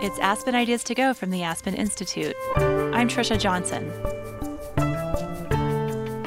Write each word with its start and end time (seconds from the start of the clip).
It's 0.00 0.20
Aspen 0.20 0.54
Ideas 0.54 0.84
to 0.84 0.94
Go 0.94 1.12
from 1.12 1.30
the 1.30 1.42
Aspen 1.42 1.74
Institute. 1.74 2.36
I'm 2.56 3.08
Trisha 3.08 3.36
Johnson. 3.36 3.82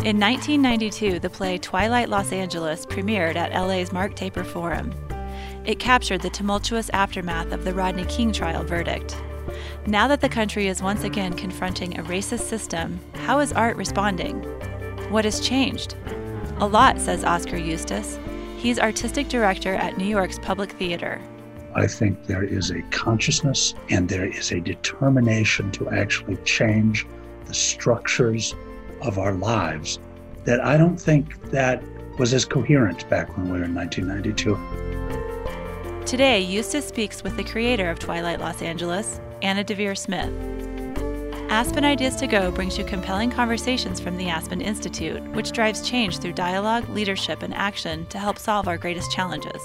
In 0.06 0.20
1992, 0.20 1.20
the 1.20 1.30
play 1.30 1.58
Twilight 1.58 2.10
Los 2.10 2.34
Angeles 2.34 2.86
premiered 2.86 3.38
at 3.38 3.54
LA's 3.54 3.94
Mark 3.94 4.16
Taper 4.16 4.44
Forum. 4.44 4.94
It 5.64 5.80
captured 5.80 6.20
the 6.20 6.30
tumultuous 6.30 6.90
aftermath 6.90 7.54
of 7.54 7.64
the 7.64 7.74
Rodney 7.74 8.04
King 8.08 8.34
trial 8.34 8.66
verdict. 8.66 9.16
Now 9.88 10.06
that 10.10 10.20
the 10.20 10.28
country 10.28 10.68
is 10.68 10.84
once 10.84 11.06
again 11.06 11.32
confronting 11.32 11.98
a 11.98 12.04
racist 12.04 12.42
system, 12.42 13.00
how 13.14 13.40
is 13.40 13.54
art 13.54 13.78
responding? 13.78 14.42
What 15.12 15.24
has 15.24 15.40
changed? 15.40 15.96
A 16.58 16.68
lot, 16.68 17.00
says 17.00 17.24
Oskar 17.24 17.56
Eustis. 17.56 18.20
He's 18.58 18.80
artistic 18.80 19.30
director 19.30 19.76
at 19.76 19.98
New 19.98 20.04
York's 20.04 20.40
Public 20.40 20.74
Theater. 20.74 21.22
I 21.76 21.88
think 21.88 22.26
there 22.26 22.44
is 22.44 22.72
a 22.72 22.82
consciousness 22.92 23.74
and 23.90 24.10
there 24.10 24.26
is 24.26 24.52
a 24.52 24.60
determination 24.60 25.72
to 25.72 25.90
actually 25.90 26.38
change 26.38 27.08
the 27.46 27.54
structures 27.54 28.56
of 29.02 29.18
our 29.18 29.34
lives 29.34 30.00
that 30.44 30.62
I 30.62 30.78
don't 30.78 31.00
think 31.00 31.42
that 31.52 31.84
was 32.18 32.34
as 32.34 32.46
coherent 32.46 33.08
back 33.10 33.36
when 33.38 33.46
we 33.46 33.60
were 33.60 33.66
in 33.66 33.74
1992. 33.74 36.06
Today, 36.06 36.42
Eustis 36.42 36.88
speaks 36.88 37.24
with 37.24 37.38
the 37.38 37.44
creator 37.44 37.90
of 37.90 38.00
Twilight 38.00 38.40
Los 38.40 38.62
Angeles, 38.62 39.20
Anna 39.42 39.64
Deavere 39.64 39.98
Smith. 39.98 40.32
Aspen 41.50 41.84
Ideas 41.84 42.16
to 42.18 42.28
Go 42.28 42.52
brings 42.52 42.78
you 42.78 42.86
compelling 42.86 43.30
conversations 43.30 44.00
from 44.00 44.18
the 44.18 44.30
Aspen 44.30 44.62
Institute, 44.62 45.22
which 45.34 45.52
drives 45.52 45.88
change 45.88 46.20
through 46.20 46.34
dialogue, 46.34 46.88
leadership, 46.90 47.44
and 47.44 47.54
action 47.54 48.06
to 48.08 48.18
help 48.18 48.40
solve 48.40 48.68
our 48.68 48.78
greatest 48.78 49.12
challenges. 49.12 49.62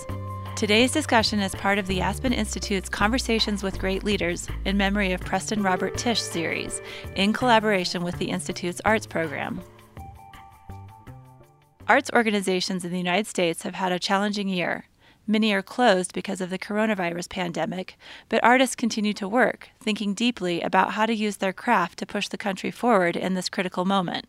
Today's 0.57 0.91
discussion 0.91 1.39
is 1.41 1.55
part 1.55 1.79
of 1.79 1.87
the 1.87 2.01
Aspen 2.01 2.33
Institute's 2.33 2.89
Conversations 2.89 3.63
with 3.63 3.79
Great 3.79 4.05
Leaders 4.05 4.49
in 4.65 4.79
memory 4.79 5.13
of 5.13 5.21
Preston 5.21 5.63
Robert 5.63 5.99
Tisch 5.99 6.19
series, 6.19 6.81
in 7.15 7.35
collaboration 7.35 8.03
with 8.03 8.17
the 8.17 8.31
Institute's 8.31 8.81
arts 8.87 9.07
program. 9.07 9.61
Arts 11.87 12.11
organizations 12.15 12.87
in 12.87 12.91
the 12.91 12.97
United 12.97 13.27
States 13.27 13.65
have 13.65 13.75
had 13.75 13.93
a 13.93 13.99
challenging 13.99 14.49
year. 14.49 14.87
Many 15.27 15.53
are 15.53 15.61
closed 15.61 16.15
because 16.15 16.41
of 16.41 16.49
the 16.49 16.59
coronavirus 16.59 17.29
pandemic, 17.29 17.99
but 18.31 18.43
artists 18.43 18.75
continue 18.75 19.13
to 19.13 19.29
work, 19.29 19.69
thinking 19.79 20.15
deeply 20.15 20.63
about 20.63 20.95
how 20.95 21.05
to 21.05 21.15
use 21.15 21.37
their 21.37 21.53
craft 21.53 21.99
to 21.99 22.07
push 22.07 22.29
the 22.29 22.39
country 22.39 22.71
forward 22.71 23.15
in 23.15 23.35
this 23.35 23.51
critical 23.51 23.85
moment. 23.85 24.25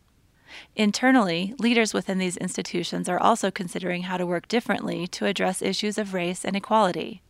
Internally, 0.76 1.54
leaders 1.58 1.92
within 1.94 2.18
these 2.18 2.36
institutions 2.36 3.08
are 3.08 3.20
also 3.20 3.50
considering 3.50 4.02
how 4.02 4.16
to 4.16 4.26
work 4.26 4.48
differently 4.48 5.06
to 5.08 5.26
address 5.26 5.62
issues 5.62 5.98
of 5.98 6.14
race 6.14 6.44
and 6.44 6.56
equality. 6.56 7.22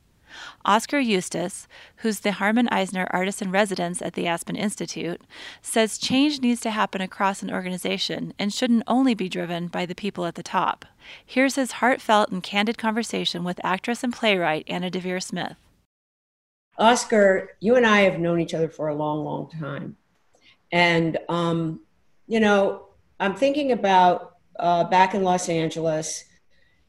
Oskar 0.65 0.99
Eustis, 0.99 1.67
who's 1.97 2.21
the 2.21 2.33
Harman 2.33 2.69
Eisner 2.69 3.07
Artist 3.11 3.41
in 3.41 3.51
Residence 3.51 4.03
at 4.03 4.15
the 4.15 4.27
Aspen 4.27 4.57
Institute, 4.57 5.21
says 5.63 5.99
change 5.99 6.41
needs 6.41 6.61
to 6.61 6.71
happen 6.71 7.01
across 7.01 7.43
an 7.43 7.51
organization 7.51 8.35
and 8.39 8.53
shouldn't 8.53 8.85
only 8.87 9.15
be 9.15 9.29
driven 9.29 9.69
by 9.69 9.87
the 9.87 9.95
people 9.95 10.27
at 10.27 10.35
the 10.35 10.43
top. 10.43 10.85
Here's 11.25 11.55
his 11.55 11.73
heartfelt 11.73 12.31
and 12.31 12.43
candid 12.43 12.79
conversation 12.79 13.45
with 13.45 13.65
actress 13.65 14.05
and 14.05 14.13
playwright 14.13 14.65
Anna 14.69 14.91
Deavere 14.91 15.23
Smith. 15.23 15.57
Oskar, 16.79 17.57
you 17.61 17.77
and 17.77 17.87
I 17.87 18.01
have 18.03 18.21
known 18.21 18.41
each 18.41 18.55
other 18.55 18.69
for 18.69 18.89
a 18.89 18.95
long, 18.95 19.25
long 19.25 19.51
time. 19.51 19.97
And, 20.71 21.19
um, 21.29 21.81
you 22.27 22.39
know, 22.39 22.88
I'm 23.21 23.35
thinking 23.35 23.73
about 23.73 24.37
uh, 24.59 24.85
back 24.85 25.15
in 25.15 25.23
Los 25.23 25.49
Angeles, 25.49 26.25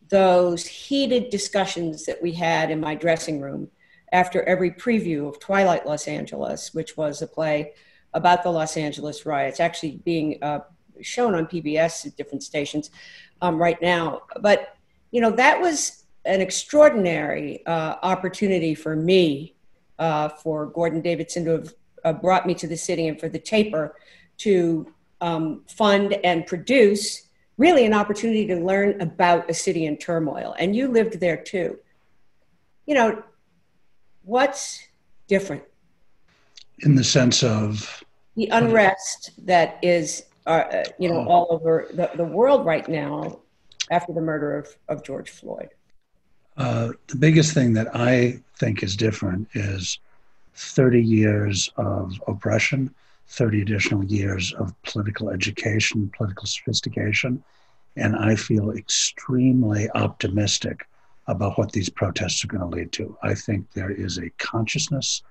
those 0.09 0.65
heated 0.65 1.29
discussions 1.29 2.05
that 2.05 2.21
we 2.21 2.31
had 2.31 2.71
in 2.71 2.79
my 2.79 2.95
dressing 2.95 3.41
room 3.41 3.69
after 4.11 4.43
every 4.43 4.71
preview 4.71 5.27
of 5.27 5.39
Twilight 5.39 5.85
Los 5.85 6.07
Angeles, 6.07 6.73
which 6.73 6.97
was 6.97 7.21
a 7.21 7.27
play 7.27 7.73
about 8.13 8.43
the 8.43 8.49
Los 8.49 8.75
Angeles 8.75 9.25
riots, 9.25 9.59
actually 9.59 10.01
being 10.03 10.39
uh, 10.41 10.59
shown 11.01 11.35
on 11.35 11.45
PBS 11.45 12.07
at 12.07 12.15
different 12.15 12.43
stations 12.43 12.89
um, 13.41 13.57
right 13.57 13.79
now. 13.81 14.23
But, 14.41 14.75
you 15.11 15.21
know, 15.21 15.31
that 15.31 15.59
was 15.59 16.05
an 16.25 16.41
extraordinary 16.41 17.65
uh, 17.65 17.95
opportunity 18.01 18.73
for 18.73 18.95
me, 18.95 19.55
uh, 19.99 20.29
for 20.29 20.67
Gordon 20.67 21.01
Davidson 21.01 21.45
to 21.45 21.51
have 21.51 21.73
uh, 22.03 22.13
brought 22.13 22.47
me 22.47 22.55
to 22.55 22.67
the 22.67 22.77
city 22.77 23.07
and 23.07 23.19
for 23.19 23.29
the 23.29 23.39
taper 23.39 23.95
to 24.39 24.91
um, 25.21 25.63
fund 25.67 26.13
and 26.23 26.45
produce 26.45 27.27
really 27.57 27.85
an 27.85 27.93
opportunity 27.93 28.47
to 28.47 28.55
learn 28.55 28.99
about 29.01 29.49
a 29.49 29.53
city 29.53 29.85
in 29.85 29.97
turmoil. 29.97 30.55
And 30.57 30.75
you 30.75 30.87
lived 30.87 31.19
there 31.19 31.37
too. 31.37 31.77
You 32.85 32.95
know, 32.95 33.23
what's 34.23 34.87
different? 35.27 35.63
In 36.79 36.95
the 36.95 37.03
sense 37.03 37.43
of 37.43 38.03
the 38.35 38.47
unrest 38.47 39.31
that 39.45 39.77
is, 39.81 40.23
uh, 40.47 40.49
uh, 40.49 40.83
you 40.97 41.09
know, 41.09 41.27
all 41.27 41.47
over 41.49 41.87
the, 41.93 42.09
the 42.15 42.23
world 42.23 42.65
right 42.65 42.87
now 42.87 43.39
after 43.91 44.13
the 44.13 44.21
murder 44.21 44.57
of, 44.57 44.67
of 44.87 45.03
George 45.03 45.29
Floyd. 45.29 45.69
Uh, 46.55 46.89
the 47.07 47.17
biggest 47.17 47.53
thing 47.53 47.73
that 47.73 47.93
I 47.93 48.41
think 48.57 48.83
is 48.83 48.95
different 48.95 49.47
is 49.53 49.99
30 50.55 51.03
years 51.03 51.69
of 51.77 52.21
oppression 52.27 52.93
30 53.29 53.61
additional 53.61 54.03
years 54.03 54.53
of 54.53 54.73
political 54.83 55.29
education, 55.29 56.11
political 56.15 56.47
sophistication, 56.47 57.43
and 57.95 58.15
I 58.15 58.35
feel 58.35 58.71
extremely 58.71 59.89
optimistic 59.91 60.87
about 61.27 61.57
what 61.57 61.71
these 61.71 61.89
protests 61.89 62.43
are 62.43 62.47
going 62.47 62.61
to 62.61 62.75
lead 62.77 62.91
to. 62.93 63.15
I 63.21 63.35
think 63.35 63.71
there 63.71 63.91
is 63.91 64.17
a 64.17 64.31
consciousness 64.37 65.21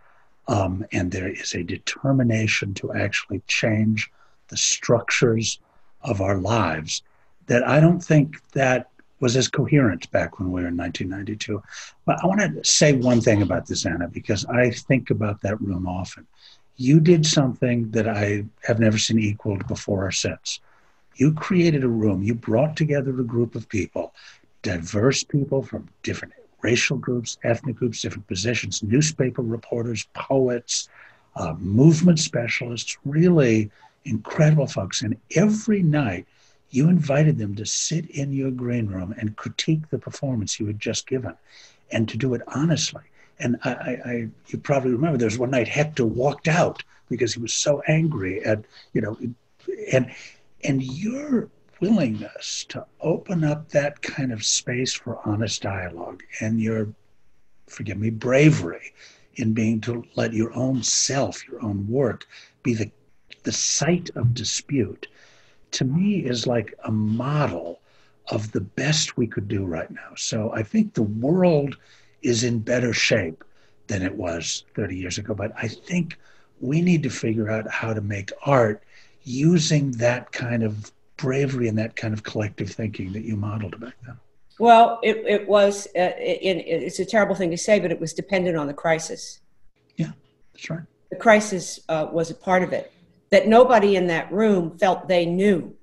um, 0.47 0.87
and 0.93 1.11
there 1.11 1.29
is 1.29 1.55
a 1.55 1.63
determination 1.63 2.73
to 2.75 2.95
actually 2.95 3.43
change 3.49 4.11
the 4.49 4.57
structures 4.57 5.59
of 6.03 6.21
our 6.21 6.39
lives 6.39 7.03
that 7.47 7.67
I 7.67 7.81
don't 7.81 8.01
think 8.01 8.41
that 8.53 8.91
was 9.21 9.37
as 9.37 9.49
coherent 9.49 10.09
back 10.13 10.39
when 10.39 10.53
we 10.53 10.63
were 10.63 10.69
in 10.69 10.77
1992. 10.77 11.61
But 12.07 12.23
I 12.23 12.27
want 12.29 12.41
to 12.41 12.65
say 12.65 12.93
one 12.93 13.21
thing 13.21 13.43
about 13.43 13.67
this, 13.67 13.85
Anna, 13.85 14.07
because 14.07 14.45
I 14.47 14.71
think 14.71 15.11
about 15.11 15.41
that 15.43 15.61
room 15.61 15.89
often 15.89 16.27
you 16.79 17.01
did 17.01 17.27
something 17.27 17.91
that 17.91 18.09
I 18.09 18.45
have 18.63 18.79
never 18.79 18.97
seen 18.97 19.19
equaled 19.19 19.67
before 19.67 20.07
or 20.07 20.13
since. 20.13 20.61
You 21.17 21.35
created 21.35 21.83
a 21.83 21.89
room, 21.89 22.23
you 22.23 22.35
brought 22.35 22.77
together 22.77 23.11
a 23.11 23.25
group 23.25 23.57
of 23.57 23.69
people, 23.69 24.15
diverse 24.63 25.25
people 25.25 25.63
from 25.63 25.89
different 26.05 26.35
racial 26.63 26.97
groups, 26.97 27.37
ethnic 27.43 27.77
groups, 27.77 28.01
different 28.01 28.29
positions, 28.29 28.83
newspaper 28.83 29.43
reporters, 29.43 30.07
poets, 30.15 30.89
uh, 31.35 31.55
movement 31.59 32.21
specialists, 32.21 32.97
really 33.05 33.71
incredible 34.05 34.69
folks. 34.69 35.03
And 35.03 35.17
every 35.35 35.83
night, 35.83 36.27
you 36.71 36.89
invited 36.89 37.39
them 37.39 37.57
to 37.57 37.67
sit 37.67 38.09
in 38.11 38.33
your 38.33 38.53
green 38.53 38.87
room 38.87 39.15
and 39.19 39.37
critique 39.37 39.89
the 39.91 39.99
performance 39.99 40.61
you 40.61 40.67
had 40.67 40.79
just 40.79 41.09
given 41.09 41.35
and 41.91 42.09
to 42.09 42.17
do 42.17 42.35
it 42.35 42.43
honestly. 42.49 43.03
And 43.41 43.57
I, 43.65 43.71
I, 43.71 44.29
you 44.49 44.59
probably 44.59 44.93
remember 44.93 45.19
there 45.19 45.27
was 45.27 45.39
one 45.39 45.51
night 45.51 45.69
Hector 45.69 46.05
walked 46.07 46.49
out 46.49 46.83
because 47.09 47.35
he 47.35 47.41
was 47.41 47.53
so 47.53 47.83
angry 47.89 48.45
at, 48.45 48.65
you 48.93 49.01
know, 49.01 49.17
and 49.93 50.11
and 50.65 50.83
your 50.83 51.49
willingness 51.81 52.65
to 52.69 52.85
open 53.01 53.45
up 53.45 53.69
that 53.69 54.03
kind 54.03 54.33
of 54.33 54.45
space 54.45 54.93
for 54.93 55.21
honest 55.25 55.63
dialogue 55.63 56.23
and 56.41 56.61
your, 56.61 56.89
forgive 57.69 57.97
me, 57.99 58.11
bravery 58.11 58.93
in 59.37 59.53
being 59.53 59.81
to 59.81 60.05
let 60.17 60.33
your 60.33 60.53
own 60.55 60.83
self, 60.83 61.47
your 61.47 61.63
own 61.63 61.87
work, 61.89 62.27
be 62.63 62.75
the 62.75 62.91
the 63.45 63.53
site 63.53 64.11
of 64.17 64.35
dispute, 64.35 65.07
to 65.71 65.85
me 65.85 66.25
is 66.25 66.47
like 66.47 66.75
a 66.85 66.91
model 66.91 67.81
of 68.31 68.53
the 68.53 68.61
best 68.61 69.17
we 69.17 69.27
could 69.27 69.49
do 69.49 69.65
right 69.65 69.91
now. 69.91 70.11
So 70.17 70.53
I 70.53 70.63
think 70.63 70.93
the 70.93 71.03
world 71.03 71.77
is 72.23 72.45
in 72.45 72.59
better 72.61 72.93
shape 72.93 73.45
than 73.87 74.03
it 74.03 74.15
was 74.15 74.65
30 74.75 74.97
years 74.97 75.19
ago. 75.19 75.35
But 75.35 75.53
I 75.57 75.69
think 75.69 76.19
we 76.61 76.81
need 76.83 77.03
to 77.05 77.11
figure 77.11 77.51
out 77.51 77.69
how 77.71 77.95
to 77.95 78.01
make 78.01 78.31
art 78.45 78.83
using 79.23 79.93
that 79.93 80.33
kind 80.33 80.63
of 80.63 80.93
bravery 81.17 81.69
and 81.69 81.79
that 81.79 81.97
kind 81.97 82.15
of 82.15 82.23
collective 82.23 82.71
thinking 82.71 83.13
that 83.13 83.23
you 83.25 83.37
modeled 83.37 83.79
back 83.81 83.95
then. 84.07 84.17
Well, 84.59 84.99
it, 85.03 85.17
it 85.27 85.49
was, 85.49 85.87
uh, 85.89 86.13
it, 86.19 86.65
it's 86.67 86.99
a 86.99 87.05
terrible 87.05 87.35
thing 87.35 87.51
to 87.51 87.59
say, 87.59 87.79
but 87.79 87.93
it 87.93 88.01
was 88.01 88.13
dependent 88.13 88.57
on 88.57 88.67
the 88.67 88.75
crisis. 88.75 89.41
Yeah, 89.97 90.11
that's 90.53 90.69
right. 90.71 90.83
The 91.11 91.17
crisis 91.17 91.81
uh, 91.89 92.09
was 92.11 92.31
a 92.31 92.35
part 92.35 92.63
of 92.63 92.73
it. 92.73 92.93
That 93.31 93.47
nobody 93.47 93.97
in 93.97 94.07
that 94.09 94.33
room 94.33 94.77
felt 94.79 95.07
they 95.07 95.27
knew. 95.27 95.77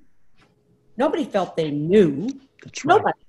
Nobody 0.97 1.25
felt 1.25 1.55
they 1.55 1.71
knew. 1.71 2.29
That's 2.63 2.83
right. 2.83 2.97
Nobody. 2.97 3.19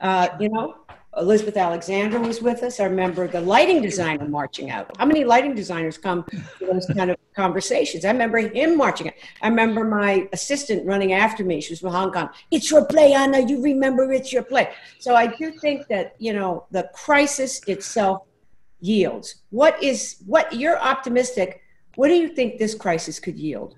Uh, 0.00 0.28
you 0.40 0.48
know, 0.48 0.74
Elizabeth 1.16 1.56
Alexander 1.56 2.18
was 2.20 2.42
with 2.42 2.62
us. 2.62 2.80
I 2.80 2.84
remember 2.84 3.28
the 3.28 3.40
lighting 3.40 3.82
designer 3.82 4.28
marching 4.28 4.70
out. 4.70 4.90
How 4.98 5.06
many 5.06 5.24
lighting 5.24 5.54
designers 5.54 5.96
come 5.98 6.24
to 6.58 6.66
those 6.66 6.86
kind 6.86 7.10
of 7.10 7.16
conversations? 7.34 8.04
I 8.04 8.10
remember 8.10 8.38
him 8.38 8.76
marching 8.76 9.08
out. 9.08 9.14
I 9.42 9.48
remember 9.48 9.84
my 9.84 10.28
assistant 10.32 10.86
running 10.86 11.12
after 11.12 11.44
me. 11.44 11.60
She 11.60 11.72
was 11.72 11.80
from 11.80 11.92
Hong 11.92 12.12
Kong. 12.12 12.30
It's 12.50 12.70
your 12.70 12.84
play, 12.86 13.12
Anna. 13.12 13.40
You 13.40 13.62
remember 13.62 14.12
it's 14.12 14.32
your 14.32 14.42
play. 14.42 14.72
So 14.98 15.14
I 15.14 15.28
do 15.28 15.52
think 15.52 15.86
that, 15.88 16.14
you 16.18 16.32
know, 16.32 16.66
the 16.70 16.90
crisis 16.94 17.60
itself 17.66 18.22
yields? 18.84 19.36
What 19.50 19.82
is 19.82 20.22
what 20.26 20.52
you're 20.52 20.78
optimistic? 20.78 21.62
What 21.96 22.08
do 22.08 22.14
you 22.14 22.28
think 22.28 22.58
this 22.58 22.74
crisis 22.74 23.18
could 23.18 23.36
yield? 23.36 23.76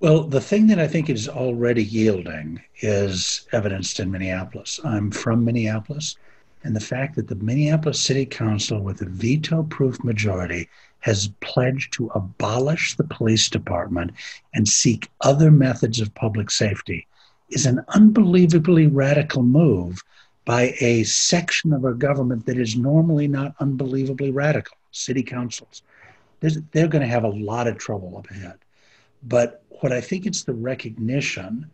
Well, 0.00 0.22
the 0.22 0.40
thing 0.40 0.68
that 0.68 0.78
I 0.78 0.86
think 0.86 1.10
is 1.10 1.28
already 1.28 1.82
yielding 1.82 2.62
is 2.82 3.48
evidenced 3.50 3.98
in 3.98 4.12
Minneapolis. 4.12 4.78
I'm 4.84 5.10
from 5.10 5.44
Minneapolis, 5.44 6.16
and 6.62 6.76
the 6.76 6.80
fact 6.80 7.16
that 7.16 7.26
the 7.26 7.34
Minneapolis 7.34 7.98
City 7.98 8.24
Council, 8.24 8.80
with 8.80 9.02
a 9.02 9.06
veto 9.06 9.64
proof 9.64 10.04
majority, 10.04 10.68
has 11.00 11.32
pledged 11.40 11.92
to 11.94 12.12
abolish 12.14 12.94
the 12.94 13.02
police 13.02 13.50
department 13.50 14.12
and 14.54 14.68
seek 14.68 15.10
other 15.22 15.50
methods 15.50 15.98
of 15.98 16.14
public 16.14 16.52
safety 16.52 17.08
is 17.50 17.66
an 17.66 17.84
unbelievably 17.88 18.86
radical 18.86 19.42
move 19.42 20.04
by 20.44 20.76
a 20.78 21.02
section 21.02 21.72
of 21.72 21.84
our 21.84 21.94
government 21.94 22.46
that 22.46 22.56
is 22.56 22.76
normally 22.76 23.26
not 23.26 23.52
unbelievably 23.58 24.30
radical 24.30 24.76
city 24.92 25.24
councils. 25.24 25.82
they're 26.40 26.86
going 26.86 27.02
to 27.02 27.08
have 27.08 27.24
a 27.24 27.28
lot 27.28 27.66
of 27.66 27.78
trouble 27.78 28.16
up 28.16 28.30
ahead. 28.30 28.58
But 29.22 29.62
what 29.80 29.92
I 29.92 30.00
think 30.00 30.26
it's 30.26 30.44
the 30.44 30.54
recognition, 30.54 31.70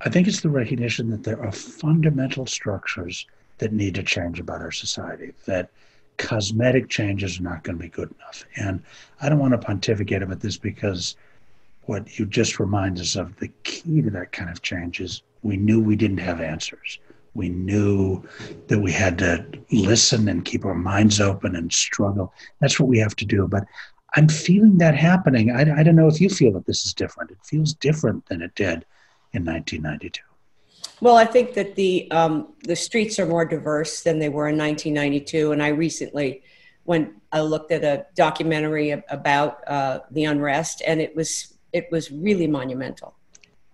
I 0.00 0.10
think 0.10 0.28
it's 0.28 0.40
the 0.40 0.50
recognition 0.50 1.10
that 1.10 1.24
there 1.24 1.42
are 1.42 1.52
fundamental 1.52 2.46
structures 2.46 3.26
that 3.58 3.72
need 3.72 3.94
to 3.94 4.02
change 4.02 4.38
about 4.38 4.60
our 4.60 4.72
society, 4.72 5.32
that 5.46 5.70
cosmetic 6.18 6.88
changes 6.88 7.38
are 7.38 7.42
not 7.42 7.62
going 7.62 7.76
to 7.76 7.82
be 7.82 7.88
good 7.88 8.12
enough. 8.18 8.44
And 8.56 8.82
I 9.20 9.28
don't 9.28 9.38
want 9.38 9.52
to 9.52 9.58
pontificate 9.58 10.22
about 10.22 10.40
this 10.40 10.56
because 10.56 11.16
what 11.82 12.18
you 12.18 12.26
just 12.26 12.58
remind 12.58 12.98
us 12.98 13.16
of 13.16 13.36
the 13.36 13.48
key 13.62 14.02
to 14.02 14.10
that 14.10 14.32
kind 14.32 14.50
of 14.50 14.62
change 14.62 15.00
is 15.00 15.22
we 15.42 15.56
knew 15.56 15.80
we 15.80 15.96
didn't 15.96 16.18
have 16.18 16.40
answers. 16.40 16.98
We 17.34 17.48
knew 17.50 18.26
that 18.68 18.80
we 18.80 18.90
had 18.92 19.18
to 19.18 19.44
listen 19.70 20.28
and 20.28 20.44
keep 20.44 20.64
our 20.64 20.74
minds 20.74 21.20
open 21.20 21.54
and 21.54 21.72
struggle. 21.72 22.32
That's 22.60 22.80
what 22.80 22.88
we 22.88 22.98
have 22.98 23.14
to 23.16 23.24
do. 23.24 23.46
But 23.46 23.64
I'm 24.14 24.28
feeling 24.28 24.78
that 24.78 24.94
happening. 24.94 25.50
I, 25.50 25.80
I 25.80 25.82
don't 25.82 25.96
know 25.96 26.06
if 26.06 26.20
you 26.20 26.28
feel 26.28 26.52
that 26.52 26.66
this 26.66 26.86
is 26.86 26.94
different. 26.94 27.30
It 27.30 27.38
feels 27.44 27.74
different 27.74 28.26
than 28.26 28.40
it 28.40 28.54
did 28.54 28.86
in 29.32 29.44
1992. 29.44 30.22
Well, 31.00 31.16
I 31.16 31.26
think 31.26 31.54
that 31.54 31.74
the 31.74 32.10
um, 32.10 32.54
the 32.62 32.76
streets 32.76 33.18
are 33.18 33.26
more 33.26 33.44
diverse 33.44 34.02
than 34.02 34.18
they 34.18 34.30
were 34.30 34.48
in 34.48 34.56
1992, 34.56 35.52
and 35.52 35.62
I 35.62 35.68
recently, 35.68 36.42
when 36.84 37.20
I 37.32 37.40
looked 37.40 37.70
at 37.70 37.84
a 37.84 38.06
documentary 38.14 38.90
about 38.90 39.66
uh, 39.68 40.00
the 40.10 40.24
unrest, 40.24 40.82
and 40.86 41.00
it 41.00 41.14
was 41.14 41.54
it 41.72 41.88
was 41.90 42.10
really 42.10 42.46
monumental. 42.46 43.14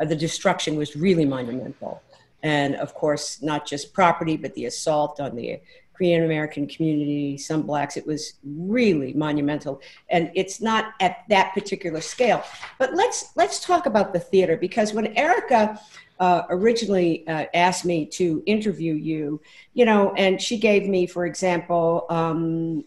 Uh, 0.00 0.06
the 0.06 0.16
destruction 0.16 0.74
was 0.74 0.96
really 0.96 1.24
monumental, 1.24 2.02
and 2.42 2.74
of 2.74 2.92
course, 2.94 3.40
not 3.40 3.66
just 3.66 3.92
property, 3.92 4.36
but 4.36 4.54
the 4.54 4.64
assault 4.64 5.20
on 5.20 5.36
the 5.36 5.60
Korean 5.94 6.24
American 6.24 6.66
community, 6.66 7.36
some 7.38 7.62
blacks. 7.62 7.96
It 7.96 8.06
was 8.06 8.34
really 8.44 9.12
monumental, 9.12 9.80
and 10.08 10.30
it's 10.34 10.60
not 10.60 10.94
at 11.00 11.24
that 11.28 11.52
particular 11.54 12.00
scale. 12.00 12.42
But 12.78 12.94
let's 12.94 13.30
let's 13.36 13.60
talk 13.60 13.86
about 13.86 14.12
the 14.12 14.20
theater 14.20 14.56
because 14.56 14.92
when 14.92 15.16
Erica 15.16 15.80
uh, 16.20 16.42
originally 16.50 17.26
uh, 17.26 17.46
asked 17.52 17.84
me 17.84 18.06
to 18.06 18.42
interview 18.46 18.94
you, 18.94 19.40
you 19.74 19.84
know, 19.84 20.12
and 20.14 20.40
she 20.40 20.56
gave 20.56 20.88
me, 20.88 21.06
for 21.06 21.26
example, 21.26 22.06
um, 22.10 22.84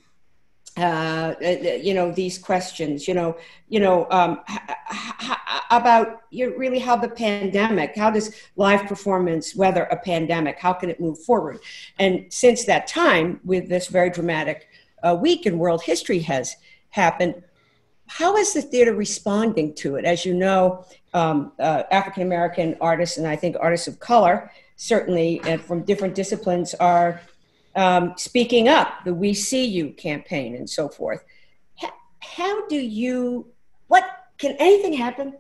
uh, 0.77 1.33
uh, 1.41 1.47
you 1.81 1.93
know 1.93 2.11
these 2.11 2.37
questions 2.37 3.07
you 3.07 3.13
know 3.13 3.37
you 3.69 3.79
know 3.79 4.07
um, 4.11 4.41
about 5.71 6.23
you 6.31 6.57
really 6.57 6.79
how 6.79 6.95
the 6.95 7.07
pandemic 7.07 7.95
how 7.95 8.09
does 8.09 8.35
live 8.55 8.85
performance 8.87 9.55
weather 9.55 9.83
a 9.83 9.97
pandemic? 9.97 10.59
How 10.59 10.73
can 10.73 10.89
it 10.89 10.99
move 10.99 11.19
forward? 11.19 11.59
And 11.99 12.25
since 12.29 12.65
that 12.65 12.87
time 12.87 13.39
with 13.43 13.69
this 13.69 13.87
very 13.87 14.09
dramatic 14.09 14.67
uh, 15.01 15.15
week 15.15 15.45
in 15.45 15.57
world 15.57 15.81
history 15.83 16.19
has 16.19 16.55
happened 16.89 17.41
how 18.07 18.37
is 18.37 18.53
the 18.53 18.61
theater 18.61 18.93
responding 18.93 19.73
to 19.73 19.95
it? 19.95 20.05
As 20.05 20.25
you 20.25 20.33
know 20.35 20.85
um, 21.15 21.53
uh, 21.59 21.83
african 21.91 22.21
american 22.21 22.75
artists 22.81 23.17
and 23.17 23.25
i 23.25 23.35
think 23.35 23.55
artists 23.59 23.87
of 23.87 23.99
color 23.99 24.51
certainly 24.75 25.41
and 25.45 25.61
from 25.61 25.81
different 25.83 26.13
disciplines 26.13 26.73
are 26.75 27.21
um, 27.75 28.13
speaking 28.17 28.67
up, 28.67 29.03
the 29.05 29.13
We 29.13 29.33
See 29.33 29.65
You 29.65 29.91
campaign, 29.91 30.55
and 30.55 30.69
so 30.69 30.87
forth. 30.89 31.23
How, 31.75 31.91
how 32.19 32.67
do 32.67 32.75
you, 32.75 33.47
what, 33.87 34.05
can 34.37 34.55
anything 34.59 34.93
happen? 34.93 35.37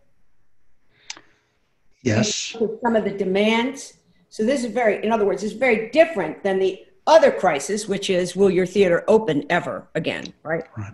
Yes. 2.03 2.55
Some 2.83 2.95
of 2.95 3.03
the 3.03 3.11
demands. 3.11 3.97
So 4.29 4.45
this 4.45 4.63
is 4.63 4.71
very, 4.71 5.03
in 5.03 5.11
other 5.11 5.25
words, 5.25 5.43
it's 5.43 5.53
very 5.53 5.89
different 5.89 6.43
than 6.43 6.59
the 6.59 6.85
other 7.07 7.31
crisis, 7.31 7.87
which 7.87 8.09
is 8.09 8.35
will 8.35 8.49
your 8.49 8.65
theater 8.65 9.03
open 9.07 9.45
ever 9.49 9.87
again, 9.95 10.33
right? 10.43 10.63
Right. 10.77 10.93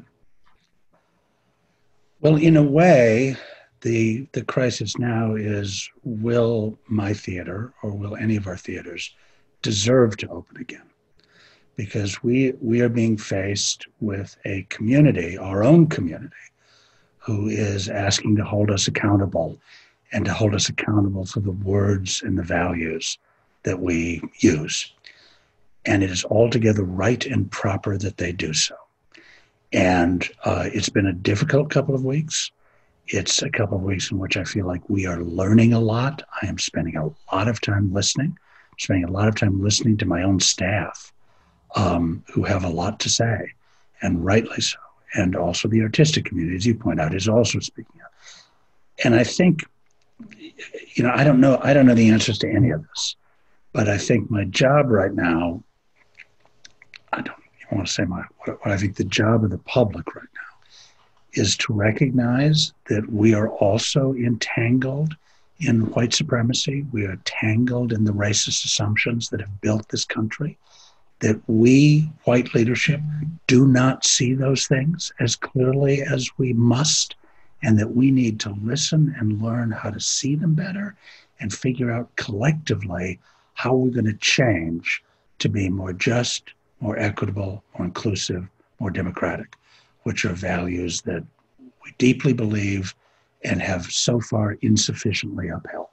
Well, 2.22 2.36
in 2.36 2.56
a 2.56 2.64
way, 2.64 3.36
the 3.82 4.28
the 4.34 4.44
crisis 4.44 4.98
now 5.00 5.36
is 5.36 5.90
will 6.04 6.78
my 6.88 7.14
theater 7.14 7.74
or 7.82 7.92
will 7.92 8.16
any 8.16 8.36
of 8.36 8.46
our 8.48 8.58
theaters 8.58 9.16
deserve 9.64 10.18
to 10.18 10.30
open 10.30 10.58
again? 10.58 10.91
Because 11.76 12.22
we 12.22 12.54
we 12.62 12.82
are 12.82 12.90
being 12.90 13.18
faced 13.18 13.88
with 14.00 14.38
a 14.46 14.64
community, 14.70 15.38
our 15.38 15.64
own 15.64 15.88
community, 15.88 16.36
who 17.18 17.48
is 17.48 17.88
asking 17.90 18.36
to 18.36 18.44
hold 18.44 18.72
us 18.72 18.88
accountable 18.88 19.58
and 20.12 20.26
to 20.26 20.34
hold 20.34 20.54
us 20.54 20.70
accountable 20.70 21.26
for 21.26 21.40
the 21.40 21.52
words 21.52 22.22
and 22.24 22.38
the 22.38 22.44
values 22.44 23.18
that 23.64 23.80
we 23.80 24.22
use. 24.40 24.92
And 25.86 26.04
it 26.04 26.12
is 26.12 26.26
altogether 26.26 26.84
right 26.84 27.26
and 27.26 27.50
proper 27.50 27.98
that 27.98 28.18
they 28.18 28.32
do 28.32 28.54
so. 28.54 28.76
And 29.72 30.30
uh, 30.44 30.70
it's 30.74 30.90
been 30.90 31.08
a 31.08 31.14
difficult 31.14 31.70
couple 31.70 31.96
of 31.96 32.04
weeks. 32.04 32.52
It's 33.08 33.42
a 33.42 33.50
couple 33.50 33.78
of 33.78 33.84
weeks 33.84 34.12
in 34.12 34.20
which 34.20 34.38
I 34.38 34.44
feel 34.44 34.68
like 34.68 34.90
we 34.90 35.06
are 35.06 35.24
learning 35.24 35.74
a 35.74 35.80
lot. 35.80 36.24
I 36.42 36.48
am 36.48 36.58
spending 36.58 36.98
a 36.98 37.10
lot 37.34 37.48
of 37.48 37.62
time 37.62 37.94
listening, 37.94 38.38
I'm 38.72 38.80
spending 38.80 39.06
a 39.06 39.12
lot 39.12 39.28
of 39.28 39.36
time 39.36 39.64
listening 39.64 39.98
to 39.98 40.06
my 40.06 40.24
own 40.24 40.40
staff 40.40 41.12
um, 41.76 42.24
who 42.32 42.44
have 42.44 42.64
a 42.64 42.70
lot 42.70 43.00
to 43.02 43.10
say, 43.10 43.54
and 44.02 44.24
rightly 44.24 44.62
so. 44.62 44.78
And 45.14 45.36
also 45.36 45.68
the 45.68 45.82
artistic 45.82 46.26
community, 46.26 46.56
as 46.56 46.66
you 46.66 46.76
point 46.76 47.02
out, 47.02 47.14
is 47.14 47.28
also 47.28 47.60
speaking 47.60 48.00
up. 48.04 48.12
And 49.04 49.16
I 49.16 49.24
think, 49.24 49.66
you 50.94 51.04
know, 51.04 51.12
I 51.14 51.24
don't 51.24 51.42
know, 51.42 51.60
I 51.62 51.74
don't 51.74 51.86
know 51.86 51.96
the 51.96 52.10
answers 52.10 52.38
to 52.40 52.50
any 52.50 52.70
of 52.70 52.86
this, 52.88 53.16
but 53.74 53.90
I 53.90 53.98
think 53.98 54.32
my 54.32 54.46
job 54.46 54.90
right 54.90 55.14
now, 55.14 55.64
I 57.12 57.22
don't 57.22 57.38
want 57.72 57.88
to 57.88 57.94
say 57.94 58.06
my 58.06 58.24
what 58.46 58.60
I 58.66 58.78
think 58.78 58.96
the 58.96 59.04
job 59.04 59.44
of 59.44 59.50
the 59.50 59.58
public 59.58 60.16
right 60.16 60.28
now 60.34 60.42
is 61.34 61.56
to 61.58 61.74
recognize 61.74 62.74
that 62.88 63.10
we 63.12 63.34
are 63.34 63.50
also 63.50 64.14
entangled 64.14 65.16
in 65.60 65.92
white 65.92 66.14
supremacy. 66.14 66.86
We 66.92 67.06
are 67.06 67.18
tangled 67.26 67.94
in 67.94 68.04
the 68.04 68.12
racist 68.12 68.66
assumptions 68.66 69.30
that 69.30 69.40
have 69.40 69.62
built 69.62 69.88
this 69.90 70.06
country 70.06 70.58
that 71.22 71.40
we, 71.48 72.12
white 72.24 72.54
leadership, 72.54 73.00
do 73.48 73.68
not 73.68 74.06
see 74.06 74.34
those 74.34 74.68
things 74.68 75.12
as 75.20 75.36
clearly 75.36 76.02
as 76.02 76.30
we 76.38 76.54
must, 76.54 77.16
and 77.64 77.78
that 77.80 77.96
we 77.96 78.12
need 78.12 78.40
to 78.40 78.58
listen 78.64 79.16
and 79.20 79.42
learn 79.42 79.72
how 79.72 79.92
to 79.92 80.00
see 80.00 80.36
them 80.36 80.56
better 80.56 80.96
and 81.40 81.54
figure 81.54 81.92
out 81.92 82.16
collectively 82.16 83.20
how 83.54 83.76
we're 83.76 83.92
going 83.92 84.06
to 84.06 84.14
change 84.14 85.04
to 85.40 85.48
be 85.48 85.70
more 85.70 85.94
just, 85.94 86.54
more 86.80 86.98
equitable, 86.98 87.64
more 87.78 87.86
inclusive, 87.86 88.48
more 88.80 88.90
democratic, 88.90 89.56
which 90.04 90.26
are 90.26 90.34
values 90.34 91.02
that 91.02 91.24
we 91.84 91.94
deeply 91.98 92.34
believe 92.34 92.96
and 93.44 93.62
have 93.62 93.86
so 93.86 94.20
far 94.20 94.58
insufficiently 94.62 95.50
upheld. 95.50 95.88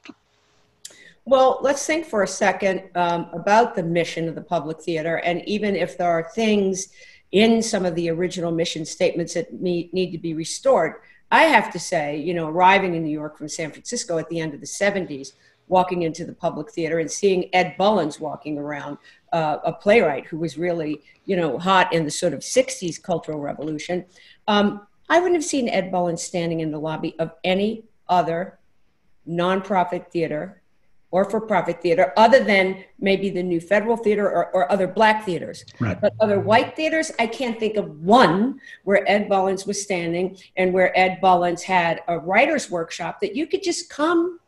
Well, 1.29 1.59
let's 1.61 1.85
think 1.85 2.07
for 2.07 2.23
a 2.23 2.27
second 2.27 2.85
um, 2.95 3.29
about 3.35 3.75
the 3.75 3.83
mission 3.83 4.31
of 4.31 4.35
the 4.35 4.41
public 4.41 4.81
theater, 4.81 5.17
and 5.17 5.47
even 5.47 5.77
if 5.77 5.99
there 5.99 6.09
are 6.11 6.31
things 6.35 6.89
in 7.33 7.63
some 7.63 7.85
of 7.85 7.95
the 7.97 8.09
original 8.09 8.51
mission 8.51 8.87
statements 8.87 9.35
that 9.35 9.53
need, 9.53 9.93
need 9.93 10.11
to 10.13 10.17
be 10.17 10.33
restored. 10.33 10.95
I 11.31 11.43
have 11.43 11.71
to 11.73 11.79
say, 11.79 12.17
you 12.17 12.33
know, 12.33 12.49
arriving 12.49 12.95
in 12.95 13.05
New 13.05 13.11
York 13.11 13.37
from 13.37 13.47
San 13.47 13.71
Francisco 13.71 14.17
at 14.17 14.31
the 14.31 14.41
end 14.41 14.55
of 14.55 14.61
the 14.61 14.67
70s, 14.67 15.35
walking 15.67 16.01
into 16.01 16.25
the 16.25 16.33
public 16.33 16.71
theater 16.71 16.99
and 16.99 17.11
seeing 17.11 17.55
Ed 17.55 17.75
Bullins 17.77 18.19
walking 18.19 18.57
around, 18.57 18.97
uh, 19.35 19.59
a 19.65 19.73
playwright 19.75 20.25
who 20.25 20.39
was 20.39 20.57
really, 20.57 21.03
you 21.27 21.37
know, 21.37 21.59
hot 21.59 21.93
in 21.93 22.07
the 22.07 22.11
sort 22.11 22.33
of 22.33 22.41
60s 22.41 23.03
cultural 23.03 23.39
revolution. 23.39 24.07
Um, 24.47 24.87
I 25.11 25.19
wouldn't 25.19 25.37
have 25.37 25.45
seen 25.45 25.69
Ed 25.69 25.93
Bullins 25.93 26.23
standing 26.23 26.61
in 26.61 26.71
the 26.71 26.81
lobby 26.81 27.15
of 27.19 27.33
any 27.45 27.85
other 28.09 28.59
nonprofit 29.29 30.11
theater 30.11 30.63
or 31.11 31.25
for 31.25 31.41
profit 31.41 31.81
theater 31.81 32.13
other 32.17 32.45
than 32.45 32.85
maybe 33.01 33.31
the 33.31 33.43
new 33.43 33.61
federal 33.61 33.97
theater 33.97 34.31
or, 34.31 34.51
or 34.55 34.71
other 34.71 34.87
black 34.87 35.25
theaters. 35.25 35.65
Right. 35.81 35.99
But 36.01 36.15
other 36.21 36.39
white 36.39 36.77
theaters, 36.77 37.11
I 37.19 37.27
can't 37.27 37.59
think 37.59 37.77
of 37.77 38.01
one 38.03 38.61
where 38.85 39.09
Ed 39.09 39.29
Bullins 39.29 39.67
was 39.67 39.81
standing 39.83 40.37
and 40.57 40.73
where 40.73 40.97
Ed 40.99 41.21
Bullins 41.21 41.63
had 41.63 42.03
a 42.09 42.19
writer's 42.19 42.71
workshop 42.71 43.21
that 43.21 43.35
you 43.35 43.47
could 43.47 43.63
just 43.63 43.89
come. 43.89 44.39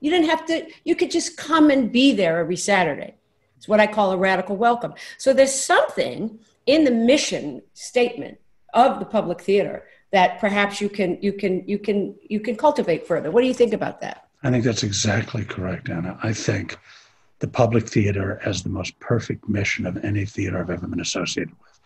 You 0.00 0.10
didn't 0.10 0.28
have 0.28 0.44
to, 0.46 0.66
you 0.84 0.94
could 0.94 1.10
just 1.10 1.36
come 1.36 1.70
and 1.70 1.90
be 1.90 2.12
there 2.12 2.38
every 2.38 2.56
Saturday. 2.56 3.14
It's 3.56 3.68
what 3.68 3.80
I 3.80 3.86
call 3.86 4.12
a 4.12 4.16
radical 4.16 4.56
welcome. 4.56 4.94
So 5.18 5.32
there's 5.32 5.54
something 5.54 6.38
in 6.66 6.84
the 6.84 6.90
mission 6.90 7.62
statement 7.74 8.38
of 8.74 8.98
the 8.98 9.04
public 9.04 9.40
theater 9.40 9.84
that 10.12 10.40
perhaps 10.40 10.80
you 10.80 10.88
can 10.88 11.18
you 11.20 11.32
can 11.32 11.66
you 11.68 11.78
can 11.78 12.14
you 12.28 12.40
can 12.40 12.56
cultivate 12.56 13.06
further. 13.06 13.30
What 13.30 13.42
do 13.42 13.46
you 13.46 13.54
think 13.54 13.72
about 13.72 14.00
that? 14.00 14.29
I 14.42 14.50
think 14.50 14.64
that's 14.64 14.82
exactly 14.82 15.44
correct, 15.44 15.88
Anna. 15.90 16.18
I 16.22 16.32
think 16.32 16.78
the 17.40 17.48
public 17.48 17.88
theater 17.88 18.40
has 18.42 18.62
the 18.62 18.70
most 18.70 18.98
perfect 19.00 19.48
mission 19.48 19.86
of 19.86 20.02
any 20.04 20.24
theater 20.24 20.58
I've 20.58 20.70
ever 20.70 20.86
been 20.86 21.00
associated 21.00 21.54
with. 21.60 21.80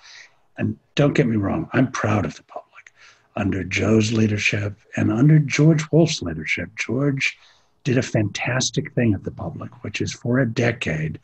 And 0.57 0.77
don't 0.95 1.15
get 1.15 1.27
me 1.27 1.37
wrong, 1.37 1.69
I'm 1.73 1.91
proud 1.91 2.25
of 2.25 2.37
the 2.37 2.43
public. 2.45 2.93
Under 3.37 3.65
Joe's 3.65 4.13
leadership 4.13 4.77
and 4.97 5.11
under 5.11 5.41
George 5.41 5.91
Wolfe's 5.91 6.23
leadership, 6.23 6.71
George 6.77 7.37
did 7.83 7.99
a 7.99 8.03
fantastic 8.03 8.93
thing 8.93 9.15
at 9.15 9.25
the 9.25 9.31
public, 9.31 9.83
which 9.83 10.01
is 10.01 10.13
for 10.13 10.39
a 10.39 10.49
decade, 10.49 11.19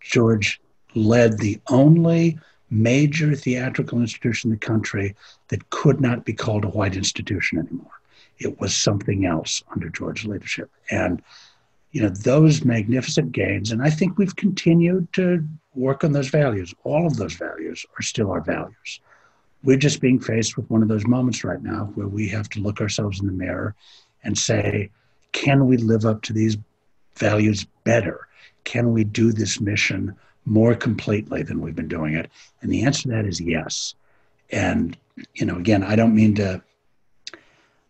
George 0.00 0.60
led 0.94 1.38
the 1.38 1.60
only 1.68 2.38
major 2.70 3.34
theatrical 3.34 4.00
institution 4.00 4.50
in 4.50 4.58
the 4.58 4.66
country 4.66 5.14
that 5.48 5.70
could 5.70 6.00
not 6.00 6.24
be 6.24 6.32
called 6.32 6.64
a 6.64 6.68
white 6.68 6.96
institution 6.96 7.58
anymore. 7.58 8.00
It 8.38 8.60
was 8.60 8.74
something 8.74 9.26
else 9.26 9.62
under 9.72 9.88
George's 9.88 10.26
leadership. 10.26 10.70
And, 10.90 11.22
you 11.92 12.02
know, 12.02 12.08
those 12.08 12.64
magnificent 12.64 13.32
gains, 13.32 13.70
and 13.70 13.82
I 13.82 13.90
think 13.90 14.18
we've 14.18 14.36
continued 14.36 15.12
to 15.14 15.46
work 15.74 16.04
on 16.04 16.12
those 16.12 16.28
values. 16.28 16.74
All 16.84 17.06
of 17.06 17.16
those 17.16 17.34
values 17.34 17.84
are 17.98 18.02
still 18.02 18.30
our 18.30 18.40
values. 18.40 19.00
We're 19.62 19.76
just 19.76 20.00
being 20.00 20.20
faced 20.20 20.56
with 20.56 20.68
one 20.70 20.82
of 20.82 20.88
those 20.88 21.06
moments 21.06 21.42
right 21.44 21.62
now 21.62 21.90
where 21.94 22.08
we 22.08 22.28
have 22.28 22.48
to 22.50 22.60
look 22.60 22.80
ourselves 22.80 23.20
in 23.20 23.26
the 23.26 23.32
mirror 23.32 23.74
and 24.22 24.36
say, 24.36 24.90
can 25.32 25.66
we 25.66 25.76
live 25.76 26.04
up 26.04 26.22
to 26.22 26.32
these 26.32 26.56
values 27.16 27.66
better? 27.84 28.28
Can 28.64 28.92
we 28.92 29.04
do 29.04 29.32
this 29.32 29.60
mission 29.60 30.14
more 30.44 30.74
completely 30.74 31.42
than 31.42 31.60
we've 31.60 31.74
been 31.74 31.88
doing 31.88 32.14
it? 32.14 32.30
And 32.60 32.70
the 32.70 32.82
answer 32.84 33.02
to 33.02 33.08
that 33.08 33.26
is 33.26 33.40
yes. 33.40 33.94
And, 34.50 34.96
you 35.34 35.46
know, 35.46 35.56
again, 35.56 35.82
I 35.82 35.96
don't 35.96 36.14
mean 36.14 36.34
to 36.36 36.62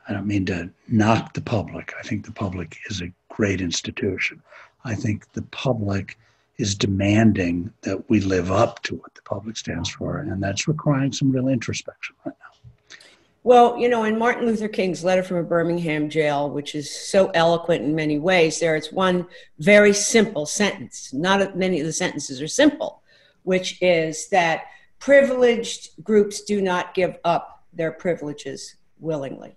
I 0.08 0.12
don't 0.12 0.26
mean 0.26 0.46
to 0.46 0.70
knock 0.88 1.32
the 1.34 1.40
public. 1.40 1.94
I 1.98 2.02
think 2.02 2.24
the 2.24 2.32
public 2.32 2.78
is 2.90 3.00
a 3.00 3.12
great 3.28 3.60
institution. 3.60 4.42
I 4.84 4.94
think 4.94 5.32
the 5.32 5.42
public 5.42 6.18
is 6.58 6.74
demanding 6.74 7.72
that 7.82 8.08
we 8.08 8.20
live 8.20 8.52
up 8.52 8.82
to 8.84 8.94
what 8.96 9.14
the 9.14 9.22
public 9.22 9.56
stands 9.56 9.88
for, 9.88 10.18
and 10.18 10.42
that's 10.42 10.68
requiring 10.68 11.12
some 11.12 11.32
real 11.32 11.48
introspection 11.48 12.14
right 12.24 12.34
now. 12.38 12.98
Well, 13.42 13.76
you 13.78 13.88
know, 13.88 14.04
in 14.04 14.18
Martin 14.18 14.46
Luther 14.46 14.68
King's 14.68 15.04
letter 15.04 15.22
from 15.22 15.38
a 15.38 15.42
Birmingham 15.42 16.08
jail, 16.08 16.48
which 16.48 16.74
is 16.74 16.94
so 16.94 17.28
eloquent 17.34 17.82
in 17.82 17.94
many 17.94 18.18
ways, 18.18 18.58
there 18.58 18.76
is 18.76 18.92
one 18.92 19.26
very 19.58 19.92
simple 19.92 20.46
sentence. 20.46 21.12
Not 21.12 21.56
many 21.56 21.80
of 21.80 21.86
the 21.86 21.92
sentences 21.92 22.40
are 22.40 22.48
simple, 22.48 23.02
which 23.42 23.82
is 23.82 24.28
that 24.28 24.64
privileged 24.98 25.90
groups 26.02 26.42
do 26.42 26.62
not 26.62 26.94
give 26.94 27.18
up 27.24 27.64
their 27.74 27.92
privileges 27.92 28.76
willingly. 28.98 29.56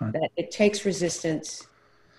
Right. 0.00 0.12
That 0.12 0.30
it 0.36 0.50
takes 0.50 0.84
resistance, 0.84 1.66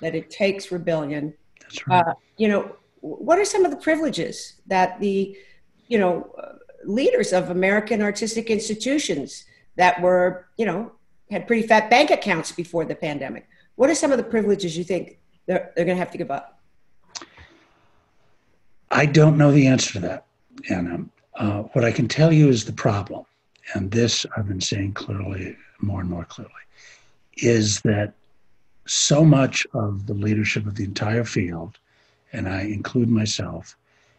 that 0.01 0.15
it 0.15 0.29
takes 0.29 0.71
rebellion. 0.71 1.33
That's 1.61 1.87
right. 1.87 2.05
Uh, 2.05 2.13
you 2.37 2.47
know, 2.47 2.75
what 3.01 3.37
are 3.37 3.45
some 3.45 3.65
of 3.65 3.71
the 3.71 3.77
privileges 3.77 4.61
that 4.67 4.99
the, 4.99 5.37
you 5.87 5.97
know, 5.97 6.33
leaders 6.83 7.33
of 7.33 7.49
American 7.49 8.01
artistic 8.01 8.49
institutions 8.49 9.45
that 9.75 10.01
were, 10.01 10.47
you 10.57 10.65
know, 10.65 10.91
had 11.29 11.47
pretty 11.47 11.67
fat 11.67 11.89
bank 11.89 12.11
accounts 12.11 12.51
before 12.51 12.85
the 12.85 12.95
pandemic? 12.95 13.47
What 13.75 13.89
are 13.89 13.95
some 13.95 14.11
of 14.11 14.17
the 14.17 14.23
privileges 14.23 14.77
you 14.77 14.83
think 14.83 15.19
they're, 15.45 15.71
they're 15.75 15.85
going 15.85 15.97
to 15.97 15.99
have 15.99 16.11
to 16.11 16.17
give 16.17 16.31
up? 16.31 16.59
I 18.91 19.05
don't 19.05 19.37
know 19.37 19.51
the 19.51 19.67
answer 19.67 19.93
to 19.93 19.99
that, 19.99 20.25
Anna. 20.69 21.05
Uh, 21.35 21.63
what 21.73 21.83
I 21.83 21.91
can 21.91 22.07
tell 22.07 22.31
you 22.31 22.47
is 22.47 22.63
the 22.63 22.71
problem, 22.71 23.25
and 23.73 23.91
this 23.91 24.25
I've 24.37 24.47
been 24.47 24.61
saying 24.61 24.93
clearly, 24.93 25.57
more 25.81 25.99
and 25.99 26.09
more 26.09 26.23
clearly 26.23 26.53
is 27.37 27.81
that 27.81 28.13
so 28.85 29.25
much 29.25 29.65
of 29.73 30.05
the 30.05 30.13
leadership 30.13 30.65
of 30.65 30.75
the 30.75 30.83
entire 30.83 31.23
field, 31.23 31.77
and 32.31 32.47
I 32.47 32.61
include 32.61 33.09
myself, 33.09 33.75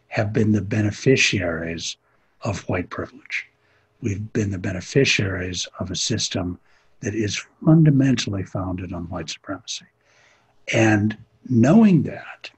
have 0.09 0.33
been 0.33 0.51
the 0.51 0.61
beneficiaries 0.61 1.97
of 2.41 2.67
white 2.69 2.89
privilege. 2.89 3.47
We've 4.01 4.31
been 4.33 4.51
the 4.51 4.57
beneficiaries 4.57 5.67
of 5.79 5.89
a 5.89 5.95
system 5.95 6.59
that 6.99 7.15
is 7.15 7.43
fundamentally 7.63 8.43
founded 8.43 8.93
on 8.93 9.09
white 9.09 9.29
supremacy. 9.29 9.85
And 10.73 11.17
knowing 11.49 12.03
that 12.03 12.51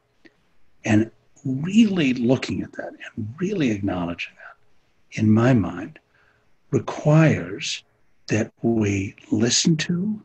and 0.85 1.11
really 1.43 2.13
looking 2.13 2.61
at 2.61 2.73
that 2.73 2.89
and 3.15 3.35
really 3.39 3.71
acknowledging 3.71 4.33
that, 4.35 5.19
in 5.19 5.31
my 5.31 5.53
mind, 5.53 5.99
requires 6.71 7.83
that 8.27 8.51
we 8.61 9.15
listen 9.31 9.75
to 9.75 10.21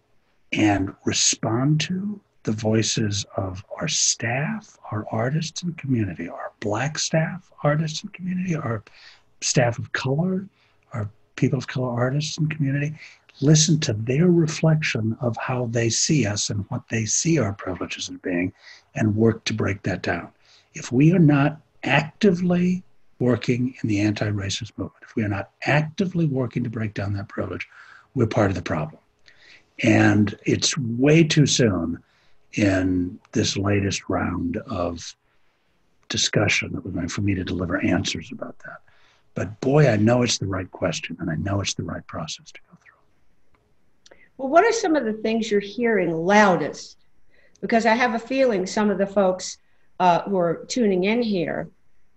and 0.57 0.95
respond 1.05 1.81
to 1.81 2.21
the 2.45 2.53
voices 2.53 3.25
of 3.37 3.65
our 3.81 3.89
staff, 3.89 4.79
our 4.93 5.07
artists 5.11 5.63
and 5.63 5.77
community, 5.79 6.29
our 6.29 6.53
black 6.61 6.99
staff, 6.99 7.51
artists 7.63 8.03
and 8.03 8.13
community, 8.13 8.55
our 8.55 8.83
staff 9.41 9.79
of 9.79 9.93
color, 9.93 10.47
our 10.93 11.09
people 11.37 11.59
of 11.59 11.67
color 11.67 11.91
artists 11.91 12.39
and 12.39 12.51
community. 12.51 12.95
Listen 13.41 13.81
to 13.81 13.93
their 13.95 14.29
reflection 14.29 15.17
of 15.21 15.37
how 15.39 15.67
they 15.67 15.89
see 15.91 16.27
us 16.27 16.51
and 16.51 16.65
what 16.69 16.83
they 16.89 17.05
see 17.05 17.39
our 17.39 17.53
privileges 17.53 18.09
as 18.09 18.17
being, 18.19 18.53
and 18.95 19.17
work 19.17 19.43
to 19.45 19.55
break 19.55 19.83
that 19.83 20.03
down. 20.03 20.29
If 20.75 20.93
we 20.93 21.13
are 21.13 21.19
not 21.19 21.61
actively 21.83 22.85
working 23.19 23.75
in 23.83 23.89
the 23.89 24.01
anti 24.01 24.31
racist 24.31 24.73
movement, 24.77 25.03
if 25.03 25.17
we 25.17 25.25
are 25.25 25.29
not 25.29 25.51
actively 25.65 26.27
working 26.27 26.63
to 26.63 26.71
break 26.71 26.95
down 26.95 27.15
that 27.15 27.29
privilege, 27.29 27.67
we're 28.15 28.27
part 28.27 28.51
of 28.51 28.55
the 28.55 28.63
problem. 28.63 29.01
And 29.83 30.37
it's 30.45 30.77
way 30.79 31.25
too 31.25 31.47
soon 31.47 32.03
in 32.53 33.19
this 33.33 33.57
latest 33.57 34.09
round 34.09 34.57
of 34.69 35.15
discussion 36.09 36.73
that 36.73 36.85
we're 36.85 36.93
going 36.93 37.09
for 37.09 37.23
me 37.23 37.35
to 37.35 37.45
deliver 37.45 37.83
answers 37.85 38.31
about 38.33 38.57
that. 38.61 38.79
But 39.35 39.61
boy, 39.61 39.89
I 39.89 39.97
know 39.97 40.23
it's 40.23 40.39
the 40.39 40.47
right 40.47 40.71
question 40.71 41.17
and 41.19 41.29
I 41.29 41.35
know 41.35 41.61
it's 41.61 41.75
the 41.75 41.83
right 41.83 42.07
process 42.07 42.53
to 42.53 42.61
go 42.71 42.79
through. 42.81 44.17
Well, 44.37 44.49
what 44.49 44.65
are 44.65 44.73
some 44.73 44.95
of 44.95 45.05
the 45.05 45.13
things 45.13 45.51
you're 45.51 45.61
hearing 45.61 46.13
loudest? 46.13 46.99
Because 47.61 47.87
I 47.87 47.95
have 47.95 48.15
a 48.15 48.19
feeling 48.19 48.67
some 48.67 48.91
of 48.91 48.99
the 48.99 49.07
folks 49.07 49.59
uh, 49.99 50.23
who 50.23 50.37
are 50.39 50.65
tuning 50.69 51.05
in 51.05 51.23
here 51.23 51.69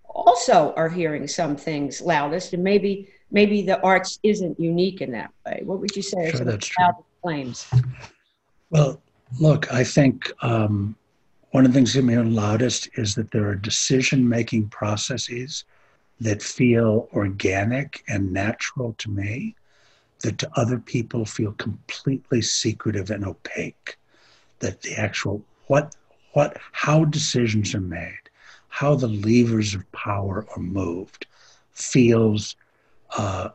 also 0.04 0.72
are 0.74 0.88
hearing 0.88 1.26
some 1.26 1.56
things 1.56 2.00
loudest, 2.00 2.52
and 2.52 2.62
maybe 2.62 3.08
maybe 3.30 3.62
the 3.62 3.80
arts 3.82 4.18
isn't 4.22 4.58
unique 4.58 5.00
in 5.00 5.12
that 5.12 5.30
way. 5.46 5.62
What 5.64 5.78
would 5.80 5.94
you 5.94 6.02
say? 6.02 6.30
Sure, 6.32 6.44
that's 6.44 6.66
true 6.66 6.86
claims? 7.22 7.66
Well, 8.70 9.00
look, 9.38 9.72
I 9.72 9.84
think 9.84 10.32
um, 10.42 10.96
one 11.50 11.64
of 11.64 11.72
the 11.72 11.78
things 11.78 11.94
that 11.94 12.02
me 12.02 12.16
loudest 12.16 12.88
is 12.94 13.14
that 13.14 13.30
there 13.30 13.48
are 13.48 13.54
decision 13.54 14.28
making 14.28 14.68
processes 14.68 15.64
that 16.20 16.42
feel 16.42 17.08
organic 17.12 18.02
and 18.08 18.32
natural 18.32 18.94
to 18.98 19.10
me 19.10 19.54
that 20.20 20.38
to 20.38 20.50
other 20.56 20.78
people 20.78 21.24
feel 21.24 21.52
completely 21.52 22.42
secretive 22.42 23.10
and 23.10 23.24
opaque 23.24 23.96
that 24.58 24.82
the 24.82 24.94
actual 24.94 25.42
what 25.68 25.94
what 26.32 26.56
how 26.72 27.04
decisions 27.04 27.74
are 27.74 27.80
made 27.80 28.18
how 28.68 28.94
the 28.94 29.08
levers 29.08 29.74
of 29.74 29.90
power 29.92 30.44
are 30.54 30.62
moved 30.62 31.26
feels 31.72 32.56
uh, 33.16 33.48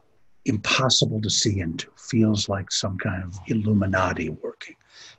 impossible 0.46 1.22
to 1.22 1.30
see 1.30 1.60
into, 1.60 1.88
feels 1.96 2.50
like 2.50 2.72
some 2.72 2.98
kind 2.98 3.24
of 3.24 3.40
Illuminati 3.48 4.30
working, 4.30 4.76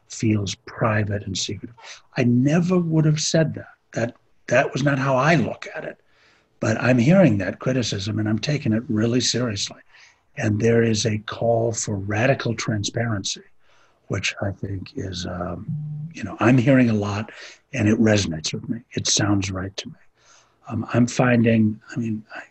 feels 0.09 0.54
private 0.66 1.25
and 1.25 1.37
secretive. 1.37 1.76
I 2.16 2.25
never 2.25 2.78
would 2.78 3.04
have 3.04 3.21
said 3.21 3.54
that. 3.54 3.69
That 3.93 4.16
that 4.49 4.73
was 4.73 4.83
not 4.83 4.99
how 4.99 5.16
I 5.16 5.37
look 5.37 5.66
at 5.75 5.85
it. 5.85 6.00
But 6.61 6.81
I'm 6.81 6.99
hearing 6.99 7.38
that 7.38 7.59
criticism 7.59 8.19
and 8.19 8.28
I'm 8.28 8.38
taking 8.38 8.73
it 8.73 8.83
really 8.88 9.21
seriously. 9.21 9.81
And 10.37 10.61
there 10.61 10.83
is 10.83 11.07
a 11.07 11.19
call 11.19 11.73
for 11.73 11.97
radical 11.97 12.54
transparency, 12.54 13.43
which 14.09 14.35
I 14.43 14.50
think 14.50 14.93
is, 14.97 15.26
um, 15.26 15.66
you 16.12 16.25
know, 16.25 16.37
I'm 16.40 16.59
hearing 16.59 16.90
a 16.90 16.95
lot 16.95 17.31
and 17.73 17.88
it 17.88 17.99
resonates 17.99 18.52
with 18.52 18.69
me. 18.69 18.81
It 18.93 19.07
sounds 19.07 19.50
right 19.50 19.76
to 19.76 19.88
me. 19.88 19.95
Um, 20.69 20.87
I'm 20.93 21.07
finding, 21.07 21.81
I 21.95 21.97
mean, 21.99 22.25
I, 22.35 22.43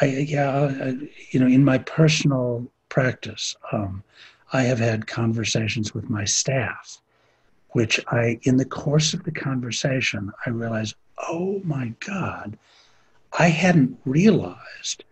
I, 0.00 0.06
yeah, 0.06 0.92
you 1.30 1.40
know, 1.40 1.46
in 1.46 1.64
my 1.64 1.78
personal 1.78 2.66
practice, 2.88 3.56
um, 3.72 4.02
I 4.52 4.62
have 4.62 4.78
had 4.78 5.06
conversations 5.06 5.94
with 5.94 6.10
my 6.10 6.24
staff, 6.24 6.98
which 7.70 8.00
I, 8.08 8.38
in 8.42 8.56
the 8.56 8.64
course 8.64 9.14
of 9.14 9.24
the 9.24 9.32
conversation, 9.32 10.32
I 10.46 10.50
realized, 10.50 10.96
oh 11.28 11.60
my 11.64 11.92
God, 12.00 12.58
I 13.38 13.48
hadn't 13.48 13.98
realized 14.04 15.04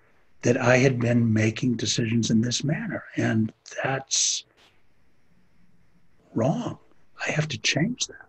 that 0.42 0.56
I 0.56 0.78
had 0.78 0.98
been 0.98 1.32
making 1.32 1.76
decisions 1.76 2.30
in 2.30 2.40
this 2.40 2.64
manner. 2.64 3.04
And 3.16 3.52
that's 3.82 4.44
wrong. 6.34 6.78
I 7.26 7.30
have 7.30 7.48
to 7.48 7.58
change 7.58 8.06
that. 8.06 8.28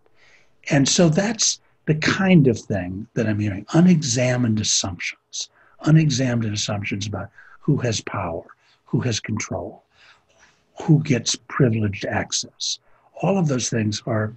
And 0.70 0.88
so 0.88 1.10
that's 1.10 1.60
the 1.86 1.96
kind 1.96 2.48
of 2.48 2.60
thing 2.60 3.08
that 3.14 3.28
I'm 3.28 3.40
hearing 3.40 3.66
unexamined 3.74 4.60
assumptions 4.60 5.50
unexamined 5.82 6.54
assumptions 6.54 7.08
about 7.08 7.30
who 7.60 7.78
has 7.78 8.02
power, 8.02 8.46
who 8.86 9.00
has 9.02 9.20
control, 9.20 9.84
who 10.82 11.04
gets 11.04 11.36
privileged 11.48 12.06
access. 12.06 12.80
All 13.22 13.38
of 13.38 13.48
those 13.48 13.70
things 13.70 14.02
are. 14.06 14.34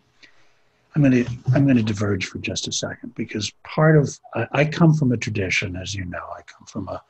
I'm 0.94 1.00
going 1.00 1.24
to 1.24 1.30
I'm 1.54 1.64
going 1.64 1.78
to 1.78 1.82
diverge 1.82 2.26
for 2.26 2.36
just 2.38 2.68
a 2.68 2.72
second 2.72 3.14
because 3.14 3.50
part 3.64 3.96
of 3.96 4.18
I, 4.34 4.46
I 4.52 4.64
come 4.66 4.92
from 4.92 5.10
a 5.12 5.16
tradition, 5.16 5.74
as 5.74 5.94
you 5.94 6.04
know, 6.04 6.22
I 6.36 6.42
come 6.42 6.66
from 6.66 6.86
a, 6.88 7.02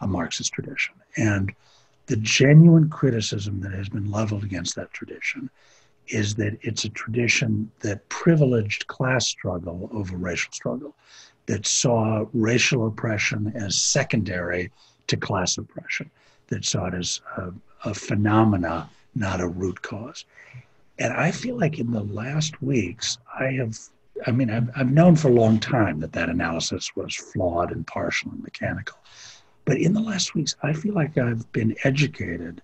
a 0.00 0.06
Marxist 0.06 0.52
tradition, 0.52 0.94
and 1.16 1.52
the 2.06 2.16
genuine 2.16 2.88
criticism 2.88 3.60
that 3.62 3.72
has 3.72 3.88
been 3.88 4.10
leveled 4.10 4.44
against 4.44 4.76
that 4.76 4.92
tradition 4.92 5.50
is 6.08 6.34
that 6.34 6.58
it's 6.60 6.84
a 6.84 6.90
tradition 6.90 7.70
that 7.80 8.08
privileged 8.08 8.86
class 8.86 9.26
struggle 9.26 9.88
over 9.92 10.16
racial 10.16 10.52
struggle, 10.52 10.94
that 11.46 11.66
saw 11.66 12.24
racial 12.32 12.86
oppression 12.86 13.52
as 13.54 13.76
secondary 13.76 14.70
to 15.06 15.16
class 15.16 15.58
oppression, 15.58 16.10
that 16.48 16.64
saw 16.64 16.86
it 16.86 16.94
as 16.94 17.20
a, 17.36 17.52
a 17.84 17.94
phenomena, 17.94 18.88
not 19.14 19.40
a 19.40 19.48
root 19.48 19.82
cause. 19.82 20.24
And 20.98 21.12
I 21.12 21.30
feel 21.30 21.58
like 21.58 21.78
in 21.78 21.90
the 21.90 22.04
last 22.04 22.62
weeks, 22.62 23.18
I 23.38 23.46
have, 23.52 23.78
I 24.26 24.30
mean, 24.30 24.50
I've, 24.50 24.70
I've 24.76 24.92
known 24.92 25.16
for 25.16 25.28
a 25.28 25.32
long 25.32 25.58
time 25.58 26.00
that 26.00 26.12
that 26.12 26.28
analysis 26.28 26.94
was 26.94 27.14
flawed 27.14 27.72
and 27.72 27.86
partial 27.86 28.30
and 28.30 28.42
mechanical. 28.42 28.98
But 29.64 29.78
in 29.78 29.92
the 29.92 30.00
last 30.00 30.34
weeks, 30.34 30.56
I 30.62 30.72
feel 30.72 30.94
like 30.94 31.18
I've 31.18 31.50
been 31.52 31.74
educated 31.84 32.62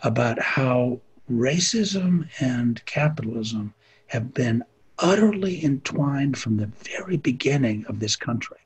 about 0.00 0.38
how 0.40 1.00
racism 1.30 2.28
and 2.40 2.84
capitalism 2.86 3.72
have 4.08 4.34
been 4.34 4.64
utterly 5.00 5.64
entwined 5.64 6.38
from 6.38 6.56
the 6.56 6.66
very 6.66 7.16
beginning 7.16 7.84
of 7.86 8.00
this 8.00 8.16
country. 8.16 8.58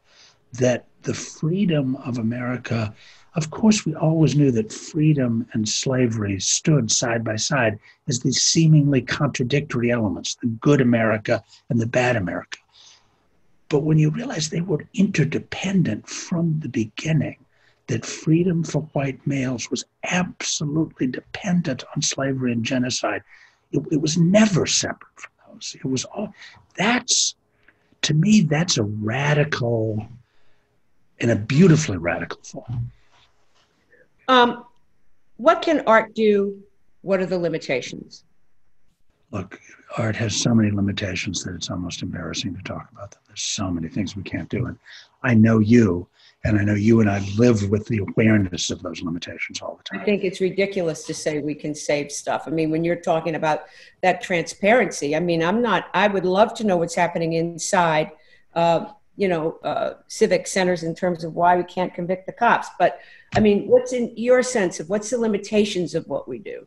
That 0.53 0.87
the 1.03 1.15
freedom 1.15 1.97
of 1.97 2.19
America, 2.19 2.95
of 3.35 3.51
course, 3.51 3.85
we 3.85 3.95
always 3.95 4.37
knew 4.37 4.51
that 4.53 4.73
freedom 4.73 5.47
and 5.53 5.69
slavery 5.69 6.41
stood 6.41 6.91
side 6.91 7.25
by 7.25 7.37
side 7.37 7.79
as 8.09 8.21
these 8.21 8.43
seemingly 8.43 9.03
contradictory 9.03 9.91
elements 9.91 10.37
the 10.37 10.47
good 10.47 10.81
America 10.81 11.43
and 11.71 11.81
the 11.81 11.87
bad 11.87 12.17
America. 12.17 12.59
But 13.69 13.81
when 13.81 13.99
you 13.99 14.11
realize 14.11 14.49
they 14.49 14.61
were 14.61 14.87
interdependent 14.95 16.09
from 16.09 16.61
the 16.61 16.69
beginning, 16.69 17.39
that 17.87 18.07
freedom 18.07 18.63
for 18.65 18.83
white 18.93 19.27
males 19.27 19.71
was 19.71 19.85
absolutely 20.05 21.07
dependent 21.07 21.85
on 21.95 22.03
slavery 22.03 22.53
and 22.53 22.65
genocide. 22.65 23.23
It, 23.73 23.83
it, 23.91 24.01
was 24.01 24.17
never 24.17 24.65
separate 24.65 25.27
It 25.75 25.85
was 25.85 26.05
all 26.05 26.35
that's 26.77 27.37
to 28.05 28.15
me, 28.15 28.43
that's 28.43 28.77
a 28.77 28.83
radical 28.83 30.07
in 31.19 31.31
a 31.31 31.37
beautifully 31.37 31.97
radical 31.97 32.41
form. 32.43 32.91
Um, 34.29 34.65
what 35.37 35.63
can 35.63 35.83
art 35.87 36.15
do? 36.15 36.63
What 37.03 37.21
are 37.21 37.27
the 37.27 37.39
limitations? 37.39 38.25
Look, 39.31 39.59
art 39.97 40.17
has 40.17 40.37
so 40.37 40.55
many 40.55 40.71
limitations 40.71 41.43
that 41.45 41.55
it's 41.55 41.71
almost 41.71 42.03
embarrassing 42.03 42.55
to 42.55 42.63
talk 42.63 42.89
about 42.93 43.11
them. 43.11 43.21
There's 43.27 43.43
so 43.43 43.71
many 43.71 43.89
things 43.89 44.17
we 44.17 44.23
can't 44.23 44.49
do. 44.49 44.67
And 44.67 44.79
I 45.23 45.35
know 45.35 45.59
you 45.59 46.07
and 46.45 46.59
I 46.59 46.63
know 46.63 46.75
you 46.75 47.01
and 47.01 47.11
I 47.11 47.21
live 47.39 47.71
with 47.71 47.87
the 47.87 47.99
awareness 47.99 48.71
of 48.71 48.83
those 48.83 49.01
limitations 49.01 49.63
all 49.63 49.77
the 49.77 49.83
time. 49.83 50.01
I 50.01 50.05
think 50.05 50.25
it's 50.25 50.43
ridiculous 50.43 51.05
to 51.07 51.15
say 51.15 51.39
we 51.39 51.55
can 51.55 51.75
save 51.75 52.13
stuff. 52.13 52.45
I 52.47 52.51
mean, 52.51 52.71
when 52.71 52.85
you're 52.85 52.97
talking 52.97 53.35
about 53.35 53.65
that 54.03 54.21
transparency, 54.21 55.17
I 55.17 55.21
mean, 55.21 55.43
I'm 55.43 55.63
not, 55.63 55.87
I 55.95 56.07
would 56.07 56.27
love 56.27 56.53
to 56.55 56.65
know 56.65 56.77
what's 56.77 56.95
happening 56.95 57.33
inside, 57.33 58.11
uh, 58.55 58.87
you 59.17 59.27
know, 59.27 59.59
uh, 59.65 59.95
civic 60.09 60.47
centers 60.47 60.83
in 60.83 60.95
terms 60.95 61.25
of 61.25 61.35
why 61.35 61.57
we 61.57 61.65
can't 61.65 61.95
convict 61.95 62.27
the 62.27 62.33
cops. 62.33 62.69
But 62.79 63.01
I 63.35 63.41
mean, 63.41 63.67
what's 63.67 63.95
in 63.95 64.13
your 64.15 64.43
sense 64.43 64.81
of 64.81 64.91
what's 64.91 65.09
the 65.09 65.19
limitations 65.19 65.95
of 65.95 66.07
what 66.09 66.29
we 66.29 66.39
do? 66.39 66.67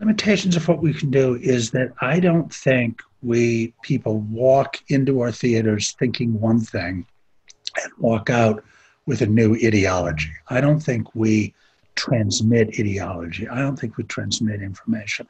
Limitations 0.00 0.54
of 0.54 0.68
what 0.68 0.80
we 0.80 0.92
can 0.92 1.10
do 1.10 1.36
is 1.36 1.70
that 1.70 1.92
I 2.00 2.20
don't 2.20 2.52
think 2.52 3.02
we 3.22 3.74
people 3.82 4.18
walk 4.18 4.78
into 4.88 5.22
our 5.22 5.32
theaters 5.32 5.96
thinking 5.98 6.38
one 6.38 6.60
thing 6.60 7.06
and 7.82 7.92
walk 7.98 8.30
out 8.30 8.64
with 9.06 9.22
a 9.22 9.26
new 9.26 9.54
ideology. 9.54 10.30
I 10.48 10.60
don't 10.60 10.80
think 10.80 11.14
we 11.14 11.54
transmit 11.94 12.78
ideology. 12.78 13.48
I 13.48 13.60
don't 13.60 13.76
think 13.76 13.96
we 13.96 14.04
transmit 14.04 14.62
information. 14.62 15.26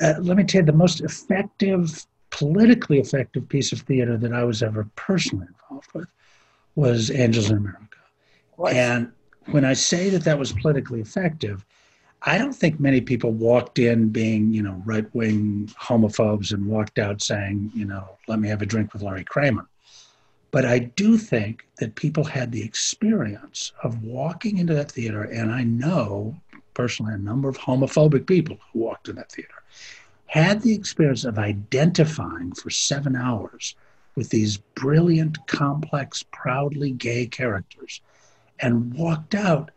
Uh, 0.00 0.14
let 0.20 0.36
me 0.36 0.44
tell 0.44 0.62
you, 0.62 0.66
the 0.66 0.72
most 0.72 1.00
effective, 1.00 2.06
politically 2.30 2.98
effective 2.98 3.48
piece 3.48 3.72
of 3.72 3.80
theater 3.80 4.16
that 4.18 4.32
I 4.32 4.44
was 4.44 4.62
ever 4.62 4.88
personally 4.96 5.46
involved 5.48 5.88
with 5.94 6.08
was 6.74 7.10
Angels 7.10 7.50
in 7.50 7.56
America. 7.58 7.98
What? 8.56 8.74
And 8.74 9.12
when 9.46 9.64
I 9.64 9.74
say 9.74 10.10
that 10.10 10.24
that 10.24 10.38
was 10.38 10.52
politically 10.52 11.00
effective, 11.00 11.64
I 12.22 12.38
don't 12.38 12.52
think 12.52 12.80
many 12.80 13.00
people 13.00 13.30
walked 13.30 13.78
in 13.78 14.08
being, 14.08 14.52
you 14.52 14.62
know, 14.62 14.82
right 14.84 15.06
wing 15.14 15.70
homophobes 15.80 16.52
and 16.52 16.66
walked 16.66 16.98
out 16.98 17.22
saying, 17.22 17.70
you 17.74 17.84
know, 17.84 18.18
let 18.26 18.40
me 18.40 18.48
have 18.48 18.62
a 18.62 18.66
drink 18.66 18.92
with 18.92 19.02
Larry 19.02 19.24
Kramer. 19.24 19.68
But 20.50 20.64
I 20.64 20.78
do 20.78 21.18
think 21.18 21.66
that 21.78 21.96
people 21.96 22.24
had 22.24 22.52
the 22.52 22.62
experience 22.62 23.72
of 23.82 24.02
walking 24.02 24.58
into 24.58 24.74
that 24.74 24.92
theater, 24.92 25.22
and 25.22 25.52
I 25.52 25.64
know 25.64 26.36
personally 26.74 27.14
a 27.14 27.18
number 27.18 27.48
of 27.48 27.58
homophobic 27.58 28.26
people 28.26 28.58
who 28.72 28.80
walked 28.80 29.08
in 29.08 29.16
that 29.16 29.32
theater 29.32 29.62
had 30.26 30.60
the 30.62 30.74
experience 30.74 31.24
of 31.24 31.38
identifying 31.38 32.52
for 32.52 32.70
seven 32.70 33.16
hours 33.16 33.74
with 34.14 34.30
these 34.30 34.58
brilliant, 34.74 35.46
complex, 35.46 36.24
proudly 36.32 36.90
gay 36.90 37.26
characters 37.26 38.00
and 38.60 38.94
walked 38.94 39.34
out 39.34 39.70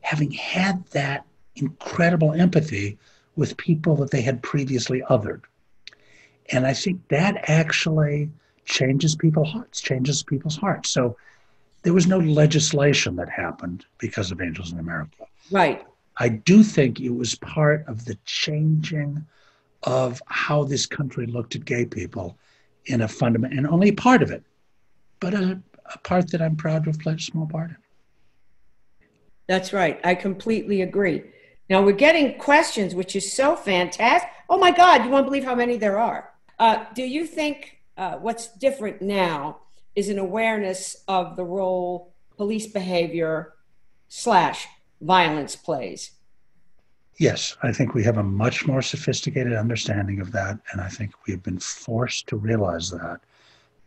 having 0.00 0.30
had 0.32 0.84
that 0.86 1.24
incredible 1.56 2.32
empathy 2.32 2.98
with 3.36 3.56
people 3.56 3.96
that 3.96 4.10
they 4.10 4.22
had 4.22 4.42
previously 4.42 5.02
othered. 5.08 5.42
And 6.50 6.66
I 6.66 6.74
think 6.74 7.08
that 7.08 7.48
actually 7.48 8.30
changes 8.64 9.14
people's 9.14 9.50
hearts, 9.50 9.80
changes 9.80 10.22
people's 10.22 10.56
hearts. 10.56 10.90
So 10.90 11.16
there 11.82 11.92
was 11.92 12.06
no 12.06 12.18
legislation 12.18 13.16
that 13.16 13.28
happened 13.28 13.84
because 13.98 14.30
of 14.30 14.40
Angels 14.40 14.72
in 14.72 14.78
America. 14.78 15.26
Right. 15.50 15.84
I 16.18 16.28
do 16.28 16.62
think 16.62 17.00
it 17.00 17.10
was 17.10 17.34
part 17.36 17.84
of 17.88 18.04
the 18.04 18.16
changing 18.24 19.24
of 19.82 20.22
how 20.26 20.64
this 20.64 20.86
country 20.86 21.26
looked 21.26 21.56
at 21.56 21.64
gay 21.64 21.84
people 21.84 22.38
in 22.86 23.00
a 23.00 23.08
fundamental, 23.08 23.58
and 23.58 23.66
only 23.66 23.92
part 23.92 24.22
of 24.22 24.30
it, 24.30 24.42
but 25.20 25.34
a, 25.34 25.60
a 25.92 25.98
part 25.98 26.30
that 26.30 26.42
I'm 26.42 26.56
proud 26.56 26.84
to 26.84 26.90
have 26.90 27.00
played 27.00 27.18
a 27.18 27.22
small 27.22 27.46
part 27.46 27.70
in. 27.70 27.76
That's 29.48 29.72
right. 29.72 30.00
I 30.04 30.14
completely 30.14 30.82
agree. 30.82 31.24
Now 31.68 31.82
we're 31.82 31.92
getting 31.92 32.38
questions, 32.38 32.94
which 32.94 33.16
is 33.16 33.32
so 33.32 33.56
fantastic. 33.56 34.30
Oh 34.48 34.58
my 34.58 34.70
God, 34.70 35.04
you 35.04 35.10
won't 35.10 35.26
believe 35.26 35.44
how 35.44 35.54
many 35.54 35.76
there 35.76 35.98
are. 35.98 36.30
Uh, 36.58 36.84
do 36.94 37.02
you 37.02 37.26
think 37.26 37.78
uh, 37.96 38.16
what's 38.16 38.48
different 38.48 39.02
now 39.02 39.58
is 39.94 40.08
an 40.08 40.18
awareness 40.18 40.96
of 41.08 41.36
the 41.36 41.44
role 41.44 42.12
police 42.36 42.66
behavior 42.66 43.54
slash 44.08 44.66
violence 45.00 45.56
plays. 45.56 46.12
Yes, 47.18 47.56
I 47.62 47.72
think 47.72 47.94
we 47.94 48.02
have 48.04 48.16
a 48.16 48.22
much 48.22 48.66
more 48.66 48.82
sophisticated 48.82 49.52
understanding 49.52 50.20
of 50.20 50.32
that. 50.32 50.58
And 50.72 50.80
I 50.80 50.88
think 50.88 51.12
we've 51.26 51.42
been 51.42 51.58
forced 51.58 52.26
to 52.28 52.36
realize 52.36 52.90
that 52.90 53.20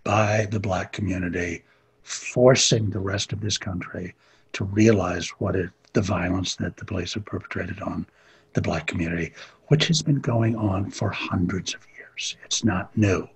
by 0.04 0.48
the 0.52 0.60
Black 0.60 0.94
community, 0.94 1.64
forcing 2.04 2.92
the 2.92 3.00
rest 3.00 3.34
of 3.34 3.42
this 3.42 3.58
country 3.58 4.14
to 4.54 4.64
realize 4.64 5.30
what 5.40 5.56
it, 5.56 5.72
the 5.94 6.02
violence 6.02 6.56
that 6.58 6.78
the 6.78 6.86
police 6.86 7.16
have 7.16 7.26
perpetrated 7.26 7.82
on 7.82 8.06
the 8.54 8.62
Black 8.62 8.86
community, 8.88 9.34
which 9.68 9.88
has 9.88 10.02
been 10.02 10.20
going 10.20 10.56
on 10.56 10.90
for 10.92 11.10
hundreds 11.10 11.74
of 11.74 11.86
years. 11.98 12.38
It's 12.46 12.64
not 12.64 12.96
new. 12.96 13.28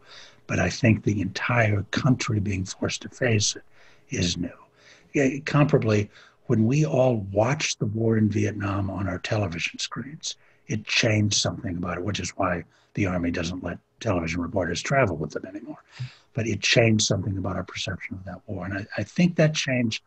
But 0.50 0.58
I 0.58 0.72
think 0.72 1.04
the 1.04 1.22
entire 1.22 1.84
country 1.92 2.40
being 2.40 2.66
forced 2.66 3.04
to 3.04 3.10
face 3.10 3.56
it 3.56 3.62
is 4.10 4.36
new. 4.36 4.50
Yeah, 5.14 5.28
comparably, 5.44 6.10
when 6.48 6.66
we 6.66 6.88
all 6.88 7.18
watched 7.32 7.78
the 7.78 7.86
war 7.86 8.18
in 8.18 8.32
Vietnam 8.32 8.90
on 8.90 9.08
our 9.08 9.20
television 9.20 9.78
screens, 9.78 10.38
it 10.66 10.86
changed 10.86 11.36
something 11.36 11.78
about 11.78 12.00
it, 12.00 12.04
which 12.04 12.20
is 12.20 12.32
why 12.32 12.64
the 12.96 13.06
Army 13.06 13.30
doesn't 13.30 13.64
let 13.64 13.78
television 14.00 14.42
reporters 14.42 14.82
travel 14.82 15.16
with 15.16 15.30
them 15.30 15.46
anymore. 15.46 15.84
But 16.34 16.48
it 16.48 16.62
changed 16.62 17.06
something 17.06 17.38
about 17.38 17.56
our 17.56 17.64
perception 17.64 18.16
of 18.16 18.26
that 18.26 18.42
war. 18.48 18.66
And 18.66 18.74
I, 18.74 18.88
I 18.98 19.04
think 19.04 19.36
that 19.36 19.54
change, 19.54 20.02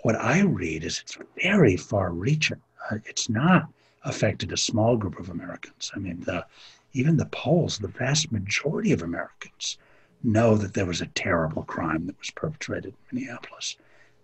what 0.00 0.16
I 0.16 0.40
read 0.40 0.84
is 0.84 1.00
it's 1.00 1.18
very 1.42 1.76
far 1.76 2.10
reaching. 2.10 2.62
Uh, 2.90 2.96
it's 3.04 3.28
not 3.28 3.68
affected 4.04 4.50
a 4.50 4.56
small 4.56 4.96
group 4.96 5.18
of 5.18 5.28
Americans. 5.28 5.92
I 5.94 5.98
mean, 5.98 6.20
the 6.20 6.46
even 6.94 7.16
the 7.16 7.26
polls, 7.26 7.78
the 7.78 7.88
vast 7.88 8.32
majority 8.32 8.92
of 8.92 9.02
Americans 9.02 9.78
know 10.22 10.56
that 10.56 10.72
there 10.74 10.86
was 10.86 11.00
a 11.00 11.06
terrible 11.08 11.62
crime 11.64 12.06
that 12.06 12.18
was 12.18 12.30
perpetrated 12.30 12.94
in 13.10 13.18
Minneapolis. 13.18 13.76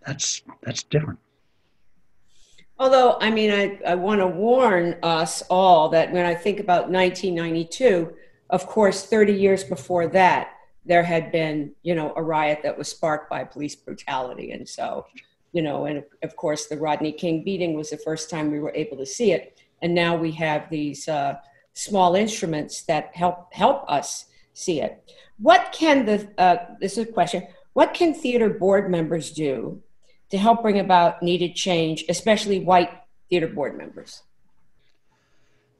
That's 0.06 0.42
that's 0.62 0.82
different. 0.84 1.18
Although, 2.78 3.18
I 3.20 3.30
mean, 3.30 3.50
I, 3.50 3.78
I 3.86 3.94
want 3.94 4.20
to 4.20 4.26
warn 4.26 4.96
us 5.02 5.42
all 5.50 5.90
that 5.90 6.10
when 6.12 6.24
I 6.24 6.34
think 6.34 6.60
about 6.60 6.88
1992, 6.88 8.14
of 8.48 8.66
course, 8.66 9.04
30 9.04 9.34
years 9.34 9.62
before 9.64 10.06
that, 10.06 10.52
there 10.86 11.02
had 11.02 11.30
been, 11.30 11.72
you 11.82 11.94
know, 11.94 12.14
a 12.16 12.22
riot 12.22 12.60
that 12.62 12.78
was 12.78 12.88
sparked 12.88 13.28
by 13.28 13.44
police 13.44 13.76
brutality. 13.76 14.52
And 14.52 14.66
so 14.66 15.04
you 15.52 15.62
know, 15.62 15.86
and 15.86 16.04
of 16.22 16.36
course, 16.36 16.66
the 16.66 16.76
Rodney 16.76 17.12
King 17.12 17.42
beating 17.42 17.74
was 17.74 17.90
the 17.90 17.96
first 17.96 18.30
time 18.30 18.50
we 18.50 18.60
were 18.60 18.72
able 18.74 18.96
to 18.98 19.06
see 19.06 19.32
it. 19.32 19.58
And 19.82 19.94
now 19.94 20.16
we 20.16 20.30
have 20.32 20.70
these 20.70 21.08
uh, 21.08 21.36
small 21.72 22.14
instruments 22.14 22.82
that 22.82 23.14
help 23.14 23.52
help 23.52 23.84
us 23.88 24.26
see 24.54 24.80
it. 24.80 25.02
What 25.38 25.72
can 25.72 26.04
the 26.06 26.28
uh, 26.38 26.56
this 26.80 26.98
is 26.98 27.08
a 27.08 27.12
question? 27.12 27.46
What 27.72 27.94
can 27.94 28.14
theater 28.14 28.50
board 28.50 28.90
members 28.90 29.30
do 29.30 29.82
to 30.30 30.38
help 30.38 30.62
bring 30.62 30.78
about 30.78 31.22
needed 31.22 31.54
change, 31.54 32.04
especially 32.08 32.60
white 32.60 32.90
theater 33.28 33.48
board 33.48 33.76
members? 33.76 34.22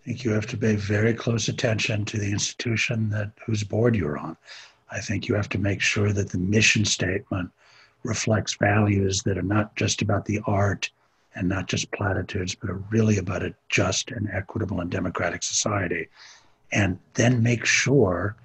I 0.00 0.05
think 0.05 0.24
you 0.24 0.31
have 0.31 0.46
to 0.46 0.57
pay 0.57 0.76
very 0.76 1.12
close 1.12 1.48
attention 1.48 2.05
to 2.07 2.18
the 2.18 2.31
institution 2.31 3.11
that 3.11 3.33
whose 3.44 3.62
board 3.62 3.94
you're 3.94 4.18
on. 4.18 4.37
I 4.90 5.00
think 5.00 5.29
you 5.29 5.35
have 5.35 5.48
to 5.50 5.59
make 5.59 5.81
sure 5.81 6.12
that 6.12 6.31
the 6.31 6.38
mission 6.38 6.85
statement 6.85 7.50
reflects 8.03 8.55
values 8.55 9.22
that 9.24 9.37
are 9.37 9.42
not 9.42 9.76
just 9.76 10.00
about 10.00 10.24
the 10.24 10.40
art 10.46 10.90
and 11.35 11.49
not 11.49 11.69
just 11.69 11.90
platitudes, 11.93 12.55
but 12.55 12.71
really 12.90 13.19
about 13.19 13.43
a 13.43 13.55
just 13.69 14.11
and 14.11 14.29
equitable 14.33 14.81
and 14.81 14.90
democratic 14.90 15.43
society. 15.43 16.09
And 16.73 16.99
then 17.14 17.43
make 17.43 17.64
sure 17.64 18.37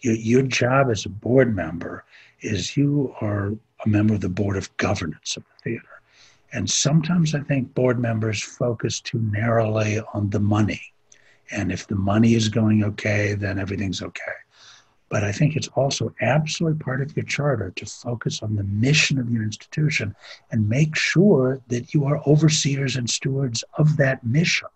you, 0.00 0.12
your 0.12 0.42
job 0.42 0.88
as 0.90 1.04
a 1.04 1.10
board 1.10 1.54
member 1.54 2.04
is 2.40 2.76
you 2.76 3.14
are 3.20 3.52
a 3.84 3.88
member 3.88 4.14
of 4.14 4.20
the 4.20 4.28
board 4.28 4.56
of 4.56 4.74
governance 4.76 5.36
of 5.36 5.44
the 5.44 5.70
theater. 5.70 6.00
And 6.52 6.68
sometimes 6.68 7.34
I 7.34 7.40
think 7.40 7.74
board 7.74 7.98
members 7.98 8.42
focus 8.42 9.00
too 9.00 9.18
narrowly 9.18 10.00
on 10.14 10.30
the 10.30 10.40
money. 10.40 10.80
And 11.52 11.70
if 11.70 11.86
the 11.86 11.96
money 11.96 12.34
is 12.34 12.48
going 12.48 12.84
okay, 12.84 13.34
then 13.34 13.58
everything's 13.58 14.02
okay. 14.02 14.32
But 15.10 15.24
I 15.24 15.32
think 15.32 15.56
it's 15.56 15.68
also 15.68 16.14
absolutely 16.20 16.78
part 16.78 17.02
of 17.02 17.16
your 17.16 17.24
charter 17.24 17.72
to 17.72 17.84
focus 17.84 18.42
on 18.42 18.54
the 18.54 18.62
mission 18.62 19.18
of 19.18 19.28
your 19.28 19.42
institution 19.42 20.14
and 20.52 20.68
make 20.68 20.94
sure 20.96 21.60
that 21.66 21.92
you 21.92 22.04
are 22.04 22.22
overseers 22.28 22.94
and 22.94 23.10
stewards 23.10 23.64
of 23.74 23.96
that 23.96 24.24
mission, 24.24 24.68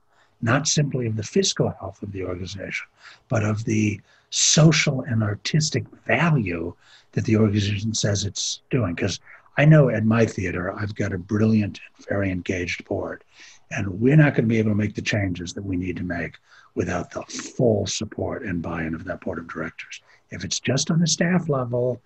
not 0.43 0.67
simply 0.67 1.07
of 1.07 1.17
the 1.17 1.23
fiscal 1.23 1.71
health 1.79 2.03
of 2.03 2.11
the 2.11 2.25
organization, 2.25 2.87
but 3.29 3.45
of 3.45 3.65
the 3.65 4.01
social 4.31 5.03
and 5.03 5.23
artistic 5.23 5.85
value 6.05 6.75
that 7.13 7.25
the 7.25 7.37
organization 7.37 7.95
says 7.95 8.25
it's 8.25 8.61
doing. 8.71 8.95
Because 8.95 9.21
I 9.57 9.65
know 9.65 9.89
at 9.89 10.05
my 10.05 10.27
theater, 10.27 10.75
I've 10.77 10.97
got 10.97 11.13
a 11.13 11.19
brilliant 11.19 11.79
and 11.97 12.07
very 12.07 12.33
engaged 12.33 12.85
board, 12.87 13.23
and 13.71 14.01
we're 14.01 14.17
not 14.17 14.35
going 14.35 14.45
to 14.45 14.53
be 14.53 14.59
able 14.59 14.73
to 14.73 14.77
make 14.77 14.97
the 14.97 15.03
changes 15.03 15.53
that 15.53 15.65
we 15.65 15.77
need 15.77 15.97
to 15.99 16.03
make 16.03 16.39
without 16.75 17.13
the 17.13 17.23
full 17.23 17.87
support 17.87 18.43
and 18.43 18.61
buy 18.61 18.83
in 18.83 18.97
of 18.97 19.05
that 19.05 19.21
board 19.21 19.39
of 19.39 19.47
directors. 19.47 20.03
If 20.35 20.45
it's 20.45 20.61
just 20.61 20.91
on 20.91 21.03
a 21.03 21.07
staff 21.07 21.49
level, 21.49 22.01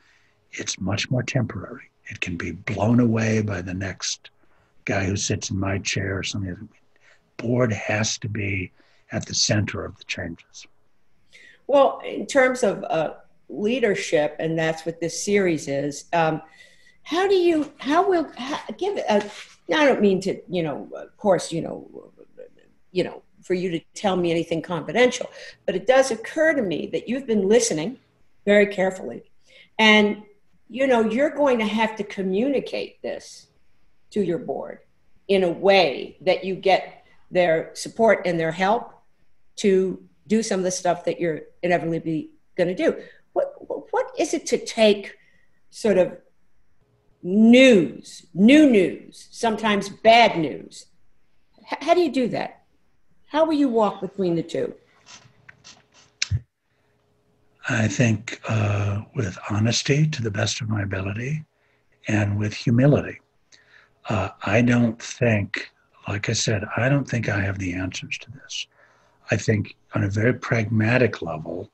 it's 0.52 0.78
much 0.80 1.10
more 1.10 1.22
temporary. 1.22 1.90
It 2.06 2.20
can 2.20 2.36
be 2.36 2.52
blown 2.52 3.00
away 3.00 3.42
by 3.42 3.62
the 3.62 3.74
next 3.74 4.30
guy 4.84 5.04
who 5.04 5.16
sits 5.16 5.50
in 5.50 5.58
my 5.58 5.78
chair 5.78 6.18
or 6.18 6.22
something. 6.22 6.54
The 6.54 7.42
board 7.42 7.72
has 7.72 8.18
to 8.18 8.28
be 8.28 8.70
at 9.12 9.26
the 9.26 9.34
center 9.34 9.84
of 9.84 9.96
the 9.96 10.04
changes. 10.04 10.66
Well, 11.66 12.00
in 12.04 12.26
terms 12.26 12.62
of 12.62 12.84
uh, 12.84 13.14
leadership, 13.48 14.36
and 14.38 14.58
that's 14.58 14.84
what 14.84 15.00
this 15.00 15.22
series 15.22 15.68
is. 15.68 16.04
Um, 16.12 16.42
how 17.02 17.26
do 17.26 17.34
you? 17.34 17.72
How 17.78 18.06
will 18.08 18.30
how, 18.36 18.60
give? 18.76 18.98
Uh, 19.08 19.20
I 19.74 19.86
don't 19.86 20.00
mean 20.00 20.20
to, 20.22 20.40
you 20.48 20.62
know, 20.62 20.88
of 20.94 21.16
course, 21.16 21.52
you 21.52 21.62
know, 21.62 22.10
you 22.92 23.04
know, 23.04 23.22
for 23.42 23.54
you 23.54 23.70
to 23.70 23.80
tell 23.94 24.16
me 24.16 24.30
anything 24.30 24.60
confidential, 24.60 25.30
but 25.66 25.74
it 25.74 25.86
does 25.86 26.10
occur 26.10 26.52
to 26.54 26.62
me 26.62 26.88
that 26.92 27.08
you've 27.08 27.26
been 27.26 27.48
listening 27.48 27.98
very 28.48 28.66
carefully. 28.66 29.20
And, 29.78 30.22
you 30.70 30.86
know, 30.86 31.02
you're 31.02 31.34
going 31.42 31.58
to 31.58 31.66
have 31.66 31.96
to 31.96 32.02
communicate 32.02 33.02
this 33.02 33.46
to 34.12 34.22
your 34.22 34.38
board 34.38 34.78
in 35.28 35.44
a 35.44 35.50
way 35.50 36.16
that 36.22 36.44
you 36.44 36.54
get 36.54 37.04
their 37.30 37.70
support 37.74 38.22
and 38.24 38.40
their 38.40 38.50
help 38.50 38.94
to 39.56 40.02
do 40.26 40.42
some 40.42 40.60
of 40.60 40.64
the 40.64 40.70
stuff 40.70 41.04
that 41.04 41.20
you're 41.20 41.42
inevitably 41.62 42.30
going 42.56 42.74
to 42.74 42.74
do. 42.74 42.96
What, 43.34 43.52
what 43.92 44.06
is 44.18 44.32
it 44.32 44.46
to 44.46 44.56
take 44.56 45.14
sort 45.68 45.98
of 45.98 46.16
news, 47.22 48.24
new 48.32 48.70
news, 48.70 49.28
sometimes 49.30 49.90
bad 49.90 50.38
news? 50.38 50.86
H- 51.70 51.82
how 51.82 51.92
do 51.92 52.00
you 52.00 52.10
do 52.10 52.28
that? 52.28 52.62
How 53.26 53.44
will 53.44 53.58
you 53.62 53.68
walk 53.68 54.00
between 54.00 54.36
the 54.36 54.42
two? 54.42 54.74
I 57.70 57.86
think 57.86 58.40
uh, 58.48 59.02
with 59.14 59.38
honesty 59.50 60.06
to 60.06 60.22
the 60.22 60.30
best 60.30 60.62
of 60.62 60.70
my 60.70 60.82
ability 60.82 61.44
and 62.06 62.38
with 62.38 62.54
humility. 62.54 63.20
Uh, 64.08 64.30
I 64.42 64.62
don't 64.62 65.00
think, 65.02 65.70
like 66.08 66.30
I 66.30 66.32
said, 66.32 66.64
I 66.78 66.88
don't 66.88 67.06
think 67.06 67.28
I 67.28 67.40
have 67.40 67.58
the 67.58 67.74
answers 67.74 68.16
to 68.18 68.30
this. 68.30 68.66
I 69.30 69.36
think 69.36 69.76
on 69.94 70.04
a 70.04 70.08
very 70.08 70.32
pragmatic 70.32 71.20
level, 71.20 71.70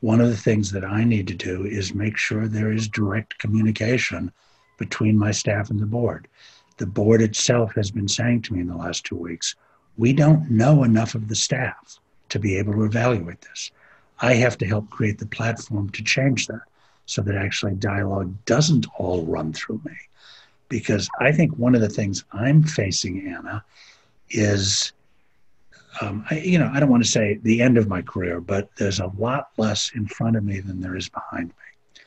one 0.00 0.20
of 0.20 0.30
the 0.30 0.36
things 0.36 0.72
that 0.72 0.84
I 0.84 1.04
need 1.04 1.28
to 1.28 1.34
do 1.34 1.64
is 1.64 1.94
make 1.94 2.16
sure 2.16 2.48
there 2.48 2.72
is 2.72 2.88
direct 2.88 3.38
communication 3.38 4.32
between 4.78 5.16
my 5.16 5.30
staff 5.30 5.70
and 5.70 5.78
the 5.78 5.86
board. 5.86 6.26
The 6.78 6.86
board 6.86 7.22
itself 7.22 7.72
has 7.76 7.92
been 7.92 8.08
saying 8.08 8.42
to 8.42 8.54
me 8.54 8.60
in 8.60 8.68
the 8.68 8.76
last 8.76 9.04
two 9.04 9.16
weeks, 9.16 9.54
we 9.96 10.12
don't 10.12 10.50
know 10.50 10.82
enough 10.82 11.14
of 11.14 11.28
the 11.28 11.36
staff 11.36 12.00
to 12.30 12.40
be 12.40 12.56
able 12.56 12.72
to 12.72 12.84
evaluate 12.84 13.42
this. 13.42 13.70
I 14.20 14.34
have 14.34 14.58
to 14.58 14.66
help 14.66 14.90
create 14.90 15.18
the 15.18 15.26
platform 15.26 15.90
to 15.90 16.04
change 16.04 16.46
that 16.48 16.62
so 17.06 17.22
that 17.22 17.34
actually 17.34 17.74
dialogue 17.74 18.34
doesn't 18.44 18.86
all 18.98 19.24
run 19.24 19.52
through 19.52 19.80
me. 19.84 19.96
Because 20.68 21.08
I 21.18 21.32
think 21.32 21.52
one 21.56 21.74
of 21.74 21.80
the 21.80 21.88
things 21.88 22.24
I'm 22.32 22.62
facing, 22.62 23.26
Anna, 23.26 23.64
is, 24.28 24.92
um, 26.00 26.24
I, 26.30 26.38
you 26.38 26.58
know, 26.58 26.70
I 26.72 26.78
don't 26.78 26.90
want 26.90 27.02
to 27.02 27.10
say 27.10 27.40
the 27.42 27.60
end 27.60 27.76
of 27.76 27.88
my 27.88 28.02
career, 28.02 28.40
but 28.40 28.68
there's 28.76 29.00
a 29.00 29.10
lot 29.18 29.48
less 29.56 29.90
in 29.94 30.06
front 30.06 30.36
of 30.36 30.44
me 30.44 30.60
than 30.60 30.80
there 30.80 30.94
is 30.94 31.08
behind 31.08 31.48
me. 31.48 32.02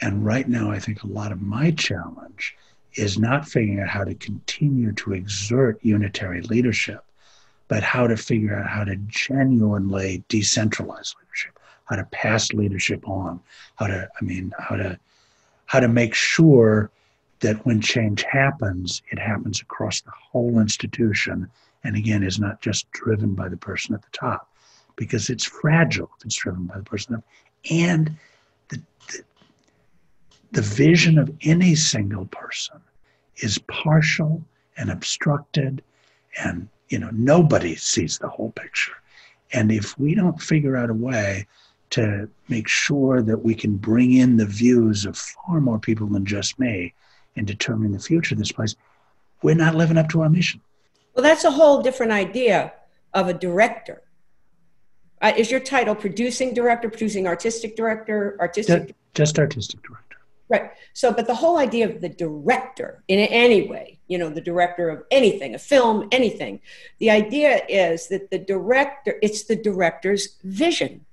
And 0.00 0.24
right 0.24 0.48
now, 0.48 0.70
I 0.70 0.78
think 0.78 1.02
a 1.02 1.06
lot 1.06 1.30
of 1.30 1.40
my 1.40 1.70
challenge 1.72 2.56
is 2.94 3.18
not 3.18 3.46
figuring 3.46 3.80
out 3.80 3.88
how 3.88 4.02
to 4.02 4.14
continue 4.14 4.92
to 4.92 5.12
exert 5.12 5.78
unitary 5.82 6.40
leadership, 6.42 7.04
but 7.70 7.84
how 7.84 8.04
to 8.04 8.16
figure 8.16 8.58
out 8.58 8.68
how 8.68 8.82
to 8.82 8.96
genuinely 9.06 10.24
decentralize 10.28 11.14
leadership, 11.16 11.56
how 11.84 11.94
to 11.94 12.04
pass 12.10 12.52
leadership 12.52 13.08
on, 13.08 13.40
how 13.76 13.86
to, 13.86 14.08
I 14.20 14.24
mean, 14.24 14.52
how 14.58 14.74
to, 14.74 14.98
how 15.66 15.78
to 15.78 15.86
make 15.86 16.12
sure 16.12 16.90
that 17.38 17.64
when 17.64 17.80
change 17.80 18.24
happens, 18.24 19.02
it 19.12 19.20
happens 19.20 19.60
across 19.60 20.00
the 20.00 20.10
whole 20.10 20.58
institution, 20.58 21.48
and 21.84 21.94
again, 21.94 22.24
is 22.24 22.40
not 22.40 22.60
just 22.60 22.90
driven 22.90 23.34
by 23.34 23.48
the 23.48 23.56
person 23.56 23.94
at 23.94 24.02
the 24.02 24.10
top, 24.12 24.50
because 24.96 25.30
it's 25.30 25.44
fragile 25.44 26.10
if 26.18 26.24
it's 26.24 26.34
driven 26.34 26.66
by 26.66 26.76
the 26.76 26.82
person 26.82 27.14
up. 27.14 27.24
And 27.70 28.16
the, 28.68 28.82
the, 29.06 29.22
the 30.50 30.62
vision 30.62 31.18
of 31.18 31.32
any 31.42 31.76
single 31.76 32.26
person 32.26 32.80
is 33.36 33.58
partial 33.68 34.42
and 34.76 34.90
obstructed 34.90 35.84
and 36.38 36.68
you 36.90 36.98
know, 36.98 37.10
nobody 37.12 37.76
sees 37.76 38.18
the 38.18 38.28
whole 38.28 38.50
picture. 38.52 38.92
And 39.52 39.72
if 39.72 39.98
we 39.98 40.14
don't 40.14 40.40
figure 40.40 40.76
out 40.76 40.90
a 40.90 40.94
way 40.94 41.46
to 41.90 42.28
make 42.48 42.68
sure 42.68 43.22
that 43.22 43.38
we 43.38 43.54
can 43.54 43.76
bring 43.76 44.12
in 44.12 44.36
the 44.36 44.46
views 44.46 45.04
of 45.04 45.16
far 45.16 45.60
more 45.60 45.78
people 45.78 46.06
than 46.06 46.24
just 46.24 46.58
me 46.58 46.94
in 47.36 47.44
determining 47.44 47.92
the 47.92 47.98
future 47.98 48.34
of 48.34 48.38
this 48.38 48.52
place, 48.52 48.76
we're 49.42 49.54
not 49.54 49.74
living 49.74 49.96
up 49.96 50.08
to 50.10 50.20
our 50.20 50.28
mission. 50.28 50.60
Well, 51.14 51.24
that's 51.24 51.44
a 51.44 51.50
whole 51.50 51.82
different 51.82 52.12
idea 52.12 52.72
of 53.14 53.28
a 53.28 53.34
director. 53.34 54.02
Uh, 55.20 55.32
is 55.36 55.50
your 55.50 55.60
title 55.60 55.94
producing 55.94 56.54
director, 56.54 56.88
producing 56.88 57.26
artistic 57.26 57.76
director, 57.76 58.36
artistic? 58.40 58.86
Just, 58.86 58.94
just 59.14 59.38
artistic 59.38 59.82
director. 59.82 60.18
Right. 60.50 60.72
So, 60.94 61.12
but 61.12 61.28
the 61.28 61.34
whole 61.34 61.58
idea 61.58 61.88
of 61.88 62.00
the 62.00 62.08
director 62.08 63.04
in 63.06 63.20
any 63.20 63.68
way, 63.68 64.00
you 64.08 64.18
know, 64.18 64.28
the 64.28 64.40
director 64.40 64.88
of 64.88 65.04
anything, 65.12 65.54
a 65.54 65.58
film, 65.58 66.08
anything, 66.10 66.60
the 66.98 67.08
idea 67.08 67.62
is 67.68 68.08
that 68.08 68.32
the 68.32 68.38
director, 68.38 69.14
it's 69.22 69.44
the 69.44 69.54
director's 69.54 70.36
vision. 70.42 71.06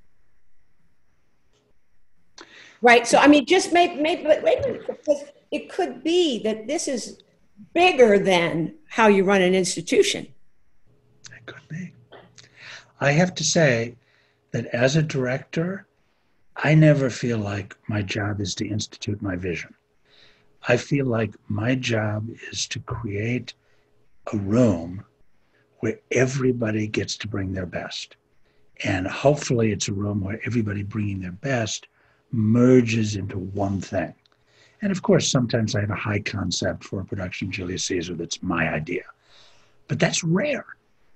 Right. 2.81 3.05
So, 3.05 3.19
I 3.19 3.27
mean, 3.27 3.45
just 3.45 3.71
maybe, 3.71 4.01
maybe, 4.01 4.23
wait 4.23 4.59
a 4.65 4.67
minute, 4.67 4.87
because 4.87 5.23
it 5.51 5.69
could 5.69 6.03
be 6.03 6.41
that 6.41 6.65
this 6.65 6.87
is 6.87 7.21
bigger 7.73 8.17
than 8.17 8.73
how 8.89 9.07
you 9.07 9.23
run 9.23 9.43
an 9.43 9.53
institution. 9.53 10.27
It 11.31 11.45
could 11.45 11.67
be. 11.69 11.93
I 12.99 13.11
have 13.11 13.35
to 13.35 13.43
say 13.43 13.95
that 14.51 14.65
as 14.67 14.95
a 14.95 15.03
director, 15.03 15.86
I 16.63 16.73
never 16.73 17.11
feel 17.11 17.37
like 17.37 17.77
my 17.87 18.01
job 18.01 18.41
is 18.41 18.55
to 18.55 18.67
institute 18.67 19.21
my 19.21 19.35
vision. 19.35 19.75
I 20.67 20.77
feel 20.77 21.05
like 21.05 21.35
my 21.47 21.75
job 21.75 22.29
is 22.51 22.67
to 22.69 22.79
create 22.79 23.53
a 24.33 24.37
room 24.37 25.05
where 25.79 25.99
everybody 26.11 26.87
gets 26.87 27.15
to 27.17 27.27
bring 27.27 27.53
their 27.53 27.67
best. 27.67 28.15
And 28.83 29.07
hopefully, 29.07 29.71
it's 29.71 29.87
a 29.87 29.93
room 29.93 30.21
where 30.21 30.41
everybody 30.47 30.81
bringing 30.81 31.21
their 31.21 31.31
best 31.31 31.87
merges 32.31 33.15
into 33.15 33.37
one 33.37 33.79
thing. 33.79 34.15
And 34.81 34.91
of 34.91 35.03
course, 35.03 35.29
sometimes 35.29 35.75
I 35.75 35.81
have 35.81 35.91
a 35.91 35.95
high 35.95 36.21
concept 36.21 36.83
for 36.83 37.01
a 37.01 37.05
production 37.05 37.51
Julius 37.51 37.85
Caesar 37.85 38.15
that's 38.15 38.41
my 38.41 38.67
idea. 38.73 39.03
But 39.87 39.99
that's 39.99 40.23
rare. 40.23 40.65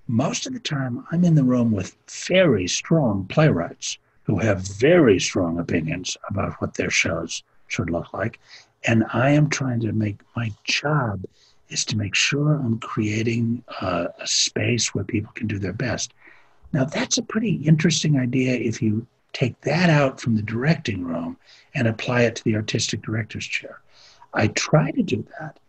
Most 0.08 0.45
of 0.45 0.54
the 0.54 0.60
time, 0.60 1.04
I'm 1.12 1.23
in 1.23 1.34
the 1.34 1.43
room 1.43 1.71
with 1.71 1.97
very 2.08 2.67
strong 2.67 3.25
playwrights 3.25 3.97
who 4.24 4.38
have 4.40 4.62
very 4.62 5.20
strong 5.20 5.60
opinions 5.60 6.18
about 6.30 6.54
what 6.62 6.76
their 6.76 6.90
shows 6.90 7.44
should 7.68 7.90
look 7.90 8.14
like. 8.14 8.40
And 8.86 9.04
I 9.14 9.32
am 9.32 9.50
trying 9.50 9.80
to 9.82 9.92
make 9.92 10.20
my 10.36 10.52
job 10.64 11.24
is 11.70 11.86
to 11.86 11.98
make 11.98 12.14
sure 12.14 12.56
I'm 12.56 12.80
creating 12.80 13.64
a, 13.80 14.08
a 14.20 14.28
space 14.28 14.94
where 14.94 15.04
people 15.04 15.32
can 15.34 15.48
do 15.48 15.58
their 15.58 15.74
best. 15.74 16.14
Now, 16.74 16.86
that's 16.86 17.18
a 17.18 17.24
pretty 17.24 17.56
interesting 17.56 18.20
idea 18.20 18.54
if 18.54 18.82
you 18.82 19.08
take 19.34 19.60
that 19.62 19.90
out 19.90 20.20
from 20.20 20.36
the 20.36 20.42
directing 20.42 21.04
room 21.04 21.38
and 21.74 21.88
apply 21.88 22.24
it 22.24 22.36
to 22.36 22.44
the 22.44 22.56
artistic 22.56 23.02
director's 23.02 23.46
chair. 23.46 23.80
I 24.34 24.48
try 24.48 24.92
to 24.92 25.02
do 25.02 25.26
that, 25.40 25.60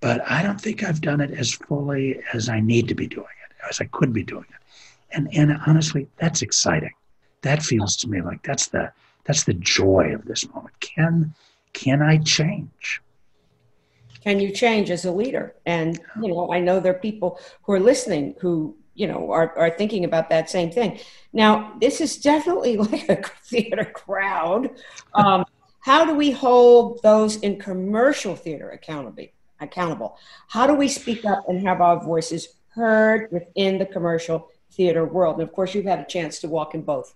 but 0.00 0.28
I 0.28 0.42
don't 0.42 0.60
think 0.60 0.82
I've 0.82 1.00
done 1.00 1.20
it 1.20 1.30
as 1.32 1.52
fully 1.52 2.20
as 2.32 2.48
I 2.48 2.60
need 2.60 2.88
to 2.88 2.94
be 2.94 3.06
doing 3.06 3.26
it, 3.26 3.54
as 3.68 3.80
I 3.80 3.84
could 3.86 4.12
be 4.12 4.24
doing 4.24 4.46
it. 4.48 5.16
And, 5.16 5.28
and 5.32 5.56
honestly, 5.66 6.08
that's 6.18 6.42
exciting. 6.42 6.92
That 7.44 7.62
feels 7.62 7.94
to 7.98 8.08
me 8.08 8.22
like 8.22 8.42
that's 8.42 8.68
the 8.68 8.90
that's 9.24 9.44
the 9.44 9.54
joy 9.54 10.14
of 10.14 10.24
this 10.24 10.48
moment. 10.52 10.78
Can 10.80 11.34
can 11.74 12.00
I 12.00 12.18
change? 12.18 13.02
Can 14.22 14.40
you 14.40 14.50
change 14.50 14.90
as 14.90 15.04
a 15.04 15.12
leader? 15.12 15.54
And 15.66 16.00
you 16.20 16.28
know, 16.28 16.50
I 16.50 16.60
know 16.60 16.80
there 16.80 16.94
are 16.94 16.98
people 16.98 17.38
who 17.62 17.72
are 17.72 17.80
listening 17.80 18.34
who 18.40 18.74
you 18.94 19.06
know 19.06 19.30
are, 19.30 19.56
are 19.58 19.70
thinking 19.70 20.04
about 20.04 20.30
that 20.30 20.48
same 20.48 20.70
thing 20.70 20.98
now 21.32 21.74
this 21.80 22.00
is 22.00 22.16
definitely 22.16 22.76
like 22.84 23.08
a 23.08 23.22
theater 23.42 23.84
crowd 23.84 24.70
um, 25.14 25.44
how 25.80 26.04
do 26.04 26.14
we 26.14 26.30
hold 26.30 27.02
those 27.02 27.36
in 27.38 27.58
commercial 27.58 28.36
theater 28.36 28.70
accountable 28.70 29.26
accountable 29.60 30.16
how 30.48 30.64
do 30.64 30.74
we 30.74 30.86
speak 30.86 31.24
up 31.24 31.44
and 31.48 31.66
have 31.66 31.80
our 31.80 32.02
voices 32.04 32.54
heard 32.68 33.28
within 33.32 33.78
the 33.78 33.86
commercial 33.86 34.48
theater 34.70 35.04
world 35.04 35.34
and 35.34 35.42
of 35.42 35.52
course 35.52 35.74
you've 35.74 35.84
had 35.84 35.98
a 35.98 36.06
chance 36.06 36.38
to 36.38 36.46
walk 36.46 36.74
in 36.74 36.82
both 36.82 37.14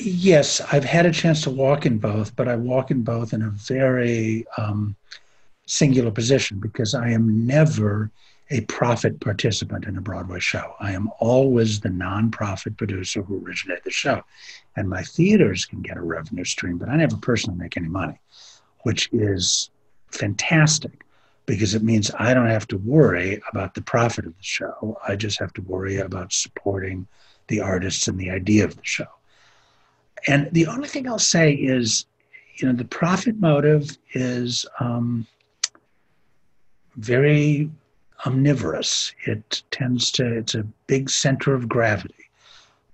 yes 0.00 0.60
i've 0.72 0.84
had 0.84 1.06
a 1.06 1.12
chance 1.12 1.42
to 1.42 1.50
walk 1.50 1.86
in 1.86 1.98
both 1.98 2.34
but 2.36 2.48
i 2.48 2.56
walk 2.56 2.90
in 2.90 3.02
both 3.02 3.32
in 3.32 3.42
a 3.42 3.50
very 3.50 4.44
um, 4.58 4.94
singular 5.66 6.10
position 6.10 6.58
because 6.60 6.94
i 6.94 7.08
am 7.08 7.46
never 7.46 8.10
a 8.50 8.60
profit 8.62 9.20
participant 9.20 9.86
in 9.86 9.96
a 9.96 10.00
Broadway 10.00 10.38
show. 10.38 10.74
I 10.78 10.92
am 10.92 11.10
always 11.18 11.80
the 11.80 11.88
nonprofit 11.88 12.76
producer 12.76 13.22
who 13.22 13.44
originated 13.44 13.84
the 13.84 13.90
show. 13.90 14.22
And 14.76 14.88
my 14.88 15.02
theaters 15.02 15.64
can 15.64 15.82
get 15.82 15.96
a 15.96 16.02
revenue 16.02 16.44
stream, 16.44 16.78
but 16.78 16.88
I 16.88 16.96
never 16.96 17.16
personally 17.16 17.58
make 17.58 17.76
any 17.76 17.88
money, 17.88 18.20
which 18.82 19.08
is 19.12 19.70
fantastic 20.12 21.04
because 21.46 21.74
it 21.74 21.82
means 21.82 22.10
I 22.18 22.34
don't 22.34 22.48
have 22.48 22.68
to 22.68 22.78
worry 22.78 23.40
about 23.50 23.74
the 23.74 23.82
profit 23.82 24.26
of 24.26 24.36
the 24.36 24.42
show. 24.42 24.98
I 25.06 25.16
just 25.16 25.38
have 25.38 25.52
to 25.54 25.62
worry 25.62 25.98
about 25.98 26.32
supporting 26.32 27.06
the 27.48 27.60
artists 27.60 28.08
and 28.08 28.18
the 28.18 28.30
idea 28.30 28.64
of 28.64 28.76
the 28.76 28.84
show. 28.84 29.06
And 30.26 30.48
the 30.52 30.66
only 30.66 30.88
thing 30.88 31.08
I'll 31.08 31.18
say 31.18 31.52
is, 31.52 32.06
you 32.56 32.66
know, 32.66 32.74
the 32.74 32.84
profit 32.84 33.38
motive 33.38 33.96
is 34.14 34.66
um, 34.80 35.26
very 36.96 37.70
omnivorous. 38.24 39.12
It 39.26 39.62
tends 39.70 40.10
to, 40.12 40.26
it's 40.26 40.54
a 40.54 40.66
big 40.86 41.10
center 41.10 41.54
of 41.54 41.68
gravity. 41.68 42.14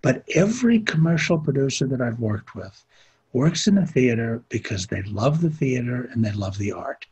But 0.02 0.24
every 0.34 0.80
commercial 0.80 1.38
producer 1.38 1.86
that 1.86 2.00
I've 2.00 2.18
worked 2.18 2.54
with 2.54 2.84
works 3.32 3.66
in 3.66 3.76
the 3.76 3.86
theater 3.86 4.42
because 4.48 4.88
they 4.88 5.02
love 5.02 5.40
the 5.40 5.50
theater 5.50 6.08
and 6.12 6.24
they 6.24 6.32
love 6.32 6.58
the 6.58 6.72
art. 6.72 7.06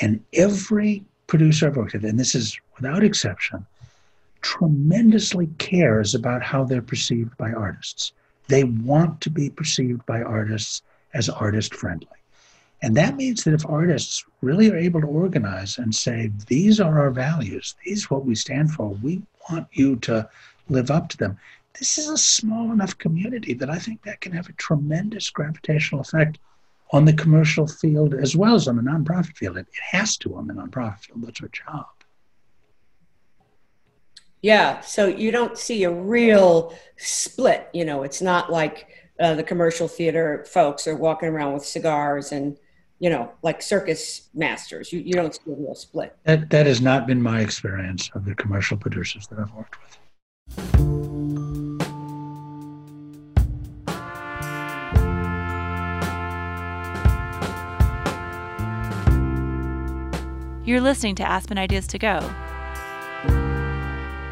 And 0.00 0.22
every 0.32 1.04
producer 1.28 1.68
I've 1.68 1.76
worked 1.76 1.94
with, 1.94 2.04
and 2.04 2.18
this 2.18 2.34
is 2.34 2.58
without 2.74 3.04
exception, 3.04 3.64
tremendously 4.42 5.48
cares 5.58 6.14
about 6.14 6.42
how 6.42 6.64
they're 6.64 6.82
perceived 6.82 7.36
by 7.36 7.52
artists. 7.52 8.12
They 8.48 8.64
want 8.64 9.20
to 9.22 9.30
be 9.30 9.50
perceived 9.50 10.04
by 10.06 10.22
artists 10.22 10.82
as 11.14 11.28
artist 11.28 11.74
friendly. 11.74 12.08
And 12.82 12.94
that 12.96 13.16
means 13.16 13.44
that 13.44 13.54
if 13.54 13.66
artists 13.66 14.24
really 14.42 14.70
are 14.70 14.76
able 14.76 15.00
to 15.00 15.06
organize 15.06 15.78
and 15.78 15.94
say, 15.94 16.30
these 16.46 16.78
are 16.78 17.00
our 17.00 17.10
values, 17.10 17.74
these 17.84 18.04
are 18.04 18.16
what 18.16 18.26
we 18.26 18.34
stand 18.34 18.70
for, 18.72 18.90
we 19.02 19.22
want 19.50 19.66
you 19.72 19.96
to 19.96 20.28
live 20.68 20.90
up 20.90 21.08
to 21.08 21.16
them. 21.16 21.38
This 21.78 21.98
is 21.98 22.08
a 22.08 22.18
small 22.18 22.72
enough 22.72 22.96
community 22.98 23.54
that 23.54 23.70
I 23.70 23.78
think 23.78 24.02
that 24.02 24.20
can 24.20 24.32
have 24.32 24.48
a 24.48 24.52
tremendous 24.54 25.30
gravitational 25.30 26.00
effect 26.00 26.38
on 26.92 27.04
the 27.04 27.12
commercial 27.12 27.66
field 27.66 28.14
as 28.14 28.36
well 28.36 28.54
as 28.54 28.68
on 28.68 28.76
the 28.76 28.82
nonprofit 28.82 29.36
field. 29.36 29.56
It, 29.56 29.66
it 29.68 29.96
has 29.96 30.16
to 30.18 30.36
on 30.36 30.46
the 30.46 30.54
nonprofit 30.54 31.00
field. 31.00 31.22
That's 31.22 31.42
our 31.42 31.48
job. 31.48 31.86
Yeah, 34.46 34.80
so 34.82 35.08
you 35.08 35.32
don't 35.32 35.58
see 35.58 35.82
a 35.82 35.90
real 35.90 36.72
split. 36.98 37.68
You 37.72 37.84
know, 37.84 38.04
it's 38.04 38.22
not 38.22 38.52
like 38.52 38.86
uh, 39.18 39.34
the 39.34 39.42
commercial 39.42 39.88
theater 39.88 40.44
folks 40.46 40.86
are 40.86 40.94
walking 40.94 41.30
around 41.30 41.54
with 41.54 41.64
cigars 41.64 42.30
and 42.30 42.56
you 43.00 43.10
know, 43.10 43.32
like 43.42 43.60
circus 43.60 44.28
masters. 44.34 44.92
You, 44.92 45.00
you 45.00 45.14
don't 45.14 45.34
see 45.34 45.50
a 45.50 45.54
real 45.56 45.74
split. 45.74 46.16
That, 46.22 46.48
that 46.50 46.66
has 46.66 46.80
not 46.80 47.08
been 47.08 47.20
my 47.20 47.40
experience 47.40 48.08
of 48.14 48.24
the 48.24 48.36
commercial 48.36 48.76
producers 48.76 49.26
that 49.26 49.40
I've 49.40 49.52
worked 49.52 49.78
with. 49.82 49.98
You're 60.64 60.80
listening 60.80 61.16
to 61.16 61.24
Aspen 61.28 61.58
Ideas 61.58 61.88
to 61.88 61.98
Go. 61.98 62.32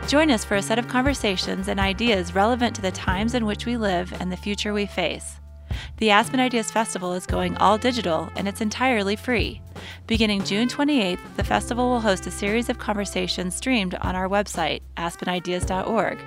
Join 0.06 0.30
us 0.30 0.44
for 0.44 0.56
a 0.56 0.62
set 0.62 0.78
of 0.78 0.86
conversations 0.86 1.66
and 1.66 1.80
ideas 1.80 2.34
relevant 2.34 2.76
to 2.76 2.82
the 2.82 2.90
times 2.90 3.34
in 3.34 3.46
which 3.46 3.64
we 3.64 3.78
live 3.78 4.12
and 4.20 4.30
the 4.30 4.36
future 4.36 4.74
we 4.74 4.84
face. 4.84 5.40
The 5.96 6.10
Aspen 6.10 6.40
Ideas 6.40 6.70
Festival 6.70 7.14
is 7.14 7.24
going 7.24 7.56
all 7.56 7.78
digital 7.78 8.28
and 8.36 8.46
it's 8.46 8.60
entirely 8.60 9.16
free. 9.16 9.62
Beginning 10.06 10.44
June 10.44 10.68
28th, 10.68 11.20
the 11.36 11.44
festival 11.44 11.88
will 11.88 12.00
host 12.00 12.26
a 12.26 12.30
series 12.30 12.68
of 12.68 12.78
conversations 12.78 13.56
streamed 13.56 13.94
on 13.96 14.14
our 14.14 14.28
website, 14.28 14.82
aspenideas.org. 14.98 16.18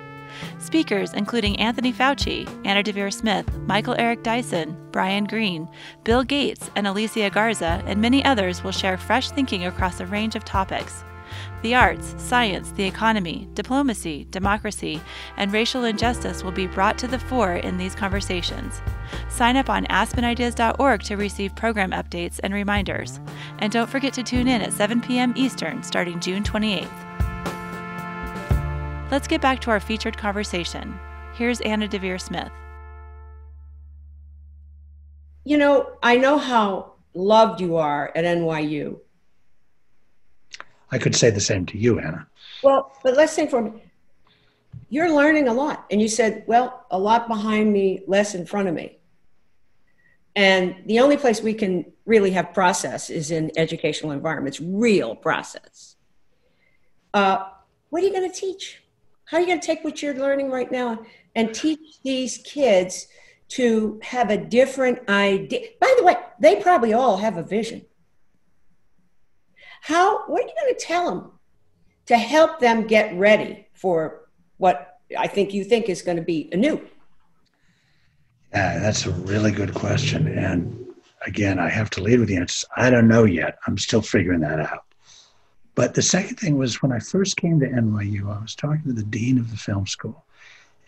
Speakers 0.58 1.14
including 1.14 1.58
Anthony 1.60 1.92
Fauci, 1.92 2.48
Anna 2.66 2.82
Deavere 2.82 3.12
Smith, 3.12 3.48
Michael 3.60 3.94
Eric 3.96 4.24
Dyson, 4.24 4.76
Brian 4.90 5.24
Greene, 5.24 5.68
Bill 6.02 6.24
Gates, 6.24 6.68
and 6.74 6.88
Alicia 6.88 7.30
Garza, 7.30 7.82
and 7.86 8.00
many 8.00 8.24
others 8.24 8.64
will 8.64 8.72
share 8.72 8.98
fresh 8.98 9.30
thinking 9.30 9.66
across 9.66 10.00
a 10.00 10.06
range 10.06 10.34
of 10.34 10.44
topics. 10.44 11.04
The 11.62 11.74
arts, 11.74 12.14
science, 12.18 12.70
the 12.72 12.84
economy, 12.84 13.48
diplomacy, 13.54 14.28
democracy, 14.30 15.00
and 15.36 15.52
racial 15.52 15.84
injustice 15.84 16.44
will 16.44 16.52
be 16.52 16.68
brought 16.68 16.96
to 16.98 17.08
the 17.08 17.18
fore 17.18 17.54
in 17.54 17.76
these 17.76 17.96
conversations. 17.96 18.80
Sign 19.28 19.56
up 19.56 19.68
on 19.68 19.84
aspenideas.org 19.86 21.02
to 21.02 21.16
receive 21.16 21.56
program 21.56 21.90
updates 21.90 22.38
and 22.44 22.54
reminders. 22.54 23.18
And 23.58 23.72
don't 23.72 23.90
forget 23.90 24.12
to 24.14 24.22
tune 24.22 24.46
in 24.46 24.62
at 24.62 24.72
7 24.72 25.00
p.m. 25.00 25.32
Eastern 25.36 25.82
starting 25.82 26.20
June 26.20 26.44
28th. 26.44 26.88
Let's 29.10 29.26
get 29.26 29.40
back 29.40 29.60
to 29.62 29.70
our 29.70 29.80
featured 29.80 30.16
conversation. 30.16 30.96
Here's 31.34 31.60
Anna 31.62 31.88
Deavere 31.88 32.20
Smith. 32.20 32.52
You 35.44 35.56
know, 35.56 35.90
I 36.04 36.18
know 36.18 36.38
how 36.38 36.92
loved 37.14 37.60
you 37.60 37.78
are 37.78 38.12
at 38.14 38.24
NYU 38.24 39.00
I 40.90 40.98
could 40.98 41.14
say 41.14 41.30
the 41.30 41.40
same 41.40 41.66
to 41.66 41.78
you, 41.78 41.98
Anna. 41.98 42.26
Well, 42.62 42.92
but 43.02 43.16
let's 43.16 43.34
think 43.34 43.50
for 43.50 43.62
me. 43.62 43.82
You're 44.90 45.12
learning 45.12 45.48
a 45.48 45.52
lot. 45.52 45.86
And 45.90 46.00
you 46.00 46.08
said, 46.08 46.44
well, 46.46 46.86
a 46.90 46.98
lot 46.98 47.28
behind 47.28 47.72
me, 47.72 48.02
less 48.06 48.34
in 48.34 48.46
front 48.46 48.68
of 48.68 48.74
me. 48.74 48.98
And 50.34 50.76
the 50.86 51.00
only 51.00 51.16
place 51.16 51.42
we 51.42 51.52
can 51.52 51.84
really 52.06 52.30
have 52.30 52.54
process 52.54 53.10
is 53.10 53.30
in 53.30 53.50
educational 53.56 54.12
environments, 54.12 54.60
real 54.60 55.14
process. 55.14 55.96
Uh, 57.12 57.48
what 57.90 58.02
are 58.02 58.06
you 58.06 58.12
going 58.12 58.30
to 58.30 58.40
teach? 58.40 58.82
How 59.24 59.36
are 59.36 59.40
you 59.40 59.46
going 59.46 59.60
to 59.60 59.66
take 59.66 59.84
what 59.84 60.00
you're 60.00 60.14
learning 60.14 60.50
right 60.50 60.70
now 60.70 61.04
and 61.34 61.54
teach 61.54 62.00
these 62.02 62.38
kids 62.38 63.08
to 63.48 63.98
have 64.02 64.30
a 64.30 64.36
different 64.36 65.06
idea? 65.08 65.60
By 65.80 65.94
the 65.98 66.04
way, 66.04 66.16
they 66.40 66.56
probably 66.56 66.94
all 66.94 67.18
have 67.18 67.36
a 67.36 67.42
vision. 67.42 67.84
How, 69.80 70.24
what 70.26 70.42
are 70.42 70.46
you 70.46 70.54
going 70.60 70.74
to 70.74 70.80
tell 70.80 71.10
them 71.10 71.32
to 72.06 72.16
help 72.16 72.60
them 72.60 72.86
get 72.86 73.14
ready 73.16 73.66
for 73.74 74.28
what 74.56 74.98
I 75.16 75.26
think 75.26 75.54
you 75.54 75.64
think 75.64 75.88
is 75.88 76.02
going 76.02 76.16
to 76.16 76.22
be 76.22 76.48
anew? 76.52 76.86
Yeah, 78.52 78.76
uh, 78.76 78.80
that's 78.80 79.06
a 79.06 79.10
really 79.10 79.52
good 79.52 79.74
question. 79.74 80.26
And 80.26 80.86
again, 81.26 81.58
I 81.58 81.68
have 81.68 81.90
to 81.90 82.02
lead 82.02 82.18
with 82.18 82.28
the 82.28 82.36
answer. 82.36 82.66
I 82.76 82.90
don't 82.90 83.08
know 83.08 83.24
yet. 83.24 83.58
I'm 83.66 83.78
still 83.78 84.02
figuring 84.02 84.40
that 84.40 84.60
out. 84.60 84.84
But 85.74 85.94
the 85.94 86.02
second 86.02 86.36
thing 86.36 86.56
was 86.58 86.82
when 86.82 86.92
I 86.92 86.98
first 86.98 87.36
came 87.36 87.60
to 87.60 87.68
NYU, 87.68 88.34
I 88.34 88.40
was 88.40 88.56
talking 88.56 88.82
to 88.84 88.92
the 88.92 89.04
dean 89.04 89.38
of 89.38 89.50
the 89.50 89.56
film 89.56 89.86
school, 89.86 90.24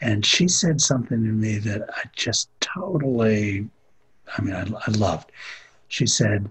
and 0.01 0.27
she 0.27 0.49
said 0.49 0.81
something 0.81 1.23
to 1.23 1.31
me 1.31 1.59
that 1.59 1.89
I 1.95 2.03
just 2.17 2.49
totally, 2.61 3.69
I 4.37 4.43
mean, 4.43 4.55
I, 4.55 4.63
I 4.63 4.91
loved. 4.93 5.31
She 5.89 6.07
said, 6.07 6.51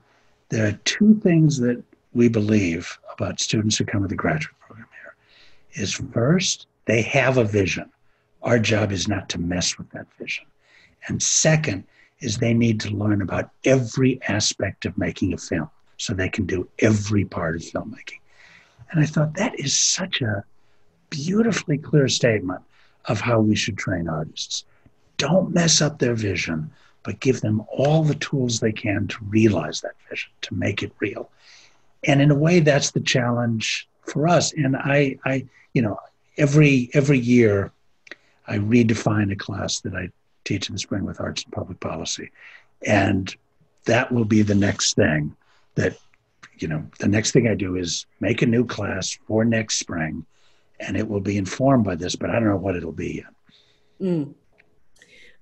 There 0.50 0.68
are 0.68 0.80
two 0.86 1.20
things 1.22 1.60
that 1.60 1.84
we 2.14 2.28
believe 2.28 2.98
about 3.14 3.40
students 3.40 3.78
who 3.78 3.86
come 3.86 4.02
to 4.02 4.08
the 4.08 4.16
graduate 4.16 4.58
program 4.60 4.88
here 5.02 5.84
is 5.84 5.94
first, 5.94 6.68
they 6.86 7.02
have 7.02 7.38
a 7.38 7.44
vision. 7.44 7.90
Our 8.42 8.60
job 8.60 8.92
is 8.92 9.08
not 9.08 9.30
to 9.30 9.40
mess 9.40 9.78
with 9.78 9.90
that 9.92 10.08
vision. 10.18 10.46
And 11.08 11.22
second 11.22 11.84
is 12.20 12.38
they 12.38 12.54
need 12.54 12.80
to 12.82 12.90
learn 12.90 13.22
about 13.22 13.52
every 13.64 14.20
aspect 14.28 14.86
of 14.86 14.98
making 14.98 15.34
a 15.34 15.38
film 15.38 15.70
so 15.98 16.14
they 16.14 16.30
can 16.30 16.46
do 16.46 16.68
every 16.80 17.26
part 17.26 17.56
of 17.56 17.62
filmmaking. 17.62 18.20
And 18.92 19.02
I 19.02 19.06
thought 19.06 19.36
that 19.36 19.60
is 19.60 19.78
such 19.78 20.22
a 20.22 20.44
beautifully 21.10 21.78
clear 21.78 22.08
statement 22.08 22.62
of 23.06 23.22
how 23.22 23.40
we 23.40 23.56
should 23.56 23.78
train 23.78 24.08
artists. 24.08 24.66
Don't 25.18 25.54
mess 25.54 25.82
up 25.82 26.00
their 26.00 26.16
vision, 26.16 26.72
but 27.04 27.20
give 27.20 27.42
them 27.42 27.64
all 27.70 28.04
the 28.04 28.16
tools 28.16 28.60
they 28.60 28.72
can 28.72 29.08
to 29.08 29.18
realize 29.26 29.82
that 29.82 29.96
vision, 30.10 30.32
to 30.42 30.54
make 30.54 30.84
it 30.84 30.92
real. 31.00 31.30
And 32.06 32.22
in 32.22 32.32
a 32.32 32.36
way, 32.36 32.60
that's 32.60 32.92
the 32.92 33.02
challenge 33.02 33.88
for 34.02 34.28
us. 34.28 34.54
And 34.54 34.76
I, 34.76 35.18
I, 35.26 35.46
you 35.74 35.82
know, 35.82 35.98
every 36.38 36.90
every 36.94 37.20
year, 37.20 37.72
I 38.48 38.58
redefine 38.58 39.32
a 39.32 39.36
class 39.36 39.82
that 39.82 39.94
I 39.94 40.10
teach 40.44 40.70
in 40.70 40.76
the 40.76 40.80
spring 40.80 41.06
with 41.06 41.20
arts 41.20 41.44
and 41.44 41.54
public 41.54 41.80
policy, 41.80 42.32
and 42.86 43.34
that 43.86 44.12
will 44.12 44.26
be 44.26 44.42
the 44.42 44.56
next 44.56 44.96
thing 44.96 45.36
that 45.76 45.98
you 46.58 46.68
know 46.68 46.86
the 47.00 47.08
next 47.08 47.32
thing 47.32 47.48
i 47.48 47.56
do 47.56 47.76
is 47.76 48.06
make 48.20 48.42
a 48.42 48.46
new 48.46 48.66
class 48.66 49.18
for 49.28 49.46
next 49.46 49.80
spring 49.80 50.26
and 50.80 50.98
it 50.98 51.08
will 51.08 51.22
be 51.22 51.38
informed 51.38 51.84
by 51.84 51.96
this 51.96 52.16
but 52.16 52.30
i 52.30 52.34
don't 52.34 52.46
know 52.46 52.56
what 52.58 52.76
it'll 52.76 52.92
be 52.92 53.24
yet 53.24 53.34
mm. 54.02 54.34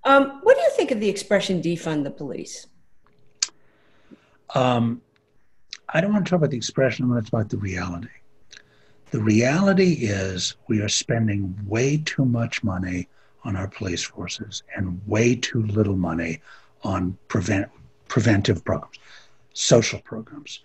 um, 0.03 0.39
what 0.43 0.55
do 0.55 0.61
you 0.61 0.71
think 0.75 0.91
of 0.91 0.99
the 0.99 1.09
expression 1.09 1.61
defund 1.61 2.03
the 2.03 2.11
police 2.11 2.67
um, 4.55 5.01
i 5.89 6.01
don't 6.01 6.13
want 6.13 6.25
to 6.25 6.29
talk 6.29 6.37
about 6.37 6.51
the 6.51 6.57
expression 6.57 7.05
i 7.05 7.07
want 7.07 7.23
to 7.23 7.31
talk 7.31 7.41
about 7.41 7.49
the 7.49 7.57
reality 7.57 8.09
the 9.11 9.19
reality 9.21 9.93
is 10.01 10.55
we 10.67 10.81
are 10.81 10.89
spending 10.89 11.57
way 11.65 11.97
too 11.97 12.25
much 12.25 12.63
money 12.63 13.07
on 13.45 13.55
our 13.55 13.67
police 13.67 14.03
forces 14.03 14.63
and 14.75 14.99
way 15.07 15.33
too 15.33 15.63
little 15.63 15.95
money 15.95 16.41
on 16.83 17.17
prevent, 17.29 17.69
preventive 18.09 18.63
programs 18.65 18.99
social 19.57 19.99
programs, 20.01 20.59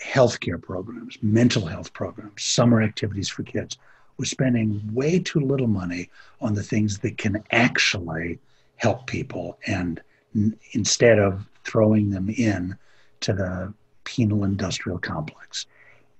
healthcare 0.00 0.62
programs, 0.62 1.18
mental 1.22 1.66
health 1.66 1.92
programs, 1.92 2.44
summer 2.44 2.80
activities 2.80 3.28
for 3.28 3.42
kids. 3.42 3.76
We're 4.16 4.26
spending 4.26 4.80
way 4.92 5.18
too 5.18 5.40
little 5.40 5.66
money 5.66 6.08
on 6.40 6.54
the 6.54 6.62
things 6.62 6.98
that 7.00 7.18
can 7.18 7.42
actually 7.50 8.38
help 8.76 9.08
people 9.08 9.58
and 9.66 10.00
n- 10.36 10.56
instead 10.70 11.18
of 11.18 11.48
throwing 11.64 12.10
them 12.10 12.30
in 12.30 12.78
to 13.20 13.32
the 13.32 13.72
penal 14.04 14.44
industrial 14.44 14.98
complex. 14.98 15.66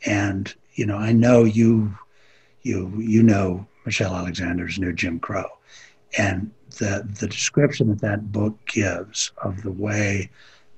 And 0.07 0.53
you 0.75 0.87
know, 0.87 0.97
I 0.97 1.13
know 1.13 1.45
you 1.45 1.97
you 2.63 2.93
you 2.99 3.23
know 3.23 3.67
Michelle 3.85 4.15
Alexander's 4.15 4.79
new 4.79 4.93
Jim 4.93 5.19
Crow. 5.21 5.49
And 6.17 6.51
the 6.79 7.07
the 7.21 7.27
description 7.27 7.89
that 7.89 8.01
that 8.01 8.33
book 8.33 8.59
gives 8.67 9.33
of 9.43 9.63
the 9.63 9.73
way 9.73 10.31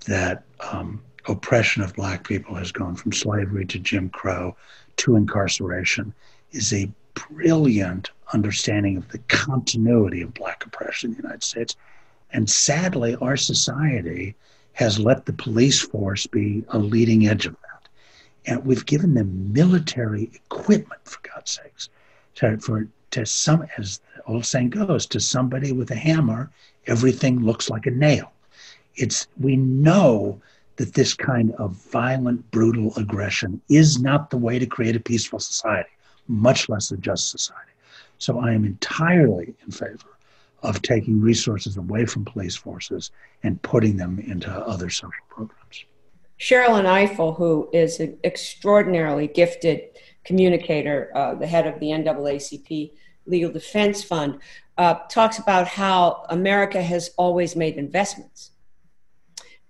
that 0.07 0.45
um, 0.61 1.03
oppression 1.27 1.83
of 1.83 1.95
black 1.95 2.27
people 2.27 2.55
has 2.55 2.73
gone 2.73 2.97
from 2.97 3.13
slavery 3.13 3.67
to 3.67 3.79
Jim 3.79 4.09
Crow 4.11 4.57
to 4.99 5.17
incarceration 5.17 6.15
is 6.53 6.73
a 6.73 6.91
brilliant 7.15 8.11
understanding 8.33 8.97
of 8.97 9.09
the 9.09 9.19
continuity 9.29 10.23
of 10.23 10.35
black 10.35 10.65
oppression 10.67 11.11
in 11.11 11.17
the 11.17 11.23
United 11.23 11.43
States. 11.43 11.77
And 12.31 12.49
sadly, 12.49 13.17
our 13.21 13.37
society 13.37 14.35
has 14.77 14.99
let 14.99 15.27
the 15.27 15.33
police 15.33 15.81
force 15.81 16.27
be 16.27 16.65
a 16.69 16.79
leading 16.79 17.29
edge 17.29 17.47
of 17.47 17.57
that. 17.63 17.89
And 18.47 18.65
we've 18.65 18.87
given 18.87 19.15
them 19.15 19.53
military 19.53 20.31
equipment, 20.35 21.01
for 21.05 21.19
God's 21.35 21.51
sakes, 21.51 21.89
to, 22.37 22.57
for, 22.59 22.89
to 23.11 23.27
some, 23.27 23.67
as 23.77 24.01
the 24.15 24.23
old 24.33 24.47
saying 24.47 24.71
goes, 24.71 25.07
to 25.07 25.21
somebody 25.21 25.73
with 25.73 25.91
a 25.91 25.97
hammer, 25.97 26.51
everything 26.87 27.41
looks 27.41 27.69
like 27.69 27.87
a 27.87 27.91
nail 27.91 28.33
it's 28.97 29.29
we 29.39 29.57
know 29.57 30.41
that 30.77 30.95
this 30.95 31.15
kind 31.15 31.53
of 31.53 31.73
violent, 31.73 32.51
brutal 32.51 32.93
aggression 32.97 33.61
is 33.69 34.01
not 34.01 34.31
the 34.31 34.37
way 34.37 34.59
to 34.59 34.67
create 34.67 34.97
a 34.97 35.01
peaceful 35.01 35.39
society, 35.39 35.89
much 36.29 36.69
less 36.69 36.91
a 36.91 36.97
just 36.97 37.31
society. 37.31 37.71
So 38.19 38.41
I 38.41 38.53
am 38.53 38.65
entirely 38.65 39.55
in 39.65 39.71
favor 39.71 40.16
of 40.63 40.83
taking 40.83 41.21
resources 41.21 41.77
away 41.77 42.07
from 42.07 42.25
police 42.25 42.57
forces 42.57 43.11
and 43.43 43.61
putting 43.63 43.97
them 43.97 44.19
into 44.19 44.51
other 44.51 44.91
social 44.91 45.13
programs. 45.29 45.85
Sherrilyn 46.39 46.85
Ifill, 46.85 47.37
who 47.37 47.69
is 47.73 48.01
an 48.01 48.19
extraordinarily 48.25 49.27
gifted 49.27 49.83
communicator, 50.25 51.11
uh, 51.15 51.35
the 51.35 51.47
head 51.47 51.67
of 51.67 51.81
the 51.81 51.87
NAACP 51.87 52.93
Legal 53.27 53.51
Defense 53.51 54.03
Fund, 54.03 54.41
uh, 54.77 54.95
talks 55.09 55.39
about 55.39 55.67
how 55.67 56.25
America 56.29 56.83
has 56.83 57.11
always 57.17 57.57
made 57.57 57.77
investments. 57.77 58.51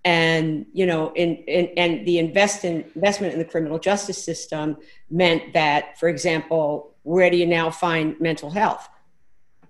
And 0.04 0.66
you 0.72 0.86
know 0.86 1.12
in, 1.14 1.36
in 1.48 1.66
and 1.76 2.06
the 2.06 2.18
invest 2.18 2.64
in, 2.64 2.84
investment 2.94 3.32
in 3.32 3.40
the 3.40 3.44
criminal 3.44 3.80
justice 3.80 4.22
system 4.22 4.76
meant 5.10 5.52
that 5.52 5.98
for 5.98 6.08
example 6.08 6.94
where 7.02 7.28
do 7.28 7.36
you 7.36 7.46
now 7.46 7.70
find 7.70 8.18
mental 8.20 8.50
health? 8.50 8.88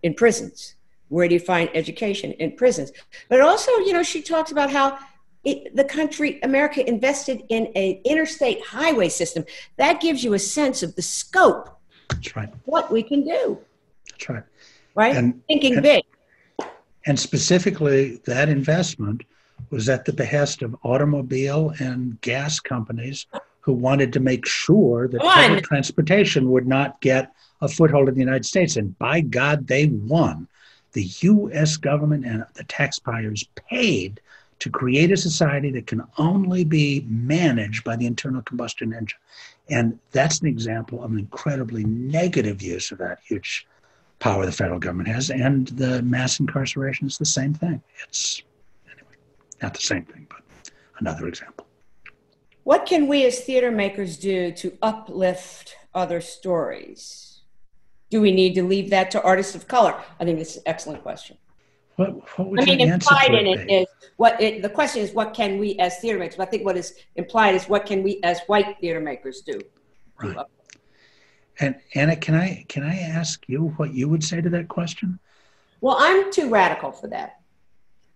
In 0.03 0.13
prisons 0.13 0.76
where 1.09 1.29
do 1.29 1.35
you 1.35 1.41
find 1.41 1.71
education? 1.75 2.33
In 2.33 2.53
prisons. 2.53 2.93
But 3.29 3.41
also 3.41 3.71
you 3.79 3.93
know 3.93 4.03
she 4.03 4.23
talks 4.23 4.51
about 4.53 4.71
how 4.71 4.99
it, 5.45 5.77
the 5.77 5.85
country 5.85 6.41
america 6.43 6.87
invested 6.89 7.45
in 7.49 7.67
an 7.77 8.01
interstate 8.05 8.65
highway 8.65 9.09
system. 9.09 9.45
That 9.77 10.01
gives 10.01 10.25
you 10.25 10.35
a 10.35 10.39
sense 10.39 10.83
of 10.83 10.97
the 10.97 11.03
scope 11.03 11.77
that's 12.09 12.37
right. 12.37 12.53
what 12.65 12.91
we 12.91 13.03
can 13.03 13.25
do. 13.25 13.59
That's 14.11 14.29
right. 14.29 14.43
Right? 14.95 15.17
And, 15.17 15.43
thinking 15.47 15.75
and, 15.75 15.83
big. 15.83 16.05
and 17.07 17.19
specifically 17.19 18.17
that 18.27 18.49
investment 18.49 19.23
was 19.71 19.89
at 19.89 20.05
the 20.05 20.13
behest 20.13 20.63
of 20.63 20.77
automobile 20.83 21.75
and 21.79 22.21
gas 22.21 22.61
companies 22.61 23.27
who 23.61 23.73
wanted 23.73 24.13
to 24.13 24.21
make 24.21 24.47
sure 24.47 25.09
that 25.09 25.21
public 25.21 25.65
transportation 25.65 26.51
would 26.51 26.67
not 26.67 27.01
get 27.01 27.33
a 27.61 27.69
foothold 27.69 28.09
in 28.09 28.15
the 28.15 28.21
United 28.21 28.47
States. 28.47 28.77
And 28.77 28.97
by 28.99 29.21
God, 29.21 29.67
they 29.67 29.87
won. 29.87 30.47
The 30.97 31.13
US 31.29 31.77
government 31.77 32.25
and 32.25 32.47
the 32.55 32.65
taxpayers 32.65 33.45
paid 33.55 34.19
to 34.61 34.71
create 34.71 35.13
a 35.13 35.17
society 35.19 35.71
that 35.73 35.87
can 35.87 36.03
only 36.17 36.65
be 36.65 37.05
managed 37.07 37.85
by 37.85 37.97
the 37.97 38.07
internal 38.07 38.41
combustion 38.41 38.95
engine. 38.95 39.19
And 39.69 39.99
that's 40.13 40.41
an 40.41 40.47
example 40.47 41.05
of 41.05 41.11
an 41.11 41.19
incredibly 41.19 41.85
negative 41.85 42.63
use 42.63 42.93
of 42.93 42.97
that 42.97 43.19
huge 43.23 43.67
power 44.21 44.47
the 44.47 44.53
federal 44.53 44.79
government 44.79 45.11
has. 45.11 45.29
And 45.29 45.69
the 45.69 46.01
mass 46.01 46.41
incarceration 46.41 47.07
is 47.09 47.19
the 47.19 47.27
same 47.27 47.53
thing. 47.53 47.83
It's 48.09 48.43
not 49.61 49.75
the 49.75 49.83
same 49.83 50.07
thing, 50.07 50.27
but 50.31 50.73
another 50.99 51.29
example. 51.29 51.67
What 52.65 52.87
can 52.87 53.07
we 53.07 53.27
as 53.27 53.41
theater 53.41 53.71
makers 53.71 54.17
do 54.17 54.51
to 54.51 54.79
uplift 54.81 55.77
other 55.93 56.23
stories? 56.23 57.36
Do 58.11 58.21
we 58.21 58.33
need 58.33 58.55
to 58.55 58.63
leave 58.63 58.91
that 58.91 59.11
to 59.13 59.23
artists 59.23 59.55
of 59.55 59.67
color? 59.67 60.01
I 60.21 60.25
think 60.25 60.39
it's 60.39 60.57
an 60.57 60.63
excellent 60.67 61.03
question. 61.03 61.37
What, 61.97 62.39
what 62.39 62.51
would 62.51 62.61
I 62.61 62.65
mean, 62.67 62.81
implied 62.81 63.35
in 63.35 63.47
it 63.47 63.71
is 63.71 63.87
what 64.17 64.41
it, 64.41 64.61
the 64.63 64.69
question 64.69 65.03
is, 65.03 65.13
what 65.13 65.33
can 65.33 65.59
we 65.59 65.77
as 65.79 65.99
theater 65.99 66.19
makers? 66.19 66.37
But 66.37 66.49
I 66.49 66.51
think 66.51 66.65
what 66.65 66.77
is 66.77 66.95
implied 67.17 67.55
is 67.55 67.69
what 67.69 67.87
can 67.87 68.03
we 68.03 68.21
as 68.23 68.41
white 68.47 68.79
theater 68.81 69.01
makers 69.01 69.41
do? 69.41 69.59
Right. 70.23 70.37
And 71.59 71.77
Anna, 71.95 72.17
can 72.17 72.35
I 72.35 72.67
can 72.69 72.83
I 72.83 72.99
ask 72.99 73.49
you 73.49 73.69
what 73.79 73.95
you 73.95 74.11
would 74.11 74.23
say 74.23 74.43
to 74.43 74.51
that 74.51 74.69
question? 74.69 75.19
Well, 75.81 75.97
I'm 75.99 76.31
too 76.31 76.51
radical 76.51 76.93
for 76.93 77.09
that. 77.09 77.41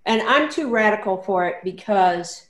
And 0.05 0.21
I'm 0.23 0.51
too 0.51 0.69
radical 0.69 1.23
for 1.23 1.47
it 1.47 1.57
because, 1.65 2.49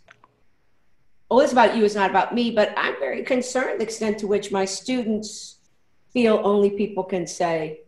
well, 1.28 1.40
it's 1.40 1.52
about 1.52 1.76
you, 1.76 1.84
it's 1.84 1.94
not 1.94 2.10
about 2.10 2.34
me, 2.34 2.50
but 2.50 2.72
I'm 2.76 2.98
very 2.98 3.22
concerned 3.22 3.80
the 3.80 3.84
extent 3.84 4.18
to 4.18 4.26
which 4.26 4.50
my 4.50 4.64
students 4.64 5.58
feel 6.12 6.40
only 6.44 6.70
people 6.70 7.04
can 7.04 7.26
say, 7.26 7.80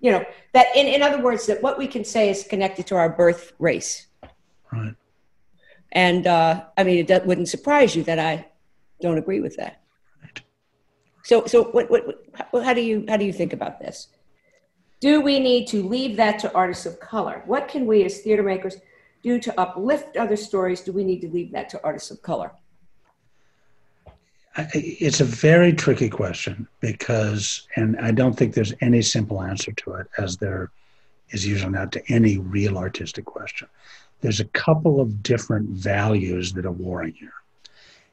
you 0.00 0.10
know, 0.10 0.24
that 0.52 0.66
in, 0.76 0.86
in 0.86 1.02
other 1.02 1.22
words, 1.22 1.46
that 1.46 1.62
what 1.62 1.78
we 1.78 1.86
can 1.86 2.04
say 2.04 2.28
is 2.28 2.44
connected 2.44 2.86
to 2.88 2.96
our 2.96 3.08
birth 3.08 3.52
race. 3.58 4.06
Right. 4.72 4.94
And 5.92 6.26
uh, 6.26 6.64
I 6.76 6.84
mean, 6.84 7.06
it 7.08 7.26
wouldn't 7.26 7.48
surprise 7.48 7.94
you 7.94 8.02
that 8.04 8.18
I 8.18 8.46
don't 9.00 9.18
agree 9.18 9.40
with 9.40 9.56
that. 9.56 9.82
Right. 10.22 10.40
So, 11.22 11.46
so 11.46 11.64
what, 11.64 11.90
what, 11.90 12.06
what, 12.50 12.64
how 12.64 12.74
do 12.74 12.80
you, 12.80 13.04
how 13.08 13.16
do 13.16 13.24
you 13.24 13.32
think 13.32 13.52
about 13.52 13.80
this? 13.80 14.08
Do 15.00 15.20
we 15.20 15.38
need 15.38 15.66
to 15.68 15.82
leave 15.82 16.16
that 16.16 16.38
to 16.40 16.54
artists 16.54 16.86
of 16.86 16.98
color? 17.00 17.42
What 17.46 17.68
can 17.68 17.86
we 17.86 18.04
as 18.04 18.20
theater 18.20 18.42
makers 18.42 18.76
do 19.22 19.38
to 19.40 19.60
uplift 19.60 20.16
other 20.16 20.36
stories? 20.36 20.80
Do 20.80 20.92
we 20.92 21.04
need 21.04 21.20
to 21.20 21.28
leave 21.28 21.52
that 21.52 21.68
to 21.70 21.80
artists 21.84 22.10
of 22.10 22.22
color? 22.22 22.52
It's 24.56 25.20
a 25.20 25.24
very 25.24 25.72
tricky 25.72 26.08
question 26.08 26.68
because, 26.80 27.66
and 27.74 27.98
I 27.98 28.12
don't 28.12 28.34
think 28.34 28.54
there's 28.54 28.72
any 28.80 29.02
simple 29.02 29.42
answer 29.42 29.72
to 29.72 29.94
it, 29.94 30.06
as 30.16 30.36
there 30.36 30.70
is 31.30 31.46
usually 31.46 31.72
not 31.72 31.90
to 31.92 32.12
any 32.12 32.38
real 32.38 32.78
artistic 32.78 33.24
question. 33.24 33.68
there's 34.20 34.40
a 34.40 34.46
couple 34.46 35.00
of 35.00 35.22
different 35.22 35.68
values 35.68 36.54
that 36.54 36.64
are 36.64 36.72
warring 36.72 37.12
here. 37.12 37.34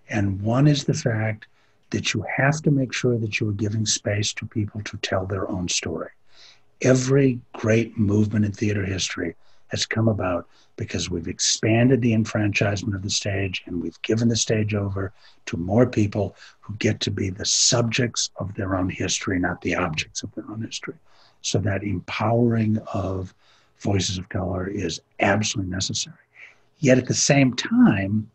And 0.10 0.42
one 0.42 0.68
is 0.68 0.84
the 0.84 0.94
fact 0.94 1.48
that 1.92 2.14
you 2.14 2.26
have 2.36 2.62
to 2.64 2.72
make 2.72 2.92
sure 2.92 3.18
that 3.18 3.40
you 3.40 3.48
are 3.48 3.54
giving 3.54 3.86
space 3.86 4.34
to 4.34 4.46
people 4.46 4.82
to 4.82 4.98
tell 4.98 5.26
their 5.26 5.50
own 5.50 5.70
story. 5.70 6.10
Every 6.82 7.40
great 7.54 7.98
movement 7.98 8.44
in 8.44 8.52
theater 8.52 8.84
history 8.84 9.36
has 9.72 9.86
come 9.86 10.08
about 10.08 10.48
because 10.76 11.10
we've 11.10 11.28
expanded 11.28 12.02
the 12.02 12.14
enfranchisement 12.14 12.96
of 12.96 13.02
the 13.02 13.10
stage 13.10 13.64
and 13.66 13.82
we've 13.82 14.02
given 14.02 14.28
the 14.28 14.36
stage 14.36 14.74
over 14.74 15.14
to 15.46 15.58
more 15.58 15.86
people 15.86 16.36
who 16.60 16.76
get 16.76 17.00
to 17.00 17.12
be 17.12 17.30
the 17.30 17.46
subjects 17.46 18.30
of 18.38 18.54
their 18.56 18.76
own 18.76 18.90
history, 18.90 19.40
not 19.40 19.62
the 19.62 19.76
objects 19.76 20.24
of 20.24 20.34
their 20.36 20.46
own 20.50 20.62
history. 20.62 20.96
So 21.42 21.58
that 21.60 21.84
empowering 21.84 22.78
of 22.94 23.34
voices 23.80 24.18
of 24.18 24.30
color 24.30 24.68
is 24.68 25.02
absolutely 25.20 25.72
necessary. 25.72 26.16
Yet 26.80 26.98
at 26.98 27.08
the 27.08 27.14
same 27.14 27.54
time, 27.54 28.30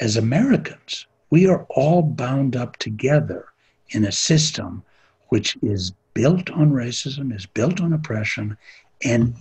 as 0.00 0.16
Americans, 0.16 1.06
we 1.30 1.46
are 1.46 1.66
all 1.70 2.02
bound 2.02 2.56
up 2.56 2.76
together 2.78 3.46
in 3.90 4.04
a 4.04 4.12
system 4.12 4.82
which 5.28 5.56
is 5.62 5.92
built 6.14 6.50
on 6.50 6.72
racism, 6.72 7.34
is 7.34 7.46
built 7.46 7.80
on 7.80 7.92
oppression, 7.92 8.56
and 9.04 9.34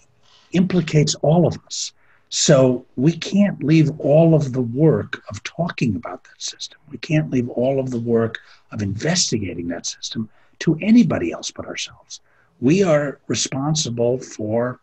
implicates 0.55 1.15
all 1.15 1.47
of 1.47 1.57
us. 1.65 1.93
So 2.29 2.85
we 2.95 3.13
can't 3.13 3.63
leave 3.63 3.91
all 3.99 4.33
of 4.33 4.53
the 4.53 4.61
work 4.61 5.21
of 5.29 5.43
talking 5.43 5.95
about 5.95 6.23
that 6.23 6.41
system. 6.41 6.79
We 6.89 6.97
can't 6.97 7.29
leave 7.31 7.49
all 7.49 7.79
of 7.79 7.91
the 7.91 7.99
work 7.99 8.39
of 8.71 8.81
investigating 8.81 9.67
that 9.69 9.85
system 9.85 10.29
to 10.59 10.77
anybody 10.81 11.31
else 11.31 11.51
but 11.51 11.65
ourselves. 11.65 12.21
We 12.59 12.83
are 12.83 13.19
responsible 13.27 14.19
for 14.19 14.79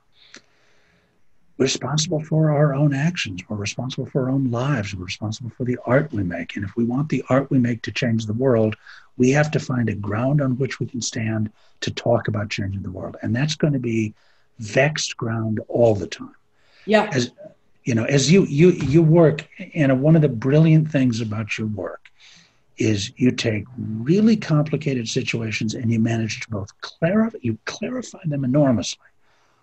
responsible 1.59 2.21
for 2.21 2.51
our 2.51 2.75
own 2.75 2.93
actions. 2.93 3.43
We're 3.49 3.57
responsible 3.57 4.07
for 4.07 4.23
our 4.23 4.31
own 4.31 4.51
lives. 4.51 4.95
We're 4.95 5.05
responsible 5.05 5.51
for 5.51 5.65
the 5.65 5.79
art 5.87 6.13
we 6.13 6.23
make. 6.23 6.57
And 6.57 6.65
if 6.65 6.75
we 6.77 6.85
want 6.85 7.09
the 7.09 7.23
art 7.29 7.51
we 7.51 7.59
make 7.59 7.83
to 7.83 7.93
change 7.93 8.27
the 8.27 8.33
world, 8.33 8.75
we 9.17 9.31
have 9.31 9.51
to 9.53 9.61
find 9.61 9.89
a 9.89 9.95
ground 9.95 10.41
on 10.41 10.59
which 10.59 10.81
we 10.81 10.87
can 10.87 11.03
stand 11.03 11.53
to 11.81 11.91
talk 11.91 12.29
about 12.29 12.51
changing 12.51 12.83
the 12.83 12.91
world. 12.91 13.17
And 13.23 13.35
that's 13.37 13.55
going 13.55 13.75
to 13.75 13.79
be 13.79 14.15
vexed 14.63 15.17
ground 15.17 15.61
all 15.69 15.95
the 15.95 16.07
time. 16.07 16.35
Yeah. 16.87 17.11
As 17.13 17.31
you 17.85 17.95
know, 17.95 18.05
as 18.05 18.31
you 18.31 18.45
you 18.47 18.71
you 18.71 19.03
work, 19.03 19.47
and 19.75 20.01
one 20.03 20.17
of 20.17 20.23
the 20.23 20.29
brilliant 20.29 20.91
things 20.91 21.21
about 21.21 21.59
your 21.59 21.67
work 21.69 22.11
is 22.79 23.13
you 23.17 23.31
take 23.31 23.65
really 23.77 24.37
complicated 24.37 25.09
situations 25.09 25.75
and 25.75 25.93
you 25.93 26.01
manage 26.01 26.41
to 26.41 26.51
both 26.51 26.69
clarify 26.81 27.39
you 27.43 27.59
clarify 27.67 28.19
them 28.25 28.45
enormously 28.45 29.05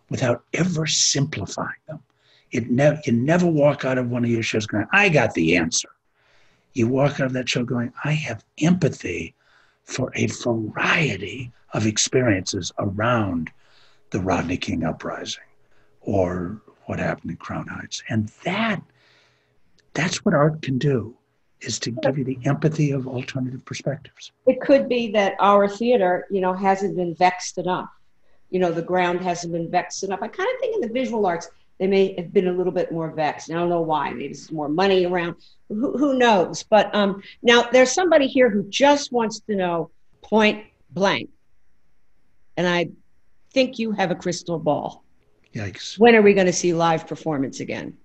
without 0.10 0.44
ever 0.54 0.86
simplifying 0.86 1.82
them. 1.88 2.00
It 2.52 2.70
never 2.70 3.00
you 3.06 3.14
never 3.14 3.48
walk 3.48 3.86
out 3.86 3.98
of 3.98 4.10
one 4.10 4.24
of 4.24 4.30
your 4.30 4.44
shows 4.44 4.68
going, 4.68 4.88
I 4.92 5.10
got 5.10 5.34
the 5.34 5.56
answer. 5.56 5.90
You 6.74 6.88
walk 6.88 7.20
out 7.20 7.28
of 7.28 7.34
that 7.34 7.50
show 7.50 7.64
going, 7.64 7.92
I 8.04 8.12
have 8.12 8.44
empathy 8.62 9.34
for 9.84 10.12
a 10.16 10.28
variety 10.28 11.52
of 11.74 11.86
experiences 11.86 12.72
around 12.78 13.50
the 14.12 14.20
Rodney 14.20 14.58
King 14.58 14.84
uprising 14.84 15.44
or 16.02 16.62
what 16.86 17.00
happened 17.00 17.32
in 17.32 17.38
Crown 17.38 17.68
Heights. 17.68 18.04
And 18.10 18.30
that 18.44 18.82
that's 19.94 20.24
what 20.26 20.34
art 20.34 20.62
can 20.62 20.78
do 20.78 21.16
is 21.62 21.78
to 21.80 21.92
give 21.92 22.18
you 22.18 22.24
the 22.24 22.40
empathy 22.46 22.92
of 22.92 23.08
alternative 23.08 23.66
perspectives. 23.66 24.32
It 24.48 24.62
could 24.62 24.88
be 24.88 25.12
that 25.12 25.36
our 25.40 25.68
theater, 25.68 26.26
you 26.30 26.40
know, 26.40 26.54
hasn't 26.54 26.96
been 26.96 27.16
vexed 27.16 27.58
enough 27.58 27.90
you 28.50 28.60
know, 28.60 28.72
the 28.72 28.82
ground 28.82 29.22
hasn't 29.22 29.54
been 29.54 29.70
vexed 29.70 30.04
enough. 30.04 30.22
I 30.22 30.28
kind 30.28 30.50
of 30.54 30.60
think 30.60 30.76
in 30.76 30.82
the 30.82 30.94
visual 30.94 31.26
arts, 31.26 31.50
they 31.78 31.88
may 31.88 32.14
have 32.18 32.34
been 32.34 32.48
a 32.48 32.52
little 32.52 32.74
bit 32.74 32.92
more 32.92 33.10
vexed. 33.12 33.50
And 33.50 33.58
I 33.58 33.62
don't 33.62 33.70
know 33.70 33.82
why. 33.82 34.12
Maybe 34.12 34.28
there's 34.28 34.52
more 34.52 34.68
money 34.68 35.06
around. 35.06 35.36
Who, 35.70 35.98
who 35.98 36.18
knows? 36.18 36.64
But 36.64 36.94
um, 36.94 37.22
now 37.42 37.64
there's 37.72 37.92
somebody 37.92 38.28
here 38.28 38.50
who 38.50 38.64
just 38.70 39.12
wants 39.12 39.40
to 39.42 39.56
know 39.56 39.92
point 40.22 40.66
blank. 40.92 41.30
And 42.58 42.68
I 42.68 42.90
think 43.52 43.80
you 43.80 43.92
have 43.92 44.12
a 44.12 44.16
crystal 44.16 44.60
ball. 44.60 45.04
Yikes. 45.54 45.98
When 45.98 46.16
are 46.16 46.22
we 46.22 46.34
going 46.34 46.48
to 46.48 46.54
see 46.54 46.74
live 46.74 47.08
performance 47.08 47.60
again? 47.60 47.98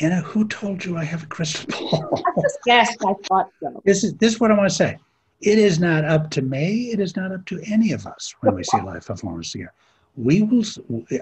Anna, 0.00 0.22
who 0.22 0.48
told 0.48 0.84
you 0.84 0.96
I 0.96 1.04
have 1.04 1.24
a 1.24 1.26
crystal 1.26 1.66
ball? 1.68 2.10
I 2.14 2.40
just 2.40 2.58
guessed. 2.64 2.98
I 3.06 3.14
thought 3.28 3.50
so. 3.60 3.82
This 3.84 4.04
is 4.04 4.14
this 4.14 4.34
is 4.34 4.40
what 4.40 4.50
I 4.50 4.54
want 4.54 4.70
to 4.70 4.74
say 4.74 4.98
it 5.42 5.58
is 5.58 5.80
not 5.80 6.04
up 6.04 6.30
to 6.30 6.42
me. 6.42 6.92
It 6.92 7.00
is 7.00 7.16
not 7.16 7.32
up 7.32 7.44
to 7.46 7.60
any 7.66 7.92
of 7.92 8.06
us 8.06 8.34
when 8.40 8.54
we 8.54 8.62
see 8.62 8.80
live 8.84 9.04
performance 9.04 9.52
together. 9.52 9.72
We 10.16 10.42
will, 10.42 10.64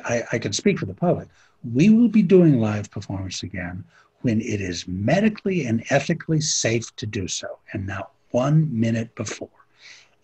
I, 0.05 0.23
I 0.33 0.39
can 0.39 0.53
speak 0.53 0.79
for 0.79 0.87
the 0.87 0.95
public, 0.95 1.29
we 1.75 1.91
will 1.91 2.09
be 2.09 2.23
doing 2.23 2.61
live 2.61 2.91
performance 2.91 3.43
again 3.43 3.85
when 4.23 4.41
it 4.41 4.61
is 4.61 4.87
medically 4.87 5.67
and 5.67 5.85
ethically 5.91 6.41
safe 6.41 6.95
to 6.97 7.07
do 7.07 7.27
so, 7.27 7.59
and 7.73 7.87
not 7.87 8.13
one 8.33 8.69
minute 8.79 9.15
before. 9.15 9.49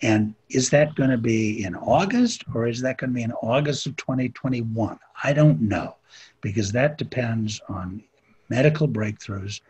And 0.03 0.35
is 0.51 0.71
that 0.71 0.95
going 0.95 1.11
to 1.11 1.19
be 1.19 1.65
in 1.65 1.75
August 1.75 2.45
or 2.55 2.67
is 2.67 2.81
that 2.83 2.99
going 2.99 3.11
to 3.11 3.15
be 3.15 3.23
in 3.23 3.33
August 3.33 3.87
of 3.87 3.97
2021? 3.97 4.99
I 5.25 5.33
don't 5.33 5.63
know 5.63 5.97
because 6.43 6.73
that 6.73 6.99
depends 6.99 7.61
on 7.69 8.03
medical 8.49 8.87
breakthroughs 8.87 9.61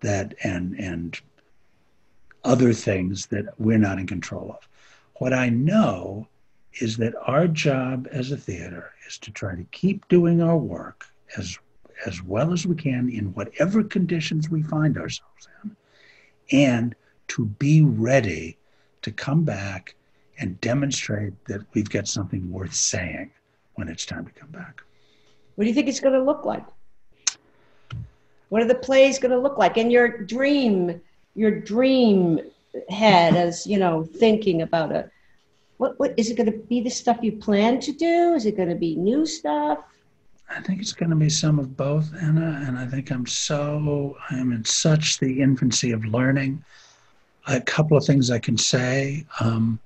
that 0.00 0.34
and 0.42 0.74
and 0.78 1.20
other 2.44 2.72
things 2.72 3.26
that 3.26 3.46
we're 3.58 3.78
not 3.78 3.98
in 3.98 4.06
control 4.06 4.50
of. 4.50 4.68
What 5.16 5.32
I 5.32 5.48
know 5.48 6.26
is 6.80 6.96
that 6.96 7.14
our 7.26 7.46
job 7.46 8.08
as 8.10 8.32
a 8.32 8.36
theater 8.36 8.92
is 9.06 9.18
to 9.18 9.30
try 9.30 9.54
to 9.54 9.64
keep 9.70 10.08
doing 10.08 10.42
our 10.42 10.56
work 10.56 11.06
as 11.36 11.58
as 12.06 12.22
well 12.22 12.52
as 12.52 12.66
we 12.66 12.74
can 12.74 13.08
in 13.08 13.34
whatever 13.34 13.82
conditions 13.84 14.48
we 14.50 14.62
find 14.62 14.98
ourselves 14.98 15.48
in 15.62 15.76
and 16.50 16.94
to 17.28 17.46
be 17.46 17.82
ready 17.82 18.56
to 19.02 19.10
come 19.10 19.44
back 19.44 19.94
and 20.38 20.60
demonstrate 20.60 21.32
that 21.46 21.60
we've 21.74 21.90
got 21.90 22.08
something 22.08 22.50
worth 22.50 22.74
saying 22.74 23.30
when 23.74 23.88
it's 23.88 24.06
time 24.06 24.24
to 24.24 24.32
come 24.32 24.50
back. 24.50 24.82
What 25.54 25.64
do 25.64 25.68
you 25.68 25.74
think 25.74 25.88
it's 25.88 26.00
going 26.00 26.14
to 26.14 26.22
look 26.22 26.44
like? 26.44 26.64
What 28.48 28.62
are 28.62 28.68
the 28.68 28.74
plays 28.74 29.18
going 29.18 29.32
to 29.32 29.38
look 29.38 29.58
like? 29.58 29.76
And 29.76 29.92
your 29.92 30.08
dream 30.24 31.00
your 31.34 31.50
dream 31.50 32.40
head 32.88 33.34
as 33.34 33.66
you 33.66 33.78
know 33.78 34.04
thinking 34.04 34.62
about 34.62 34.92
a 34.92 35.10
what 35.76 35.98
what 35.98 36.14
is 36.16 36.30
it 36.30 36.36
going 36.36 36.50
to 36.50 36.58
be 36.58 36.80
the 36.80 36.90
stuff 36.90 37.18
you 37.22 37.32
plan 37.32 37.80
to 37.80 37.92
do 37.92 38.34
is 38.34 38.46
it 38.46 38.56
going 38.56 38.68
to 38.68 38.74
be 38.74 38.96
new 38.96 39.26
stuff 39.26 39.78
i 40.50 40.60
think 40.60 40.80
it's 40.80 40.92
going 40.92 41.10
to 41.10 41.16
be 41.16 41.28
some 41.28 41.58
of 41.58 41.76
both 41.76 42.10
anna 42.20 42.62
and 42.66 42.78
i 42.78 42.86
think 42.86 43.10
i'm 43.10 43.26
so 43.26 44.16
i'm 44.30 44.52
in 44.52 44.64
such 44.64 45.18
the 45.18 45.40
infancy 45.42 45.92
of 45.92 46.04
learning 46.06 46.62
a 47.46 47.60
couple 47.60 47.96
of 47.96 48.04
things 48.04 48.30
i 48.30 48.38
can 48.38 48.56
say 48.56 49.24
um, 49.40 49.78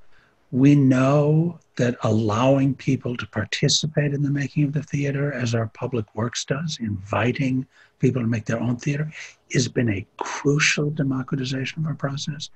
we 0.52 0.74
know 0.74 1.58
that 1.76 1.96
allowing 2.02 2.74
people 2.74 3.16
to 3.16 3.26
participate 3.26 4.14
in 4.14 4.22
the 4.22 4.30
making 4.30 4.64
of 4.64 4.72
the 4.72 4.82
theater 4.82 5.32
as 5.32 5.54
our 5.54 5.66
public 5.68 6.06
works 6.14 6.44
does 6.44 6.78
inviting 6.80 7.66
people 7.98 8.22
to 8.22 8.28
make 8.28 8.46
their 8.46 8.60
own 8.60 8.76
theater 8.76 9.10
has 9.52 9.68
been 9.68 9.90
a 9.90 10.06
crucial 10.18 10.90
democratization 10.90 11.80
of 11.80 11.86
our 11.86 11.94
process. 11.94 12.50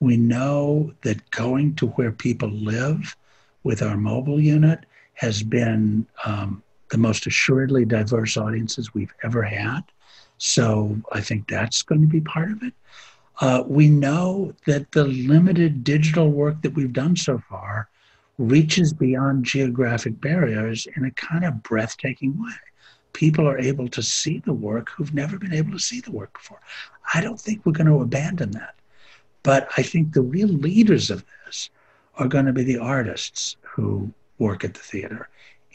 We 0.00 0.16
know 0.16 0.92
that 1.02 1.30
going 1.30 1.74
to 1.76 1.88
where 1.88 2.12
people 2.12 2.50
live 2.50 3.16
with 3.64 3.82
our 3.82 3.96
mobile 3.96 4.40
unit 4.40 4.84
has 5.14 5.42
been 5.42 6.06
um, 6.24 6.62
the 6.90 6.98
most 6.98 7.26
assuredly 7.26 7.84
diverse 7.84 8.36
audiences 8.36 8.94
we've 8.94 9.14
ever 9.22 9.42
had. 9.42 9.82
So 10.38 10.96
I 11.12 11.20
think 11.20 11.48
that's 11.48 11.82
going 11.82 12.00
to 12.02 12.06
be 12.06 12.20
part 12.20 12.52
of 12.52 12.62
it. 12.62 12.72
Uh, 13.40 13.62
we 13.66 13.88
know 13.88 14.52
that 14.66 14.90
the 14.92 15.04
limited 15.04 15.84
digital 15.84 16.28
work 16.30 16.60
that 16.62 16.74
we've 16.74 16.92
done 16.92 17.14
so 17.14 17.38
far 17.48 17.88
reaches 18.36 18.92
beyond 18.92 19.44
geographic 19.44 20.20
barriers 20.20 20.86
in 20.96 21.04
a 21.04 21.10
kind 21.12 21.44
of 21.44 21.62
breathtaking 21.62 22.40
way 22.40 22.54
people 23.18 23.48
are 23.48 23.58
able 23.58 23.88
to 23.88 24.00
see 24.00 24.38
the 24.38 24.52
work 24.52 24.90
who've 24.90 25.12
never 25.12 25.38
been 25.38 25.52
able 25.52 25.72
to 25.72 25.78
see 25.80 26.00
the 26.00 26.12
work 26.12 26.32
before. 26.32 26.60
I 27.14 27.20
don't 27.20 27.40
think 27.40 27.66
we're 27.66 27.72
going 27.72 27.88
to 27.88 28.00
abandon 28.00 28.52
that. 28.52 28.76
But 29.42 29.68
I 29.76 29.82
think 29.82 30.12
the 30.12 30.22
real 30.22 30.46
leaders 30.46 31.10
of 31.10 31.24
this 31.44 31.68
are 32.16 32.28
going 32.28 32.46
to 32.46 32.52
be 32.52 32.62
the 32.62 32.78
artists 32.78 33.56
who 33.62 34.12
work 34.38 34.64
at 34.64 34.74
the 34.74 34.80
theater 34.80 35.28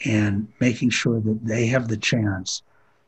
and 0.06 0.48
making 0.58 0.88
sure 0.88 1.20
that 1.20 1.44
they 1.44 1.66
have 1.66 1.88
the 1.88 1.98
chance 1.98 2.62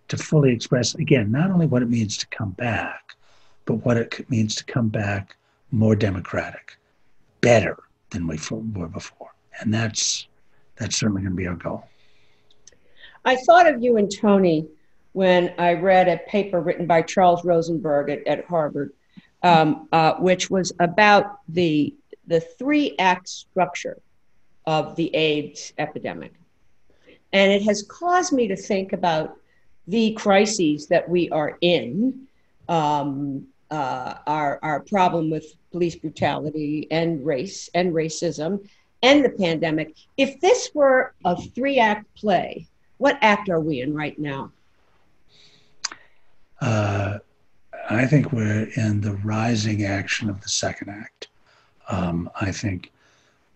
to 0.09 0.19
fully 0.19 0.53
express, 0.53 0.95
again, 0.95 1.31
not 1.31 1.51
only 1.51 1.67
what 1.67 1.83
it 1.83 1.89
means 1.89 2.19
to 2.19 2.27
come 2.27 2.51
back, 2.51 3.16
but 3.67 3.75
what 3.85 3.97
it 3.97 4.29
means 4.31 4.55
to 4.57 4.65
come 4.65 4.89
back 4.89 5.37
more 5.71 5.95
democratic, 5.95 6.79
better 7.41 7.77
than 8.11 8.27
we 8.27 8.39
were 8.51 8.89
before. 8.89 9.35
And 9.61 9.75
that's, 9.75 10.29
that's 10.77 10.97
certainly 10.97 11.23
going 11.23 11.33
to 11.33 11.37
be 11.37 11.47
our 11.47 11.57
goal. 11.57 11.85
I 13.25 13.37
thought 13.37 13.69
of 13.69 13.83
you 13.83 13.97
and 13.97 14.11
Tony 14.11 14.67
when 15.13 15.53
I 15.59 15.73
read 15.73 16.09
a 16.09 16.19
paper 16.29 16.61
written 16.61 16.87
by 16.87 17.03
Charles 17.03 17.45
Rosenberg 17.45 18.11
at, 18.11 18.27
at 18.27 18.45
Harvard, 18.45 18.93
um, 19.43 19.89
uh, 19.91 20.15
which 20.15 20.51
was 20.51 20.73
about 20.79 21.41
the, 21.49 21.95
the 22.27 22.41
three 22.41 22.95
act 22.99 23.29
structure 23.29 23.99
of 24.67 24.95
the 24.97 25.15
AIDS 25.15 25.73
epidemic. 25.79 26.35
And 27.33 27.51
it 27.51 27.63
has 27.63 27.83
caused 27.83 28.33
me 28.33 28.47
to 28.49 28.57
think 28.57 28.93
about 28.93 29.37
the 29.89 30.13
crises 30.13 30.87
that 30.89 31.09
we 31.09 31.31
are 31.31 31.57
in, 31.61 32.27
um, 32.69 33.47
uh, 33.71 34.15
our, 34.27 34.59
our 34.63 34.81
problem 34.81 35.31
with 35.31 35.55
police 35.73 35.97
brutality 35.97 36.87
and 36.91 37.25
race 37.25 37.69
and 37.75 37.93
racism 37.93 38.67
and 39.03 39.25
the 39.25 39.31
pandemic, 39.31 39.95
if 40.17 40.41
this 40.41 40.71
were 40.75 41.15
a 41.25 41.41
three 41.41 41.79
act 41.79 42.13
play, 42.15 42.67
what 42.99 43.19
act 43.21 43.49
are 43.49 43.61
we 43.61 43.81
in 43.81 43.95
right 43.95 44.19
now? 44.19 44.53
Uh, 46.61 47.19
I 47.91 48.07
think 48.07 48.33
we're 48.33 48.69
in 48.77 49.01
the 49.01 49.15
rising 49.23 49.85
action 49.85 50.31
of 50.31 50.41
the 50.41 50.49
second 50.49 50.89
act. 50.89 51.29
Um, 51.89 52.31
I 52.41 52.51
think 52.51 52.93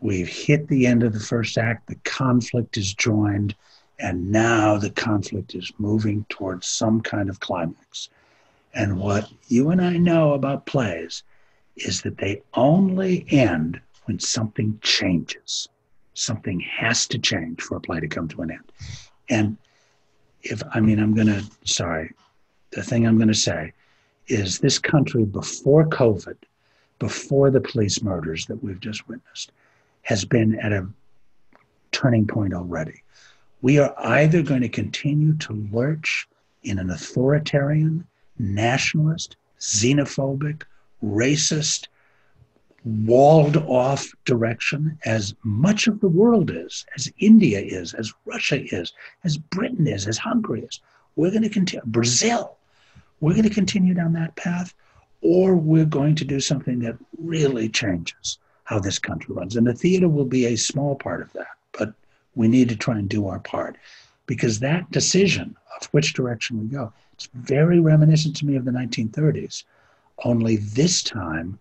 we've 0.00 0.28
hit 0.28 0.68
the 0.68 0.86
end 0.86 1.02
of 1.02 1.12
the 1.12 1.20
first 1.20 1.58
act, 1.58 1.88
the 1.88 1.96
conflict 2.04 2.76
is 2.76 2.94
joined, 2.94 3.54
and 3.98 4.30
now 4.30 4.76
the 4.76 4.90
conflict 4.90 5.54
is 5.54 5.72
moving 5.78 6.24
towards 6.28 6.68
some 6.68 7.00
kind 7.00 7.28
of 7.28 7.40
climax. 7.40 8.08
And 8.74 8.98
what 8.98 9.30
you 9.48 9.70
and 9.70 9.80
I 9.80 9.96
know 9.96 10.34
about 10.34 10.66
plays 10.66 11.22
is 11.76 12.02
that 12.02 12.18
they 12.18 12.42
only 12.54 13.26
end 13.30 13.80
when 14.04 14.18
something 14.18 14.78
changes. 14.82 15.68
Something 16.14 16.60
has 16.60 17.06
to 17.08 17.18
change 17.18 17.60
for 17.62 17.76
a 17.76 17.80
play 17.80 18.00
to 18.00 18.08
come 18.08 18.28
to 18.28 18.42
an 18.42 18.50
end. 18.50 18.72
And 19.28 19.56
if, 20.42 20.62
I 20.72 20.80
mean, 20.80 20.98
I'm 20.98 21.14
going 21.14 21.28
to, 21.28 21.44
sorry, 21.64 22.12
the 22.70 22.82
thing 22.82 23.06
I'm 23.06 23.16
going 23.16 23.28
to 23.28 23.34
say 23.34 23.72
is 24.26 24.58
this 24.58 24.78
country 24.78 25.24
before 25.24 25.86
COVID, 25.86 26.36
before 26.98 27.50
the 27.50 27.60
police 27.60 28.02
murders 28.02 28.46
that 28.46 28.62
we've 28.62 28.80
just 28.80 29.08
witnessed, 29.08 29.52
has 30.02 30.24
been 30.24 30.58
at 30.60 30.72
a 30.72 30.86
turning 31.92 32.26
point 32.26 32.54
already. 32.54 33.02
We 33.62 33.78
are 33.78 33.94
either 33.98 34.42
going 34.42 34.62
to 34.62 34.68
continue 34.68 35.36
to 35.38 35.68
lurch 35.72 36.28
in 36.62 36.78
an 36.78 36.90
authoritarian, 36.90 38.06
nationalist, 38.40 39.36
xenophobic, 39.60 40.62
racist, 41.02 41.88
walled 42.84 43.58
off 43.58 44.10
direction 44.24 44.98
as 45.04 45.34
much 45.44 45.86
of 45.86 46.00
the 46.00 46.08
world 46.08 46.50
is, 46.50 46.86
as 46.96 47.12
India 47.18 47.60
is, 47.60 47.92
as 47.94 48.12
Russia 48.24 48.62
is, 48.74 48.92
as 49.24 49.36
Britain 49.36 49.86
is, 49.86 50.06
as 50.06 50.16
Hungary 50.16 50.62
is. 50.62 50.80
We're 51.16 51.30
going 51.30 51.42
to 51.42 51.50
continue, 51.50 51.84
Brazil, 51.86 52.56
we're 53.20 53.32
going 53.32 53.48
to 53.48 53.54
continue 53.54 53.92
down 53.92 54.14
that 54.14 54.34
path, 54.36 54.72
or 55.20 55.54
we're 55.54 55.84
going 55.84 56.14
to 56.14 56.24
do 56.24 56.40
something 56.40 56.78
that 56.80 56.96
really 57.18 57.68
changes 57.68 58.38
how 58.64 58.78
this 58.78 58.98
country 58.98 59.34
runs. 59.34 59.56
And 59.56 59.66
the 59.66 59.74
theater 59.74 60.08
will 60.08 60.24
be 60.24 60.46
a 60.46 60.56
small 60.56 60.94
part 60.94 61.20
of 61.20 61.32
that, 61.34 61.48
but 61.78 61.92
we 62.34 62.48
need 62.48 62.70
to 62.70 62.76
try 62.76 62.98
and 62.98 63.08
do 63.08 63.26
our 63.26 63.40
part 63.40 63.76
because 64.30 64.60
that 64.60 64.88
decision 64.92 65.56
of 65.80 65.88
which 65.88 66.14
direction 66.14 66.60
we 66.60 66.66
go, 66.68 66.92
it's 67.12 67.28
very 67.34 67.80
reminiscent 67.80 68.36
to 68.36 68.46
me 68.46 68.54
of 68.54 68.64
the 68.64 68.70
1930s. 68.70 69.64
Only 70.24 70.58
this 70.58 71.02
time, 71.02 71.58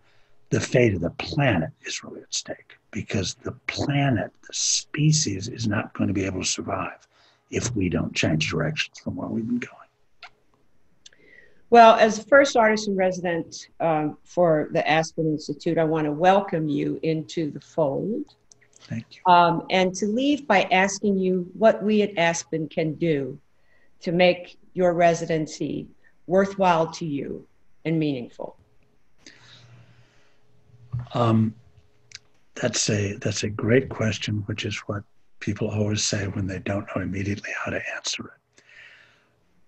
the 0.52 0.60
fate 0.60 0.94
of 0.94 1.02
the 1.02 1.10
planet 1.10 1.72
is 1.82 2.04
really 2.04 2.22
at 2.22 2.32
stake 2.32 2.78
because 2.92 3.34
the 3.42 3.54
planet, 3.66 4.32
the 4.48 4.54
species, 4.54 5.48
is 5.48 5.68
not 5.68 5.96
going 5.96 6.10
to 6.10 6.14
be 6.14 6.26
able 6.26 6.42
to 6.42 6.48
survive 6.48 7.08
if 7.50 7.76
we 7.76 7.90
don't 7.90 8.14
change 8.14 8.52
directions 8.52 9.00
from 9.00 9.16
where 9.16 9.30
we've 9.30 9.48
been 9.48 9.58
going. 9.58 9.74
Well, 11.72 11.96
as 11.96 12.24
first 12.24 12.56
artist 12.56 12.88
in 12.88 12.96
resident 12.96 13.70
um, 13.80 14.16
for 14.24 14.70
the 14.74 14.88
Aspen 14.88 15.26
Institute, 15.26 15.80
I 15.80 15.86
want 15.86 16.06
to 16.06 16.12
welcome 16.12 16.70
you 16.70 17.00
into 17.02 17.50
the 17.50 17.62
fold. 17.62 18.36
Thank 18.82 19.06
you. 19.12 19.32
Um, 19.32 19.66
and 19.70 19.94
to 19.96 20.06
leave 20.06 20.48
by 20.48 20.64
asking 20.64 21.18
you 21.18 21.50
what 21.54 21.84
we 21.84 22.02
at 22.02 22.18
Aspen 22.18 22.68
can 22.68 22.96
do 22.96 23.40
to 24.02 24.12
make 24.12 24.58
your 24.74 24.94
residency 24.94 25.88
worthwhile 26.28 26.88
to 26.92 27.06
you 27.06 27.46
and 27.86 28.00
meaningful. 28.00 28.56
Um, 31.14 31.54
that's 32.56 32.90
a 32.90 33.14
that's 33.16 33.44
a 33.44 33.50
great 33.50 33.90
question, 33.90 34.44
which 34.48 34.66
is 34.66 34.78
what 34.80 35.04
people 35.40 35.70
always 35.70 36.04
say 36.04 36.28
when 36.28 36.48
they 36.48 36.60
don't 36.60 36.86
know 36.96 37.02
immediately 37.02 37.52
how 37.64 37.72
to 37.72 37.82
answer 37.96 38.26
it. 38.26 38.64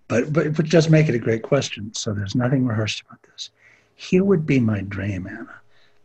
But, 0.08 0.34
but, 0.34 0.54
but 0.54 0.66
just 0.66 0.90
make 0.90 1.08
it 1.08 1.16
a 1.16 1.20
great 1.20 1.42
question. 1.42 1.94
So 1.94 2.14
there's 2.14 2.36
nothing 2.36 2.66
rehearsed 2.66 3.02
about 3.02 3.24
this. 3.24 3.52
Here 3.96 4.26
would 4.26 4.46
be 4.46 4.60
my 4.60 4.82
dream, 4.82 5.26
Anna, 5.26 5.61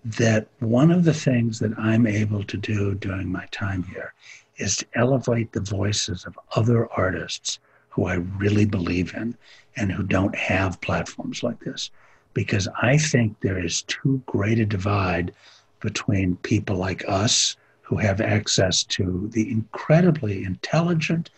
that 0.07 0.46
one 0.61 0.92
of 0.92 1.04
the 1.04 1.14
things 1.14 1.59
that 1.59 1.76
I'm 1.76 2.07
able 2.07 2.44
to 2.44 2.57
do 2.57 2.94
during 2.94 3.30
my 3.30 3.46
time 3.50 3.82
here 3.82 4.14
is 4.57 4.76
to 4.76 4.86
elevate 4.94 5.52
the 5.52 5.61
voices 5.61 6.24
of 6.24 6.38
other 6.54 6.90
artists 6.92 7.59
who 7.88 8.07
I 8.07 8.14
really 8.14 8.66
believe 8.66 9.14
in 9.14 9.36
and 9.76 9.90
who 9.90 10.04
don't 10.04 10.36
have 10.36 10.80
platforms 10.80 11.42
like 11.42 11.59
this. 11.61 11.90
Because 12.34 12.68
I 12.80 12.98
think 12.98 13.40
there 13.40 13.59
is 13.59 13.82
too 13.82 14.22
great 14.26 14.59
a 14.61 14.66
divide 14.66 15.34
between 15.80 16.36
people 16.36 16.76
like 16.76 17.04
us 17.09 17.57
who 17.82 17.96
have 17.96 18.20
access 18.20 18.84
to 18.84 19.28
the 19.32 19.50
incredibly 19.50 20.44
intelligent 20.44 21.30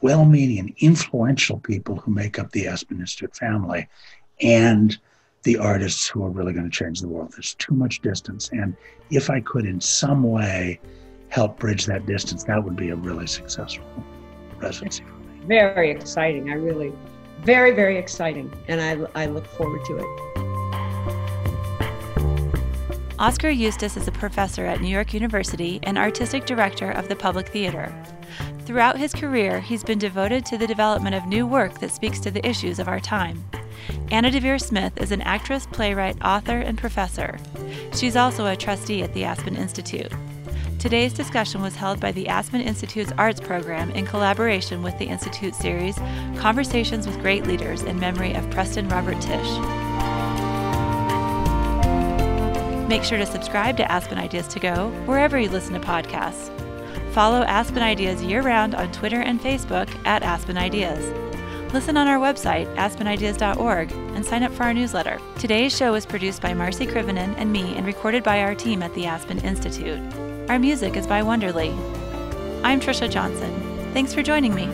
well 0.00 0.24
meaning 0.24 0.74
influential 0.78 1.58
people 1.58 1.96
who 1.96 2.10
make 2.10 2.38
up 2.38 2.52
the 2.52 2.66
Aspen 2.66 3.00
Institute 3.00 3.36
family 3.36 3.88
and 4.40 4.96
the 5.42 5.56
artists 5.56 6.06
who 6.06 6.24
are 6.24 6.30
really 6.30 6.52
going 6.52 6.68
to 6.68 6.70
change 6.70 7.00
the 7.00 7.08
world. 7.08 7.32
There's 7.32 7.54
too 7.54 7.74
much 7.74 8.00
distance. 8.02 8.50
And 8.52 8.76
if 9.10 9.30
I 9.30 9.40
could, 9.40 9.64
in 9.64 9.80
some 9.80 10.22
way, 10.22 10.78
help 11.28 11.58
bridge 11.58 11.86
that 11.86 12.06
distance, 12.06 12.44
that 12.44 12.62
would 12.62 12.76
be 12.76 12.90
a 12.90 12.96
really 12.96 13.26
successful 13.26 13.86
residency 14.58 15.04
for 15.04 15.14
me. 15.14 15.46
Very 15.46 15.90
exciting. 15.90 16.50
I 16.50 16.54
really, 16.54 16.92
very, 17.42 17.72
very 17.72 17.96
exciting. 17.96 18.52
And 18.68 18.80
I, 18.80 19.22
I 19.22 19.26
look 19.26 19.46
forward 19.46 19.84
to 19.86 19.98
it. 19.98 20.06
Oskar 23.18 23.50
Eustis 23.50 23.98
is 23.98 24.08
a 24.08 24.12
professor 24.12 24.64
at 24.64 24.80
New 24.80 24.88
York 24.88 25.12
University 25.12 25.78
and 25.82 25.98
artistic 25.98 26.46
director 26.46 26.90
of 26.90 27.08
the 27.08 27.16
Public 27.16 27.48
Theater. 27.48 27.92
Throughout 28.64 28.96
his 28.96 29.12
career, 29.12 29.60
he's 29.60 29.84
been 29.84 29.98
devoted 29.98 30.46
to 30.46 30.56
the 30.56 30.66
development 30.66 31.14
of 31.14 31.26
new 31.26 31.46
work 31.46 31.80
that 31.80 31.90
speaks 31.90 32.18
to 32.20 32.30
the 32.30 32.46
issues 32.46 32.78
of 32.78 32.88
our 32.88 33.00
time. 33.00 33.44
Anna 34.10 34.30
Deavere 34.30 34.60
Smith 34.60 35.00
is 35.00 35.12
an 35.12 35.22
actress, 35.22 35.66
playwright, 35.66 36.16
author, 36.24 36.58
and 36.58 36.78
professor. 36.78 37.38
She's 37.94 38.16
also 38.16 38.46
a 38.46 38.56
trustee 38.56 39.02
at 39.02 39.14
the 39.14 39.24
Aspen 39.24 39.56
Institute. 39.56 40.12
Today's 40.78 41.12
discussion 41.12 41.60
was 41.60 41.76
held 41.76 42.00
by 42.00 42.10
the 42.10 42.28
Aspen 42.28 42.62
Institute's 42.62 43.12
Arts 43.18 43.40
Program 43.40 43.90
in 43.90 44.06
collaboration 44.06 44.82
with 44.82 44.98
the 44.98 45.04
Institute 45.04 45.54
series 45.54 45.96
Conversations 46.38 47.06
with 47.06 47.20
Great 47.20 47.46
Leaders 47.46 47.82
in 47.82 48.00
memory 48.00 48.32
of 48.32 48.48
Preston 48.50 48.88
Robert 48.88 49.20
Tisch. 49.20 49.50
Make 52.88 53.04
sure 53.04 53.18
to 53.18 53.26
subscribe 53.26 53.76
to 53.76 53.92
Aspen 53.92 54.18
Ideas 54.18 54.48
to 54.48 54.58
Go 54.58 54.88
wherever 55.04 55.38
you 55.38 55.48
listen 55.50 55.74
to 55.74 55.80
podcasts. 55.80 56.50
Follow 57.12 57.42
Aspen 57.42 57.82
Ideas 57.82 58.22
year 58.22 58.40
round 58.40 58.74
on 58.74 58.90
Twitter 58.90 59.20
and 59.20 59.40
Facebook 59.40 59.88
at 60.06 60.22
Aspen 60.22 60.56
Ideas. 60.56 61.29
Listen 61.72 61.96
on 61.96 62.08
our 62.08 62.18
website, 62.18 62.66
aspenideas.org, 62.74 63.92
and 63.92 64.26
sign 64.26 64.42
up 64.42 64.50
for 64.52 64.64
our 64.64 64.74
newsletter. 64.74 65.20
Today's 65.38 65.76
show 65.76 65.92
was 65.92 66.04
produced 66.04 66.42
by 66.42 66.52
Marci 66.52 66.84
Krivonen 66.84 67.32
and 67.36 67.52
me 67.52 67.76
and 67.76 67.86
recorded 67.86 68.24
by 68.24 68.42
our 68.42 68.56
team 68.56 68.82
at 68.82 68.92
the 68.94 69.06
Aspen 69.06 69.38
Institute. 69.44 70.00
Our 70.50 70.58
music 70.58 70.96
is 70.96 71.06
by 71.06 71.22
Wonderly. 71.22 71.70
I'm 72.64 72.80
Trisha 72.80 73.08
Johnson. 73.08 73.52
Thanks 73.92 74.12
for 74.12 74.20
joining 74.20 74.52
me. 74.52 74.68